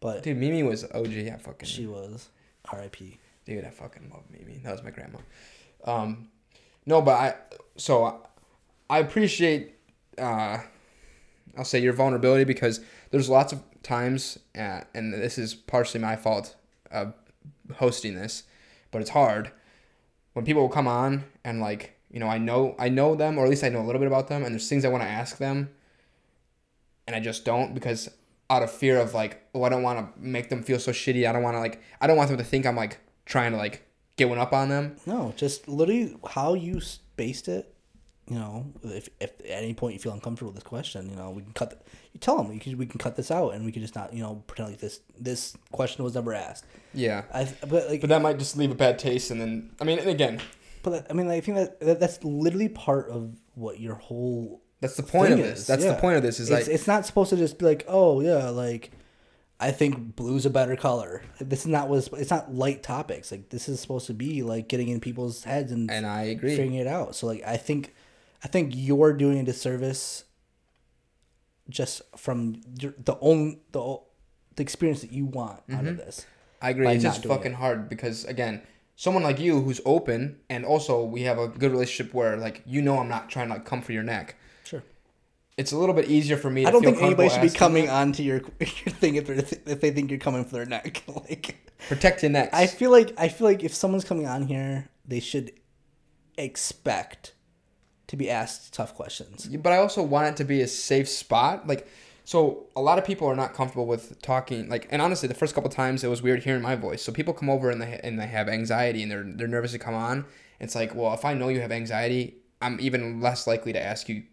but 0.00 0.22
dude, 0.22 0.36
Mimi 0.36 0.62
was 0.62 0.84
OG. 0.84 1.12
I 1.12 1.36
fucking 1.40 1.68
she 1.68 1.86
was 1.86 2.28
R.I.P. 2.70 3.18
dude. 3.44 3.64
I 3.64 3.70
fucking 3.70 4.10
love 4.10 4.24
Mimi. 4.30 4.58
That 4.58 4.72
was 4.72 4.84
my 4.84 4.90
grandma. 4.90 5.18
Um, 5.84 6.28
no, 6.86 7.02
but 7.02 7.12
I 7.12 7.34
so 7.76 8.04
I, 8.04 8.14
I 8.88 8.98
appreciate 9.00 9.74
uh, 10.16 10.58
I'll 11.56 11.64
say 11.64 11.80
your 11.80 11.92
vulnerability 11.92 12.44
because 12.44 12.80
there's 13.10 13.28
lots 13.28 13.52
of 13.52 13.62
times, 13.82 14.38
uh, 14.56 14.82
and 14.94 15.12
this 15.12 15.38
is 15.38 15.54
partially 15.54 16.00
my 16.00 16.14
fault 16.14 16.54
of 16.90 17.14
hosting 17.76 18.14
this, 18.14 18.44
but 18.90 19.00
it's 19.00 19.10
hard 19.10 19.50
when 20.32 20.44
people 20.44 20.62
will 20.62 20.68
come 20.68 20.86
on 20.86 21.24
and 21.44 21.60
like 21.60 21.96
you 22.10 22.20
know 22.20 22.28
I 22.28 22.38
know 22.38 22.74
I 22.78 22.88
know 22.88 23.14
them 23.14 23.38
or 23.38 23.44
at 23.44 23.50
least 23.50 23.64
I 23.64 23.68
know 23.68 23.80
a 23.80 23.86
little 23.86 23.98
bit 23.98 24.06
about 24.06 24.28
them, 24.28 24.44
and 24.44 24.54
there's 24.54 24.68
things 24.68 24.84
I 24.84 24.88
want 24.88 25.02
to 25.02 25.08
ask 25.08 25.38
them, 25.38 25.70
and 27.06 27.16
I 27.16 27.20
just 27.20 27.44
don't 27.44 27.74
because 27.74 28.08
out 28.50 28.62
of 28.62 28.70
fear 28.70 28.98
of 28.98 29.14
like 29.14 29.42
oh 29.54 29.62
I 29.62 29.68
don't 29.68 29.82
want 29.82 29.98
to 29.98 30.20
make 30.20 30.48
them 30.48 30.62
feel 30.62 30.78
so 30.78 30.92
shitty. 30.92 31.28
I 31.28 31.32
don't 31.32 31.42
want 31.42 31.56
to 31.56 31.60
like 31.60 31.82
I 32.00 32.06
don't 32.06 32.16
want 32.16 32.28
them 32.28 32.38
to 32.38 32.44
think 32.44 32.66
I'm 32.66 32.76
like 32.76 32.98
trying 33.26 33.52
to 33.52 33.58
like 33.58 33.84
get 34.16 34.28
one 34.28 34.38
up 34.38 34.52
on 34.52 34.68
them. 34.68 34.96
No, 35.06 35.32
just 35.36 35.68
literally 35.68 36.16
how 36.30 36.54
you 36.54 36.80
spaced 36.80 37.48
it. 37.48 37.74
You 38.28 38.38
know, 38.38 38.66
if, 38.84 39.08
if 39.20 39.30
at 39.40 39.46
any 39.46 39.72
point 39.74 39.94
you 39.94 40.00
feel 40.00 40.12
uncomfortable 40.12 40.52
with 40.52 40.62
this 40.62 40.68
question, 40.68 41.08
you 41.08 41.16
know, 41.16 41.30
we 41.30 41.42
can 41.42 41.52
cut. 41.52 41.70
The, 41.70 41.76
you 42.12 42.20
tell 42.20 42.36
them 42.36 42.48
we 42.48 42.58
can 42.58 42.76
we 42.76 42.86
can 42.86 42.98
cut 42.98 43.16
this 43.16 43.30
out, 43.30 43.54
and 43.54 43.64
we 43.64 43.72
can 43.72 43.80
just 43.80 43.94
not 43.94 44.12
you 44.12 44.22
know 44.22 44.42
pretend 44.46 44.70
like 44.70 44.80
this 44.80 45.00
this 45.18 45.56
question 45.72 46.04
was 46.04 46.14
never 46.14 46.34
asked. 46.34 46.64
Yeah. 46.92 47.24
I 47.32 47.48
but 47.66 47.88
like 47.88 48.00
But 48.00 48.10
that 48.10 48.20
might 48.22 48.38
just 48.38 48.56
leave 48.56 48.70
a 48.70 48.74
bad 48.74 48.98
taste, 48.98 49.30
and 49.30 49.40
then 49.40 49.70
I 49.80 49.84
mean, 49.84 49.98
and 49.98 50.08
again, 50.08 50.40
but 50.82 50.90
that- 50.90 51.06
I 51.10 51.14
mean 51.14 51.28
I 51.28 51.40
think 51.40 51.56
that, 51.56 51.80
that 51.80 52.00
that's 52.00 52.22
literally 52.22 52.68
part 52.68 53.08
of 53.10 53.34
what 53.54 53.80
your 53.80 53.94
whole 53.94 54.62
that's 54.80 54.96
the 54.96 55.02
point 55.02 55.32
of 55.32 55.38
this. 55.38 55.60
is, 55.60 55.66
That's 55.66 55.84
yeah. 55.84 55.94
the 55.94 56.00
point 56.00 56.16
of 56.16 56.22
this. 56.22 56.38
Is 56.38 56.50
it's, 56.50 56.66
like 56.66 56.74
it's 56.74 56.86
not 56.86 57.04
supposed 57.04 57.30
to 57.30 57.36
just 57.36 57.58
be 57.58 57.64
like, 57.64 57.84
oh 57.88 58.20
yeah, 58.20 58.48
like 58.50 58.92
I 59.60 59.72
think 59.72 60.14
blue's 60.14 60.46
a 60.46 60.50
better 60.50 60.76
color. 60.76 61.22
This 61.40 61.60
is 61.60 61.66
not 61.66 61.88
what 61.88 61.98
it's, 61.98 62.08
it's 62.12 62.30
not 62.30 62.54
light 62.54 62.82
topics. 62.82 63.32
Like 63.32 63.48
this 63.48 63.68
is 63.68 63.80
supposed 63.80 64.06
to 64.06 64.14
be 64.14 64.42
like 64.42 64.68
getting 64.68 64.88
in 64.88 65.00
people's 65.00 65.42
heads 65.42 65.72
and, 65.72 65.90
and 65.90 66.06
I 66.06 66.22
agree. 66.24 66.50
figuring 66.50 66.74
it 66.74 66.86
out. 66.86 67.16
So 67.16 67.26
like 67.26 67.42
I 67.44 67.56
think 67.56 67.94
I 68.42 68.48
think 68.48 68.72
you're 68.74 69.12
doing 69.12 69.38
a 69.38 69.44
disservice 69.44 70.24
just 71.68 72.02
from 72.16 72.60
the 72.76 73.18
own 73.20 73.60
the 73.72 73.98
the 74.56 74.62
experience 74.62 75.00
that 75.00 75.12
you 75.12 75.26
want 75.26 75.62
out 75.70 75.80
of 75.80 75.86
mm-hmm. 75.86 75.96
this. 75.96 76.26
I 76.60 76.70
agree. 76.70 76.88
It's 76.88 77.02
just 77.02 77.24
fucking 77.24 77.54
hard 77.54 77.88
because 77.88 78.24
again, 78.24 78.62
someone 78.96 79.22
like 79.22 79.38
you 79.38 79.60
who's 79.60 79.80
open, 79.84 80.40
and 80.48 80.64
also 80.64 81.04
we 81.04 81.22
have 81.22 81.38
a 81.38 81.48
good 81.48 81.70
relationship 81.70 82.14
where 82.14 82.36
like 82.36 82.62
you 82.66 82.82
know 82.82 82.98
I'm 82.98 83.08
not 83.08 83.28
trying 83.28 83.48
to 83.48 83.54
like 83.54 83.64
come 83.64 83.82
for 83.82 83.92
your 83.92 84.02
neck. 84.02 84.36
Sure. 84.64 84.82
It's 85.56 85.72
a 85.72 85.78
little 85.78 85.94
bit 85.94 86.08
easier 86.08 86.36
for 86.36 86.50
me. 86.50 86.62
To 86.62 86.68
I 86.68 86.70
don't 86.70 86.82
think 86.82 87.02
anybody 87.02 87.28
should 87.28 87.42
be 87.42 87.50
coming 87.50 87.84
asking 87.84 87.96
onto 87.96 88.22
your 88.22 88.36
your 88.60 88.94
thing 88.94 89.16
if, 89.16 89.28
if 89.30 89.80
they 89.80 89.90
think 89.90 90.10
you're 90.10 90.20
coming 90.20 90.44
for 90.44 90.52
their 90.52 90.66
neck. 90.66 91.02
like. 91.28 91.64
Protect 91.88 92.22
your 92.22 92.30
necks. 92.32 92.52
I 92.52 92.66
feel 92.66 92.90
like 92.90 93.14
I 93.16 93.28
feel 93.28 93.46
like 93.46 93.62
if 93.62 93.72
someone's 93.72 94.04
coming 94.04 94.26
on 94.26 94.48
here, 94.48 94.88
they 95.06 95.20
should 95.20 95.52
expect 96.36 97.34
to 98.08 98.16
be 98.16 98.28
asked 98.28 98.74
tough 98.74 98.94
questions. 98.94 99.46
but 99.46 99.72
I 99.72 99.76
also 99.76 100.02
want 100.02 100.26
it 100.28 100.36
to 100.38 100.44
be 100.44 100.60
a 100.62 100.66
safe 100.66 101.08
spot. 101.08 101.66
Like, 101.66 101.86
so 102.24 102.66
a 102.74 102.80
lot 102.80 102.98
of 102.98 103.04
people 103.04 103.26
are 103.28 103.36
not 103.36 103.54
comfortable 103.54 103.86
with 103.86 104.20
talking. 104.22 104.68
Like, 104.68 104.88
and 104.90 105.00
honestly, 105.00 105.28
the 105.28 105.34
first 105.34 105.54
couple 105.54 105.70
times 105.70 106.02
it 106.02 106.08
was 106.08 106.20
weird 106.20 106.42
hearing 106.42 106.62
my 106.62 106.74
voice. 106.74 107.02
So 107.02 107.12
people 107.12 107.32
come 107.32 107.48
over 107.48 107.70
and 107.70 107.80
they 107.80 108.00
and 108.02 108.18
they 108.18 108.26
have 108.26 108.48
anxiety 108.48 109.02
and 109.02 109.10
they're 109.10 109.24
they're 109.24 109.46
nervous 109.48 109.72
to 109.72 109.78
come 109.78 109.94
on. 109.94 110.24
It's 110.58 110.74
like, 110.74 110.94
well, 110.94 111.14
if 111.14 111.24
I 111.24 111.34
know 111.34 111.48
you 111.48 111.60
have 111.60 111.70
anxiety, 111.70 112.36
I'm 112.60 112.80
even 112.80 113.20
less 113.20 113.46
likely 113.46 113.72
to 113.72 113.80
ask 113.80 114.08
you 114.08 114.24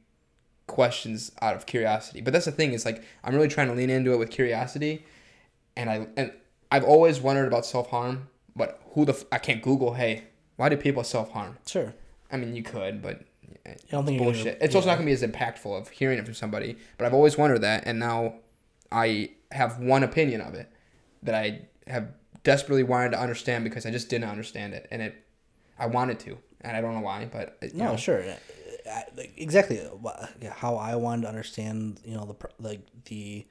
questions 0.67 1.31
out 1.41 1.55
of 1.55 1.65
curiosity. 1.65 2.21
But 2.21 2.33
that's 2.33 2.45
the 2.45 2.51
thing. 2.51 2.73
Is 2.73 2.85
like 2.85 3.03
I'm 3.23 3.35
really 3.35 3.47
trying 3.47 3.67
to 3.67 3.73
lean 3.73 3.89
into 3.89 4.13
it 4.13 4.17
with 4.17 4.31
curiosity, 4.31 5.05
and 5.75 5.89
I 5.89 6.07
and 6.17 6.31
I've 6.71 6.83
always 6.83 7.19
wondered 7.21 7.47
about 7.47 7.65
self 7.65 7.89
harm. 7.89 8.29
But 8.55 8.81
who 8.91 9.05
the 9.05 9.13
f- 9.13 9.25
I 9.31 9.37
can't 9.37 9.61
Google. 9.61 9.93
Hey, 9.93 10.23
why 10.55 10.69
do 10.69 10.77
people 10.77 11.03
self 11.03 11.31
harm? 11.31 11.57
Sure. 11.65 11.93
I 12.31 12.37
mean, 12.37 12.55
you 12.55 12.63
could, 12.63 13.01
but 13.01 13.21
I 13.65 13.75
don't 13.89 14.05
think 14.05 14.19
you're 14.19 14.25
gonna- 14.31 14.43
bullshit. 14.43 14.57
It's 14.61 14.75
also 14.75 14.87
not 14.87 14.95
gonna 14.95 15.05
be 15.05 15.11
as 15.11 15.21
impactful 15.23 15.77
of 15.79 15.89
hearing 15.89 16.17
it 16.19 16.25
from 16.25 16.33
somebody. 16.33 16.77
But 16.97 17.05
I've 17.05 17.13
always 17.13 17.37
wondered 17.37 17.59
that, 17.61 17.83
and 17.85 17.99
now 17.99 18.35
I 18.91 19.31
have 19.51 19.79
one 19.79 20.03
opinion 20.03 20.41
of 20.41 20.53
it 20.53 20.69
that 21.23 21.35
I 21.35 21.61
have 21.87 22.09
desperately 22.43 22.83
wanted 22.83 23.11
to 23.11 23.19
understand 23.19 23.63
because 23.63 23.85
I 23.85 23.91
just 23.91 24.09
didn't 24.09 24.29
understand 24.29 24.73
it, 24.73 24.87
and 24.91 25.01
it 25.01 25.15
I 25.77 25.87
wanted 25.87 26.19
to, 26.21 26.37
and 26.61 26.75
I 26.77 26.81
don't 26.81 26.93
know 26.93 27.01
why, 27.01 27.25
but 27.25 27.57
uh, 27.61 27.67
you 27.67 27.73
No, 27.73 27.91
know, 27.91 27.97
sure. 27.97 28.23
I, 28.87 29.03
like, 29.17 29.33
exactly 29.35 29.81
uh, 29.81 30.27
how 30.51 30.75
I 30.75 30.95
wanted 30.95 31.23
to 31.23 31.27
understand, 31.29 31.99
you 32.05 32.15
know, 32.15 32.25
the 32.25 32.49
like 32.59 32.81
the 33.05 33.45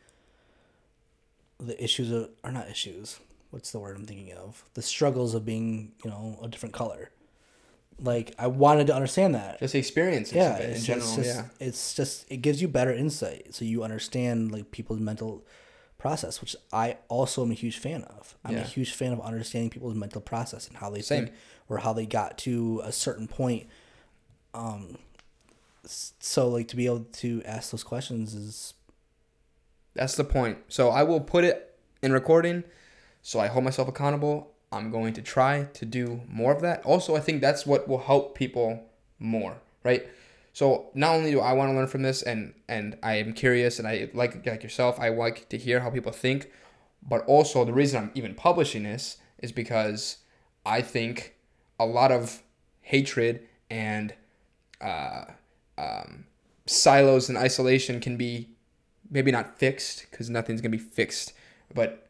the 1.58 1.82
issues 1.82 2.10
of 2.10 2.30
or 2.42 2.52
not 2.52 2.68
issues. 2.70 3.18
What's 3.50 3.70
the 3.70 3.78
word 3.78 3.96
I'm 3.96 4.04
thinking 4.06 4.32
of? 4.32 4.64
The 4.74 4.82
struggles 4.82 5.34
of 5.34 5.44
being, 5.44 5.92
you 6.04 6.10
know, 6.10 6.38
a 6.42 6.48
different 6.48 6.74
color. 6.74 7.10
Like 8.00 8.34
I 8.38 8.48
wanted 8.48 8.88
to 8.88 8.94
understand 8.94 9.34
that. 9.34 9.60
just 9.60 9.74
experience 9.74 10.28
experiences 10.28 10.34
yeah, 10.34 10.54
of 10.54 10.60
it 10.60 10.64
in 10.70 10.76
it's, 10.76 10.84
general. 10.84 11.06
it's 11.06 11.16
just, 11.16 11.36
yeah, 11.36 11.66
it's 11.66 11.94
just 11.94 12.30
it 12.30 12.38
gives 12.38 12.60
you 12.60 12.68
better 12.68 12.92
insight, 12.92 13.54
so 13.54 13.64
you 13.64 13.82
understand 13.82 14.52
like 14.52 14.70
people's 14.70 15.00
mental 15.00 15.46
process, 15.98 16.40
which 16.40 16.54
I 16.72 16.98
also 17.08 17.42
am 17.44 17.50
a 17.50 17.54
huge 17.54 17.78
fan 17.78 18.02
of. 18.02 18.36
I'm 18.44 18.56
a 18.56 18.62
huge 18.62 18.92
fan 18.92 19.12
of 19.12 19.20
understanding 19.20 19.70
people's 19.70 19.94
mental 19.94 20.20
process 20.20 20.68
and 20.68 20.76
how 20.76 20.90
they 20.90 21.00
Same. 21.00 21.26
think 21.26 21.36
or 21.68 21.78
how 21.78 21.92
they 21.92 22.04
got 22.04 22.36
to 22.38 22.82
a 22.84 22.92
certain 22.92 23.26
point. 23.26 23.68
Um, 24.52 24.98
so 25.86 26.48
like 26.48 26.68
to 26.68 26.76
be 26.76 26.86
able 26.86 27.06
to 27.12 27.42
ask 27.44 27.70
those 27.70 27.82
questions 27.82 28.34
is 28.34 28.74
that's 29.94 30.16
the 30.16 30.24
point. 30.24 30.58
So 30.68 30.90
I 30.90 31.04
will 31.04 31.20
put 31.20 31.44
it 31.44 31.74
in 32.02 32.12
recording, 32.12 32.64
so 33.22 33.40
I 33.40 33.46
hold 33.46 33.64
myself 33.64 33.88
accountable. 33.88 34.53
I'm 34.74 34.90
going 34.90 35.12
to 35.14 35.22
try 35.22 35.68
to 35.74 35.84
do 35.84 36.22
more 36.28 36.52
of 36.52 36.60
that. 36.62 36.84
Also, 36.84 37.14
I 37.14 37.20
think 37.20 37.40
that's 37.40 37.64
what 37.64 37.86
will 37.88 37.98
help 37.98 38.34
people 38.34 38.84
more, 39.18 39.58
right? 39.84 40.06
So 40.52 40.90
not 40.94 41.14
only 41.14 41.30
do 41.30 41.40
I 41.40 41.52
want 41.52 41.70
to 41.70 41.76
learn 41.76 41.86
from 41.86 42.02
this, 42.02 42.22
and 42.22 42.54
and 42.68 42.96
I 43.02 43.14
am 43.14 43.32
curious, 43.32 43.78
and 43.78 43.86
I 43.86 44.10
like 44.14 44.44
like 44.46 44.62
yourself, 44.62 44.98
I 44.98 45.08
like 45.08 45.48
to 45.50 45.58
hear 45.58 45.80
how 45.80 45.90
people 45.90 46.12
think, 46.12 46.50
but 47.02 47.24
also 47.26 47.64
the 47.64 47.72
reason 47.72 48.02
I'm 48.02 48.10
even 48.14 48.34
publishing 48.34 48.82
this 48.82 49.18
is 49.38 49.52
because 49.52 50.18
I 50.66 50.80
think 50.82 51.34
a 51.78 51.86
lot 51.86 52.10
of 52.12 52.42
hatred 52.82 53.46
and 53.70 54.14
uh, 54.80 55.24
um, 55.78 56.26
silos 56.66 57.28
and 57.28 57.38
isolation 57.38 58.00
can 58.00 58.16
be 58.16 58.48
maybe 59.10 59.30
not 59.30 59.58
fixed 59.58 60.06
because 60.10 60.30
nothing's 60.30 60.60
gonna 60.60 60.70
be 60.70 60.78
fixed, 60.78 61.32
but 61.72 62.08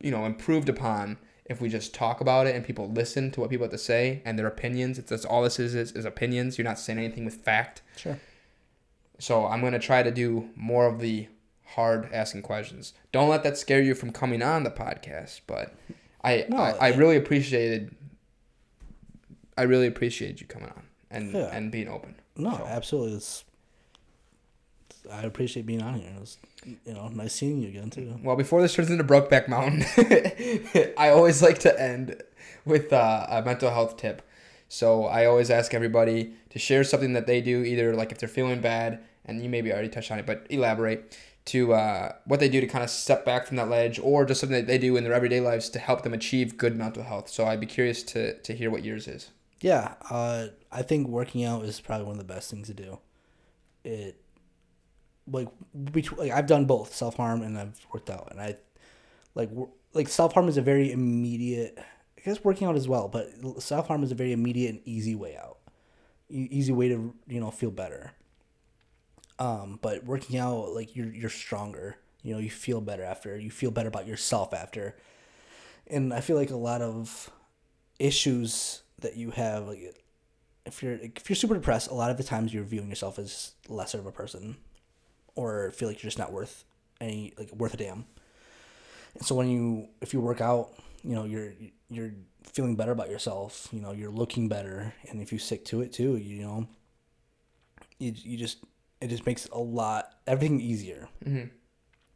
you 0.00 0.10
know 0.10 0.24
improved 0.26 0.68
upon 0.68 1.16
if 1.46 1.60
we 1.60 1.68
just 1.68 1.94
talk 1.94 2.20
about 2.20 2.46
it 2.46 2.54
and 2.56 2.64
people 2.64 2.90
listen 2.90 3.30
to 3.32 3.40
what 3.40 3.50
people 3.50 3.64
have 3.64 3.70
to 3.72 3.78
say 3.78 4.22
and 4.24 4.38
their 4.38 4.46
opinions. 4.46 4.98
It's 4.98 5.10
that's 5.10 5.24
all 5.24 5.42
this 5.42 5.58
is 5.58 5.74
is, 5.74 5.92
is 5.92 6.04
opinions. 6.04 6.56
You're 6.58 6.64
not 6.64 6.78
saying 6.78 6.98
anything 6.98 7.24
with 7.24 7.34
fact. 7.36 7.82
sure. 7.96 8.18
So 9.18 9.46
I'm 9.46 9.60
gonna 9.60 9.78
try 9.78 10.02
to 10.02 10.10
do 10.10 10.48
more 10.56 10.86
of 10.86 11.00
the 11.00 11.28
hard 11.66 12.08
asking 12.12 12.42
questions. 12.42 12.92
Don't 13.12 13.28
let 13.28 13.42
that 13.42 13.56
scare 13.58 13.82
you 13.82 13.94
from 13.94 14.10
coming 14.12 14.42
on 14.42 14.64
the 14.64 14.70
podcast. 14.70 15.42
But 15.46 15.74
I 16.22 16.46
No, 16.48 16.56
I, 16.58 16.70
I 16.80 16.88
it- 16.90 16.96
really 16.96 17.16
appreciated 17.16 17.94
I 19.56 19.62
really 19.62 19.86
appreciated 19.86 20.40
you 20.40 20.46
coming 20.46 20.70
on 20.70 20.82
and 21.10 21.32
Yeah. 21.32 21.50
and 21.52 21.70
being 21.70 21.88
open. 21.88 22.16
No, 22.36 22.50
So- 22.56 22.66
absolutely. 22.66 23.16
It's 23.16 23.44
I 25.10 25.22
appreciate 25.22 25.66
being 25.66 25.82
on 25.82 25.94
here. 26.00 26.10
It 26.16 26.20
was 26.20 26.38
you 26.66 26.94
know 26.94 27.08
nice 27.08 27.34
seeing 27.34 27.62
you 27.62 27.68
again 27.68 27.90
too. 27.90 28.18
Well, 28.22 28.36
before 28.36 28.62
this 28.62 28.74
turns 28.74 28.90
into 28.90 29.04
Brokeback 29.04 29.48
Mountain, 29.48 29.84
I 30.98 31.10
always 31.10 31.42
like 31.42 31.58
to 31.60 31.80
end 31.80 32.22
with 32.64 32.92
uh, 32.92 33.26
a 33.28 33.42
mental 33.42 33.70
health 33.70 33.96
tip. 33.96 34.22
So 34.68 35.04
I 35.04 35.26
always 35.26 35.50
ask 35.50 35.74
everybody 35.74 36.34
to 36.50 36.58
share 36.58 36.84
something 36.84 37.12
that 37.12 37.26
they 37.26 37.40
do, 37.40 37.62
either 37.62 37.94
like 37.94 38.12
if 38.12 38.18
they're 38.18 38.28
feeling 38.28 38.60
bad, 38.60 39.00
and 39.24 39.42
you 39.42 39.48
maybe 39.48 39.72
already 39.72 39.88
touched 39.88 40.10
on 40.10 40.18
it, 40.18 40.26
but 40.26 40.46
elaborate 40.50 41.16
to 41.46 41.74
uh, 41.74 42.12
what 42.24 42.40
they 42.40 42.48
do 42.48 42.60
to 42.60 42.66
kind 42.66 42.82
of 42.82 42.90
step 42.90 43.24
back 43.24 43.46
from 43.46 43.56
that 43.58 43.68
ledge, 43.68 43.98
or 44.02 44.24
just 44.24 44.40
something 44.40 44.56
that 44.56 44.66
they 44.66 44.78
do 44.78 44.96
in 44.96 45.04
their 45.04 45.12
everyday 45.12 45.40
lives 45.40 45.68
to 45.70 45.78
help 45.78 46.02
them 46.02 46.14
achieve 46.14 46.56
good 46.56 46.76
mental 46.76 47.02
health. 47.02 47.28
So 47.28 47.44
I'd 47.44 47.60
be 47.60 47.66
curious 47.66 48.02
to 48.04 48.38
to 48.38 48.54
hear 48.54 48.70
what 48.70 48.84
yours 48.84 49.06
is. 49.06 49.30
Yeah, 49.60 49.94
uh, 50.10 50.48
I 50.72 50.82
think 50.82 51.08
working 51.08 51.44
out 51.44 51.64
is 51.64 51.80
probably 51.80 52.06
one 52.06 52.18
of 52.18 52.26
the 52.26 52.34
best 52.34 52.50
things 52.50 52.66
to 52.68 52.74
do. 52.74 52.98
It 53.84 54.20
like 55.34 55.48
between 55.92 56.18
like 56.18 56.32
I've 56.32 56.46
done 56.46 56.64
both 56.64 56.94
self 56.94 57.16
harm 57.16 57.42
and 57.42 57.58
I've 57.58 57.78
worked 57.92 58.10
out, 58.10 58.28
and 58.30 58.40
I 58.40 58.56
like 59.34 59.50
like 59.92 60.08
self 60.08 60.32
harm 60.32 60.48
is 60.48 60.56
a 60.56 60.62
very 60.62 60.92
immediate. 60.92 61.78
I 61.78 62.20
guess 62.22 62.42
working 62.42 62.66
out 62.66 62.76
as 62.76 62.88
well, 62.88 63.08
but 63.08 63.30
self 63.62 63.88
harm 63.88 64.02
is 64.02 64.12
a 64.12 64.14
very 64.14 64.32
immediate 64.32 64.70
and 64.70 64.80
easy 64.84 65.14
way 65.14 65.36
out, 65.36 65.58
easy 66.30 66.72
way 66.72 66.88
to 66.88 67.14
you 67.28 67.40
know 67.40 67.50
feel 67.50 67.70
better. 67.70 68.12
Um, 69.38 69.78
but 69.82 70.04
working 70.04 70.38
out 70.38 70.70
like 70.70 70.96
you're 70.96 71.12
you're 71.12 71.30
stronger. 71.30 71.96
You 72.22 72.32
know, 72.32 72.40
you 72.40 72.50
feel 72.50 72.80
better 72.80 73.02
after. 73.02 73.38
You 73.38 73.50
feel 73.50 73.70
better 73.70 73.88
about 73.88 74.06
yourself 74.06 74.54
after. 74.54 74.96
And 75.86 76.14
I 76.14 76.22
feel 76.22 76.36
like 76.36 76.50
a 76.50 76.56
lot 76.56 76.80
of 76.80 77.30
issues 77.98 78.82
that 79.00 79.16
you 79.16 79.30
have 79.30 79.68
like 79.68 80.02
if 80.66 80.82
you're 80.82 80.94
if 80.94 81.28
you're 81.28 81.36
super 81.36 81.54
depressed 81.54 81.90
a 81.90 81.94
lot 81.94 82.10
of 82.10 82.16
the 82.16 82.24
times 82.24 82.52
you're 82.52 82.64
viewing 82.64 82.88
yourself 82.88 83.18
as 83.18 83.52
lesser 83.68 83.98
of 83.98 84.06
a 84.06 84.12
person 84.12 84.56
or 85.34 85.70
feel 85.72 85.88
like 85.88 86.02
you're 86.02 86.08
just 86.08 86.18
not 86.18 86.32
worth 86.32 86.64
any 87.00 87.32
like 87.38 87.52
worth 87.52 87.74
a 87.74 87.76
damn. 87.76 88.04
And 89.14 89.24
so 89.24 89.34
when 89.34 89.48
you 89.48 89.88
if 90.00 90.12
you 90.12 90.20
work 90.20 90.40
out 90.40 90.70
you 91.02 91.14
know 91.14 91.24
you're 91.24 91.52
you're 91.90 92.12
feeling 92.52 92.76
better 92.76 92.92
about 92.92 93.10
yourself 93.10 93.68
you 93.72 93.80
know 93.80 93.92
you're 93.92 94.10
looking 94.10 94.48
better. 94.48 94.94
And 95.08 95.20
if 95.20 95.32
you 95.32 95.38
stick 95.38 95.64
to 95.66 95.80
it 95.82 95.92
too 95.92 96.16
you 96.16 96.42
know 96.42 96.66
you, 97.98 98.12
you 98.16 98.36
just 98.36 98.58
it 99.00 99.08
just 99.08 99.26
makes 99.26 99.46
a 99.46 99.58
lot 99.58 100.14
everything 100.26 100.60
easier. 100.60 101.08
Mm-hmm. 101.24 101.48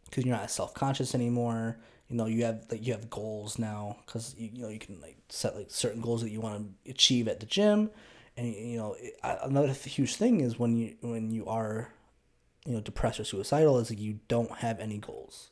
because 0.07 0.25
you're 0.25 0.37
not 0.37 0.51
self-conscious 0.51 1.15
anymore. 1.15 1.79
You 2.09 2.17
know 2.17 2.27
you 2.27 2.45
have 2.45 2.65
like 2.71 2.87
you 2.87 2.93
have 2.95 3.11
goals 3.11 3.59
now 3.59 3.97
because 4.07 4.35
you, 4.39 4.49
you 4.55 4.63
know 4.63 4.69
you 4.71 4.79
can 4.79 5.01
like 5.01 5.19
set 5.29 5.55
like 5.55 5.67
certain 5.71 6.01
goals 6.01 6.23
that 6.23 6.31
you 6.31 6.41
want 6.41 6.57
to 6.85 6.91
achieve 6.91 7.29
at 7.29 7.41
the 7.41 7.47
gym. 7.47 7.91
And 8.37 8.47
you 8.55 8.79
know 8.79 8.97
it, 8.99 9.15
another 9.23 9.75
th- 9.75 9.95
huge 9.95 10.17
thing 10.17 10.41
is 10.41 10.59
when 10.59 10.75
you 10.77 10.95
when 11.03 11.31
you 11.31 11.47
are 11.47 11.93
you 12.69 12.75
know 12.75 12.81
depressed 12.81 13.19
or 13.19 13.25
suicidal 13.25 13.79
is 13.79 13.89
like 13.91 13.99
you 13.99 14.21
don't 14.29 14.59
have 14.59 14.79
any 14.79 14.99
goals. 14.99 15.51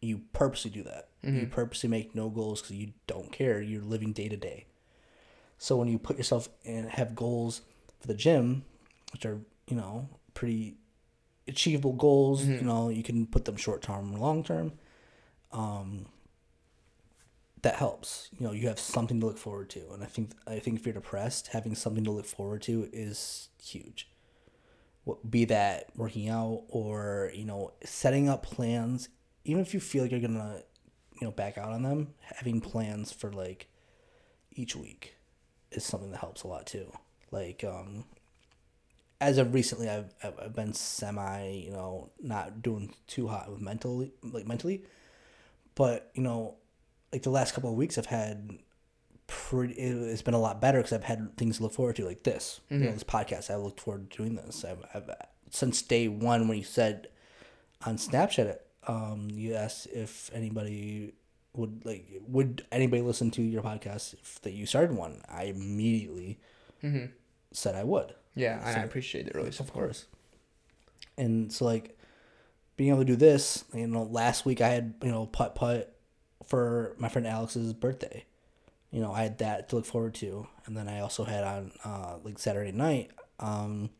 You 0.00 0.22
purposely 0.32 0.70
do 0.70 0.82
that. 0.84 1.08
You 1.40 1.46
purposely 1.46 1.88
make 1.90 2.14
no 2.14 2.30
goals 2.30 2.62
because 2.62 2.76
you 2.76 2.92
don't 3.06 3.30
care. 3.32 3.60
You're 3.60 3.82
living 3.82 4.12
day 4.12 4.28
to 4.28 4.36
day. 4.36 4.66
So 5.58 5.76
when 5.76 5.88
you 5.88 5.98
put 5.98 6.16
yourself 6.16 6.48
and 6.64 6.88
have 6.88 7.14
goals 7.14 7.60
for 8.00 8.06
the 8.06 8.14
gym 8.14 8.64
which 9.12 9.24
are 9.26 9.40
you 9.68 9.76
know 9.76 10.08
pretty 10.34 10.76
achievable 11.48 11.92
goals 11.92 12.44
you 12.44 12.60
know 12.62 12.88
you 12.88 13.02
can 13.02 13.26
put 13.26 13.44
them 13.44 13.56
short 13.56 13.80
term 13.82 14.12
or 14.14 14.18
long 14.18 14.42
term 14.44 14.72
um 15.52 16.06
that 17.62 17.74
helps. 17.76 18.28
You 18.38 18.46
know 18.46 18.52
you 18.52 18.68
have 18.68 18.78
something 18.78 19.18
to 19.20 19.26
look 19.26 19.38
forward 19.38 19.70
to. 19.70 19.80
And 19.92 20.02
i 20.02 20.06
think 20.06 20.30
i 20.46 20.58
think 20.58 20.78
if 20.78 20.86
you're 20.86 20.92
depressed 20.94 21.48
having 21.48 21.74
something 21.74 22.04
to 22.04 22.10
look 22.10 22.26
forward 22.26 22.62
to 22.62 22.88
is 22.92 23.48
huge 23.62 24.08
be 25.28 25.44
that 25.44 25.88
working 25.96 26.28
out 26.28 26.64
or 26.68 27.30
you 27.34 27.44
know 27.44 27.72
setting 27.84 28.28
up 28.28 28.42
plans 28.42 29.08
even 29.44 29.62
if 29.62 29.72
you 29.72 29.80
feel 29.80 30.02
like 30.02 30.10
you're 30.10 30.20
gonna 30.20 30.62
you 31.20 31.26
know 31.26 31.30
back 31.30 31.56
out 31.56 31.72
on 31.72 31.82
them 31.82 32.08
having 32.22 32.60
plans 32.60 33.12
for 33.12 33.32
like 33.32 33.68
each 34.52 34.74
week 34.74 35.16
is 35.70 35.84
something 35.84 36.10
that 36.10 36.18
helps 36.18 36.42
a 36.42 36.48
lot 36.48 36.66
too. 36.66 36.90
Like 37.30 37.64
um 37.64 38.04
as 39.20 39.38
of 39.38 39.54
recently 39.54 39.88
I've, 39.88 40.12
I've 40.22 40.54
been 40.54 40.72
semi 40.72 41.50
you 41.50 41.70
know 41.70 42.10
not 42.20 42.62
doing 42.62 42.92
too 43.06 43.28
hot 43.28 43.50
with 43.50 43.60
mentally 43.60 44.12
like 44.22 44.46
mentally. 44.46 44.82
But 45.74 46.10
you 46.14 46.22
know 46.22 46.56
like 47.12 47.22
the 47.22 47.30
last 47.30 47.54
couple 47.54 47.70
of 47.70 47.76
weeks 47.76 47.98
I've 47.98 48.06
had 48.06 48.58
pretty 49.26 49.74
it's 49.74 50.22
been 50.22 50.34
a 50.34 50.40
lot 50.40 50.60
better 50.60 50.78
because 50.78 50.92
I've 50.92 51.04
had 51.04 51.36
things 51.36 51.56
to 51.56 51.64
look 51.64 51.72
forward 51.72 51.96
to 51.96 52.04
like 52.04 52.22
this 52.22 52.60
you 52.70 52.78
know 52.78 52.92
this 52.92 53.04
podcast. 53.04 53.50
I 53.50 53.56
looked 53.56 53.80
forward 53.80 54.10
to 54.10 54.16
doing 54.18 54.36
this. 54.36 54.64
I've, 54.64 54.84
I've 54.94 55.10
since 55.50 55.82
day 55.82 56.08
one 56.08 56.48
when 56.48 56.58
you 56.58 56.64
said 56.64 57.08
on 57.84 57.96
Snapchat 57.96 58.58
um 58.86 59.28
you 59.32 59.54
asked 59.54 59.88
if 59.88 60.30
anybody 60.32 61.12
would 61.54 61.84
like 61.84 62.06
would 62.28 62.64
anybody 62.70 63.02
listen 63.02 63.30
to 63.32 63.42
your 63.42 63.62
podcast 63.62 64.14
if 64.14 64.40
that 64.42 64.52
you 64.52 64.66
started 64.66 64.96
one? 64.96 65.22
I 65.28 65.44
immediately 65.44 66.38
said 67.52 67.74
I 67.74 67.84
would. 67.84 68.14
Yeah, 68.34 68.60
and 68.64 68.76
I 68.80 68.84
appreciate 68.84 69.26
the 69.26 69.34
early 69.34 69.48
of 69.48 69.72
course. 69.72 70.06
And 71.18 71.52
so 71.52 71.64
like 71.64 71.98
being 72.76 72.90
able 72.90 73.00
to 73.00 73.04
do 73.06 73.16
this, 73.16 73.64
you 73.74 73.86
know, 73.86 74.02
last 74.04 74.44
week 74.44 74.60
I 74.60 74.68
had, 74.68 74.94
you 75.02 75.10
know, 75.10 75.26
putt 75.26 75.54
putt 75.54 75.96
for 76.46 76.94
my 76.98 77.08
friend 77.08 77.26
Alex's 77.26 77.72
birthday. 77.72 78.24
You 78.96 79.02
know, 79.02 79.12
I 79.12 79.24
had 79.24 79.36
that 79.38 79.68
to 79.68 79.76
look 79.76 79.84
forward 79.84 80.14
to. 80.14 80.46
And 80.64 80.74
then 80.74 80.88
I 80.88 81.00
also 81.00 81.24
had 81.24 81.44
on 81.44 81.72
uh 81.84 82.16
like 82.24 82.38
Saturday 82.38 82.72
night, 82.72 83.10
um 83.38 83.90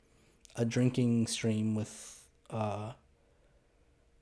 a 0.57 0.65
drinking 0.65 1.27
stream 1.27 1.75
with 1.75 2.25
uh 2.49 2.93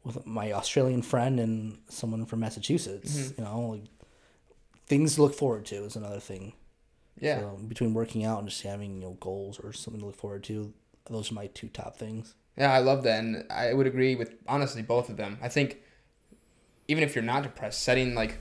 with 0.03 0.27
my 0.27 0.51
Australian 0.51 1.03
friend 1.03 1.39
and 1.39 1.79
someone 1.89 2.27
from 2.27 2.41
Massachusetts. 2.41 3.33
You 3.39 3.45
know, 3.45 3.61
like 3.61 3.85
things 4.89 5.15
to 5.15 5.23
look 5.23 5.37
forward 5.37 5.65
to 5.67 5.77
is 5.85 5.95
another 5.95 6.19
thing. 6.19 6.55
Yeah. 7.21 7.39
So 7.39 7.61
between 7.69 7.95
working 7.95 8.25
out 8.25 8.41
and 8.41 8.49
just 8.49 8.63
having 8.63 8.97
you 8.97 9.03
know 9.03 9.17
goals 9.21 9.61
or 9.61 9.73
something 9.73 10.01
to 10.01 10.07
look 10.07 10.17
forward 10.17 10.43
to, 10.45 10.75
those 11.09 11.31
are 11.31 11.35
my 11.35 11.47
two 11.47 11.69
top 11.69 11.97
things. 11.99 12.35
Yeah, 12.59 12.73
I 12.73 12.81
love 12.81 13.05
that, 13.05 13.21
and 13.21 13.45
I 13.49 13.73
would 13.75 13.87
agree 13.87 14.17
with 14.17 14.35
honestly 14.49 14.83
both 14.83 15.09
of 15.09 15.19
them. 15.19 15.39
I 15.41 15.49
think 15.49 15.83
even 16.89 17.05
if 17.05 17.15
you're 17.15 17.23
not 17.23 17.45
depressed, 17.45 17.81
setting 17.81 18.17
like 18.17 18.39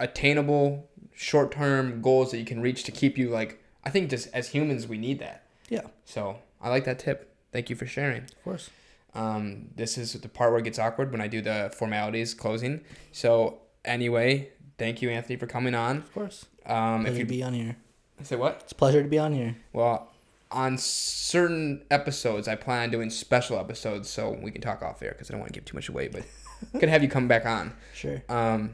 attainable 0.00 0.88
short-term 1.14 2.00
goals 2.02 2.30
that 2.30 2.38
you 2.38 2.44
can 2.44 2.60
reach 2.60 2.84
to 2.84 2.92
keep 2.92 3.16
you 3.18 3.28
like 3.30 3.62
I 3.84 3.90
think 3.90 4.10
just 4.10 4.28
as 4.32 4.48
humans 4.48 4.86
we 4.86 4.98
need 4.98 5.18
that. 5.18 5.42
Yeah, 5.68 5.82
So 6.04 6.38
I 6.60 6.68
like 6.68 6.84
that 6.84 6.98
tip. 6.98 7.34
Thank 7.52 7.68
you 7.70 7.76
for 7.76 7.86
sharing. 7.86 8.22
of 8.22 8.44
course. 8.44 8.70
Um, 9.14 9.68
this 9.76 9.98
is 9.98 10.12
the 10.14 10.28
part 10.28 10.50
where 10.52 10.60
it 10.60 10.64
gets 10.64 10.78
awkward 10.78 11.10
when 11.12 11.20
I 11.20 11.26
do 11.28 11.40
the 11.40 11.72
formalities 11.76 12.32
closing. 12.34 12.82
So 13.10 13.58
anyway, 13.84 14.50
thank 14.78 15.02
you 15.02 15.10
Anthony 15.10 15.36
for 15.36 15.46
coming 15.46 15.74
on. 15.74 15.98
Of 15.98 16.14
course. 16.14 16.46
Um, 16.66 17.00
if 17.06 17.12
Pleasure 17.14 17.18
you 17.18 17.24
to 17.24 17.30
be 17.30 17.42
on 17.42 17.54
here. 17.54 17.76
say 18.22 18.36
what? 18.36 18.60
It's 18.62 18.72
a 18.72 18.74
pleasure 18.76 19.02
to 19.02 19.08
be 19.08 19.18
on 19.18 19.32
here. 19.32 19.56
Well, 19.72 20.08
on 20.50 20.78
certain 20.78 21.82
episodes, 21.90 22.46
I 22.46 22.54
plan 22.54 22.84
on 22.84 22.90
doing 22.90 23.10
special 23.10 23.58
episodes, 23.58 24.08
so 24.08 24.30
we 24.30 24.50
can 24.50 24.60
talk 24.60 24.82
off 24.82 25.02
air 25.02 25.10
because 25.12 25.30
I 25.30 25.32
don't 25.32 25.40
want 25.40 25.52
to 25.52 25.58
give 25.58 25.64
too 25.64 25.76
much 25.76 25.88
away. 25.88 26.08
But 26.08 26.22
could 26.78 26.88
have 26.88 27.02
you 27.02 27.08
come 27.08 27.26
back 27.26 27.46
on. 27.46 27.72
Sure. 27.94 28.22
Um, 28.28 28.70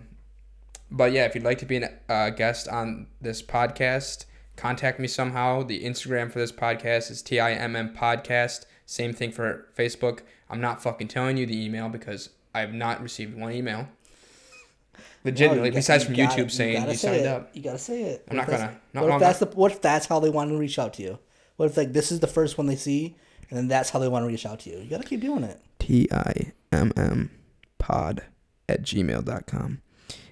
but 0.91 1.13
yeah, 1.13 1.25
if 1.25 1.35
you'd 1.35 1.45
like 1.45 1.59
to 1.59 1.67
be 1.67 1.77
a 1.79 1.91
uh, 2.09 2.31
guest 2.31 2.69
on 2.69 3.07
this 3.21 3.43
podcast, 3.43 4.25
contact 4.57 4.99
me 5.01 5.09
somehow. 5.09 5.63
The 5.63 5.85
Instagram 5.85 6.31
for 6.33 6.39
this 6.39 6.53
podcast 6.53 7.11
is 7.11 7.23
TIMM 7.23 7.97
Podcast. 7.97 8.65
Same 8.87 9.13
thing 9.13 9.33
for 9.33 9.69
Facebook. 9.77 10.21
I'm 10.51 10.61
not 10.61 10.83
fucking 10.83 11.09
telling 11.09 11.37
you 11.37 11.45
the 11.47 11.63
email 11.63 11.89
because 11.89 12.31
I 12.55 12.61
have 12.61 12.73
not 12.73 13.03
received 13.03 13.39
one 13.39 13.53
email. 13.53 13.89
Legitimately, 15.25 15.71
No, 15.71 15.73
got- 15.73 15.77
besides 15.77 16.05
you 16.05 16.07
from 16.09 16.17
gotta- 16.17 16.43
YouTube 16.43 16.51
saying 16.51 16.75
gotta 16.81 16.93
you 16.93 16.97
say 16.99 17.09
signed 17.09 17.21
it. 17.21 17.27
up. 17.27 17.51
You 17.53 17.63
gotta 17.63 17.79
say 17.79 18.03
it. 18.03 18.25
I'm 18.31 18.37
What 18.37 18.43
not 18.43 18.47
gonna. 18.47 18.59
that's- 18.59 18.81
No, 18.95 19.03
what 19.03 19.15
if 19.15 19.21
that's 19.21 19.41
not. 19.41 19.51
the 19.51 19.57
what 19.57 19.73
if 19.73 19.83
that's 19.83 20.07
how 20.07 20.21
they 20.21 20.31
want 20.31 20.51
to 20.51 20.57
reach 20.57 20.79
out 20.79 20.95
to 20.95 21.03
you? 21.03 21.19
What 21.57 21.67
if 21.67 21.77
like 21.77 21.93
this 21.93 22.11
is 22.13 22.21
the 22.21 22.27
first 22.27 22.57
one 22.57 22.67
they 22.67 22.77
see, 22.77 23.17
and 23.51 23.59
then 23.59 23.69
that's 23.69 23.91
how 23.91 23.99
they 23.99 24.09
want 24.09 24.23
to 24.23 24.29
reach 24.29 24.47
out 24.47 24.61
to 24.61 24.71
you? 24.71 24.79
You 24.79 24.89
gotta 24.89 25.05
keep 25.05 25.21
doing 25.21 25.43
it. 25.45 25.61
T 25.81 26.09
I 26.13 26.53
M 26.73 26.93
M 26.97 27.31
pod 27.79 28.23
at 28.69 28.83
gmail.com. 28.83 29.83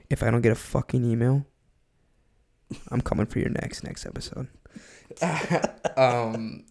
If 0.09 0.23
I 0.23 0.31
don't 0.31 0.43
get 0.43 0.53
a 0.53 0.57
fucking 0.57 1.05
email, 1.05 1.47
I'm 2.91 3.01
coming 3.01 3.27
for 3.27 3.39
your 3.39 3.51
next 3.51 3.85
next 3.85 4.07
episode. 4.07 4.49
um, 5.97 6.65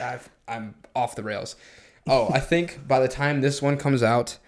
I've, 0.00 0.30
I'm 0.48 0.74
off 0.94 1.16
the 1.16 1.22
rails. 1.22 1.56
Oh, 2.06 2.30
I 2.32 2.40
think 2.40 2.86
by 2.86 3.00
the 3.00 3.08
time 3.08 3.40
this 3.40 3.60
one 3.60 3.76
comes 3.76 4.02
out, 4.02 4.38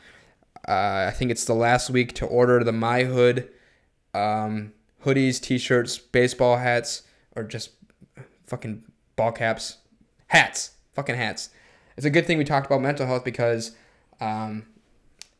uh, 0.68 1.07
I 1.09 1.11
think 1.11 1.30
it's 1.30 1.45
the 1.45 1.55
last 1.55 1.91
week 1.91 2.14
to 2.14 2.26
order 2.26 2.62
the 2.64 2.72
My 2.72 3.05
Hood 3.05 3.51
um, 4.14 4.72
hoodies, 5.05 5.41
t-shirts, 5.41 5.99
baseball 5.99 6.59
hats, 6.59 7.03
or 7.35 7.43
just 7.43 7.70
fucking 8.47 8.85
ball 9.16 9.33
caps, 9.33 9.78
hats, 10.28 10.72
fucking 10.93 11.16
hats. 11.16 11.51
It's 11.97 12.07
a 12.07 12.11
good 12.11 12.26
thing 12.26 12.39
we 12.39 12.45
talked 12.45 12.66
about 12.66 12.80
mental 12.80 13.07
health 13.07 13.24
because 13.24 13.72
um, 14.20 14.66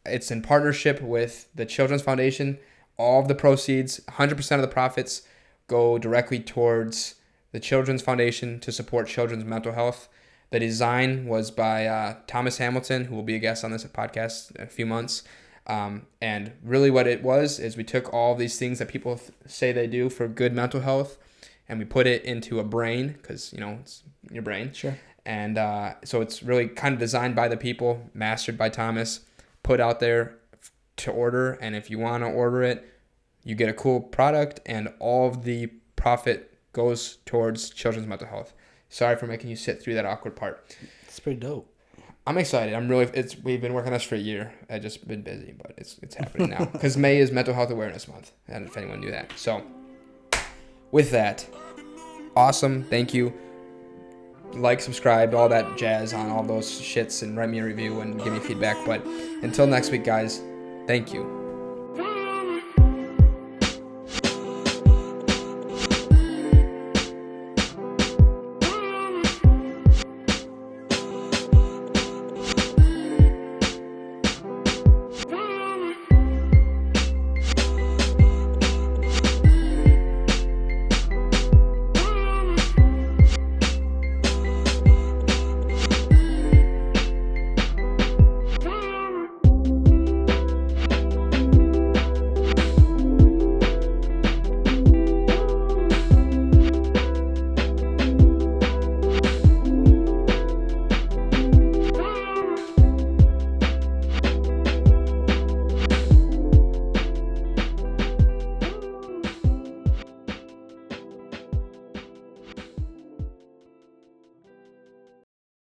it's 0.05 0.31
in 0.31 0.43
partnership 0.43 1.01
with 1.01 1.49
the 1.55 1.65
Children's 1.65 2.03
Foundation. 2.03 2.59
All 2.97 3.21
of 3.21 3.29
the 3.29 3.35
proceeds, 3.35 4.01
100% 4.09 4.57
of 4.57 4.63
the 4.63 4.69
profits, 4.69 5.23
go 5.67 5.99
directly 5.99 6.39
towards 6.39 7.17
the 7.53 7.61
Children's 7.61 8.03
Foundation 8.03 8.61
to 8.61 8.73
support 8.73 9.09
children's 9.09 9.45
mental 9.45 9.73
health. 9.73 10.09
The 10.51 10.61
design 10.61 11.27
was 11.27 11.51
by 11.51 11.87
uh, 11.87 12.17
Thomas 12.27 12.59
Hamilton, 12.59 13.07
who 13.07 13.15
will 13.15 13.23
be 13.23 13.37
a 13.37 13.39
guest 13.39 13.65
on 13.65 13.71
this 13.71 13.85
podcast 13.85 14.55
in 14.55 14.63
a 14.63 14.67
few 14.67 14.87
months. 14.87 15.23
Um, 15.67 16.07
and 16.21 16.53
really, 16.63 16.91
what 16.91 17.07
it 17.07 17.23
was 17.23 17.59
is 17.59 17.77
we 17.77 17.85
took 17.85 18.13
all 18.13 18.35
these 18.35 18.59
things 18.59 18.79
that 18.79 18.89
people 18.89 19.17
th- 19.17 19.31
say 19.47 19.73
they 19.73 19.87
do 19.87 20.11
for 20.11 20.27
good 20.29 20.53
mental 20.53 20.81
health, 20.81 21.19
and 21.69 21.79
we 21.79 21.85
put 21.85 22.07
it 22.07 22.25
into 22.25 22.59
a 22.59 22.65
brain 22.65 23.13
because 23.13 23.53
you 23.53 23.61
know 23.61 23.79
it's 23.81 24.03
your 24.31 24.43
brain. 24.43 24.73
Sure. 24.73 24.99
And 25.25 25.57
uh, 25.57 25.95
so 26.05 26.21
it's 26.21 26.43
really 26.43 26.67
kind 26.67 26.95
of 26.95 26.99
designed 26.99 27.37
by 27.37 27.47
the 27.47 27.57
people, 27.57 28.11
mastered 28.13 28.59
by 28.59 28.71
Thomas, 28.71 29.21
put 29.63 29.79
out 29.79 30.01
there 30.01 30.37
to 30.99 31.11
order. 31.11 31.53
And 31.55 31.75
if 31.75 31.91
you 31.91 31.99
want 31.99 32.23
to 32.23 32.29
order 32.29 32.63
it, 32.63 32.89
you 33.45 33.55
get 33.55 33.69
a 33.69 33.73
cool 33.73 34.01
product, 34.01 34.61
and 34.67 34.93
all 35.01 35.29
of 35.29 35.45
the 35.45 35.67
profit 35.97 36.59
goes 36.73 37.19
towards 37.27 37.71
children's 37.71 38.07
mental 38.07 38.29
health. 38.29 38.55
Sorry 38.89 39.17
for 39.17 39.27
making 39.27 39.51
you 39.51 39.57
sit 39.57 39.83
through 39.83 39.95
that 39.95 40.05
awkward 40.05 40.37
part. 40.37 40.77
It's 41.05 41.19
pretty 41.19 41.41
dope. 41.41 41.69
I'm 42.27 42.39
excited. 42.39 42.75
I'm 42.75 42.89
really. 42.89 43.11
It's 43.15 43.37
we've 43.37 43.61
been 43.61 43.75
working 43.75 43.89
on 43.89 43.95
this 43.95 44.05
for 44.05 44.15
a 44.15 44.19
year. 44.19 44.53
I 44.71 44.79
just 44.79 45.09
been 45.09 45.23
busy, 45.23 45.55
but 45.61 45.75
it's 45.77 45.99
it's 46.03 46.15
happening 46.15 46.51
now 46.51 46.65
because 46.73 46.97
May 46.97 47.19
is 47.19 47.33
Mental 47.33 47.53
Health 47.53 47.71
Awareness 47.71 48.07
Month, 48.07 48.33
and 48.47 48.67
if 48.67 48.77
anyone 48.77 49.01
knew 49.01 49.11
that. 49.11 49.33
So, 49.37 49.63
with 50.93 51.11
that, 51.11 51.45
awesome. 52.37 52.85
Thank 52.85 53.13
you. 53.13 53.33
Like, 54.53 54.81
subscribe, 54.81 55.35
all 55.35 55.49
that 55.49 55.79
jazz 55.79 56.13
on 56.13 56.31
all 56.31 56.45
those 56.45 56.71
shits, 56.71 57.23
and 57.23 57.37
write 57.37 57.49
me 57.49 57.59
a 57.59 57.65
review 57.65 58.03
and 58.03 58.23
give 58.23 58.33
me 58.33 58.39
feedback. 58.39 58.77
But 58.87 59.05
until 59.43 59.67
next 59.67 59.91
week, 59.91 60.05
guys, 60.05 60.43
thank 60.87 61.13
you. 61.13 61.42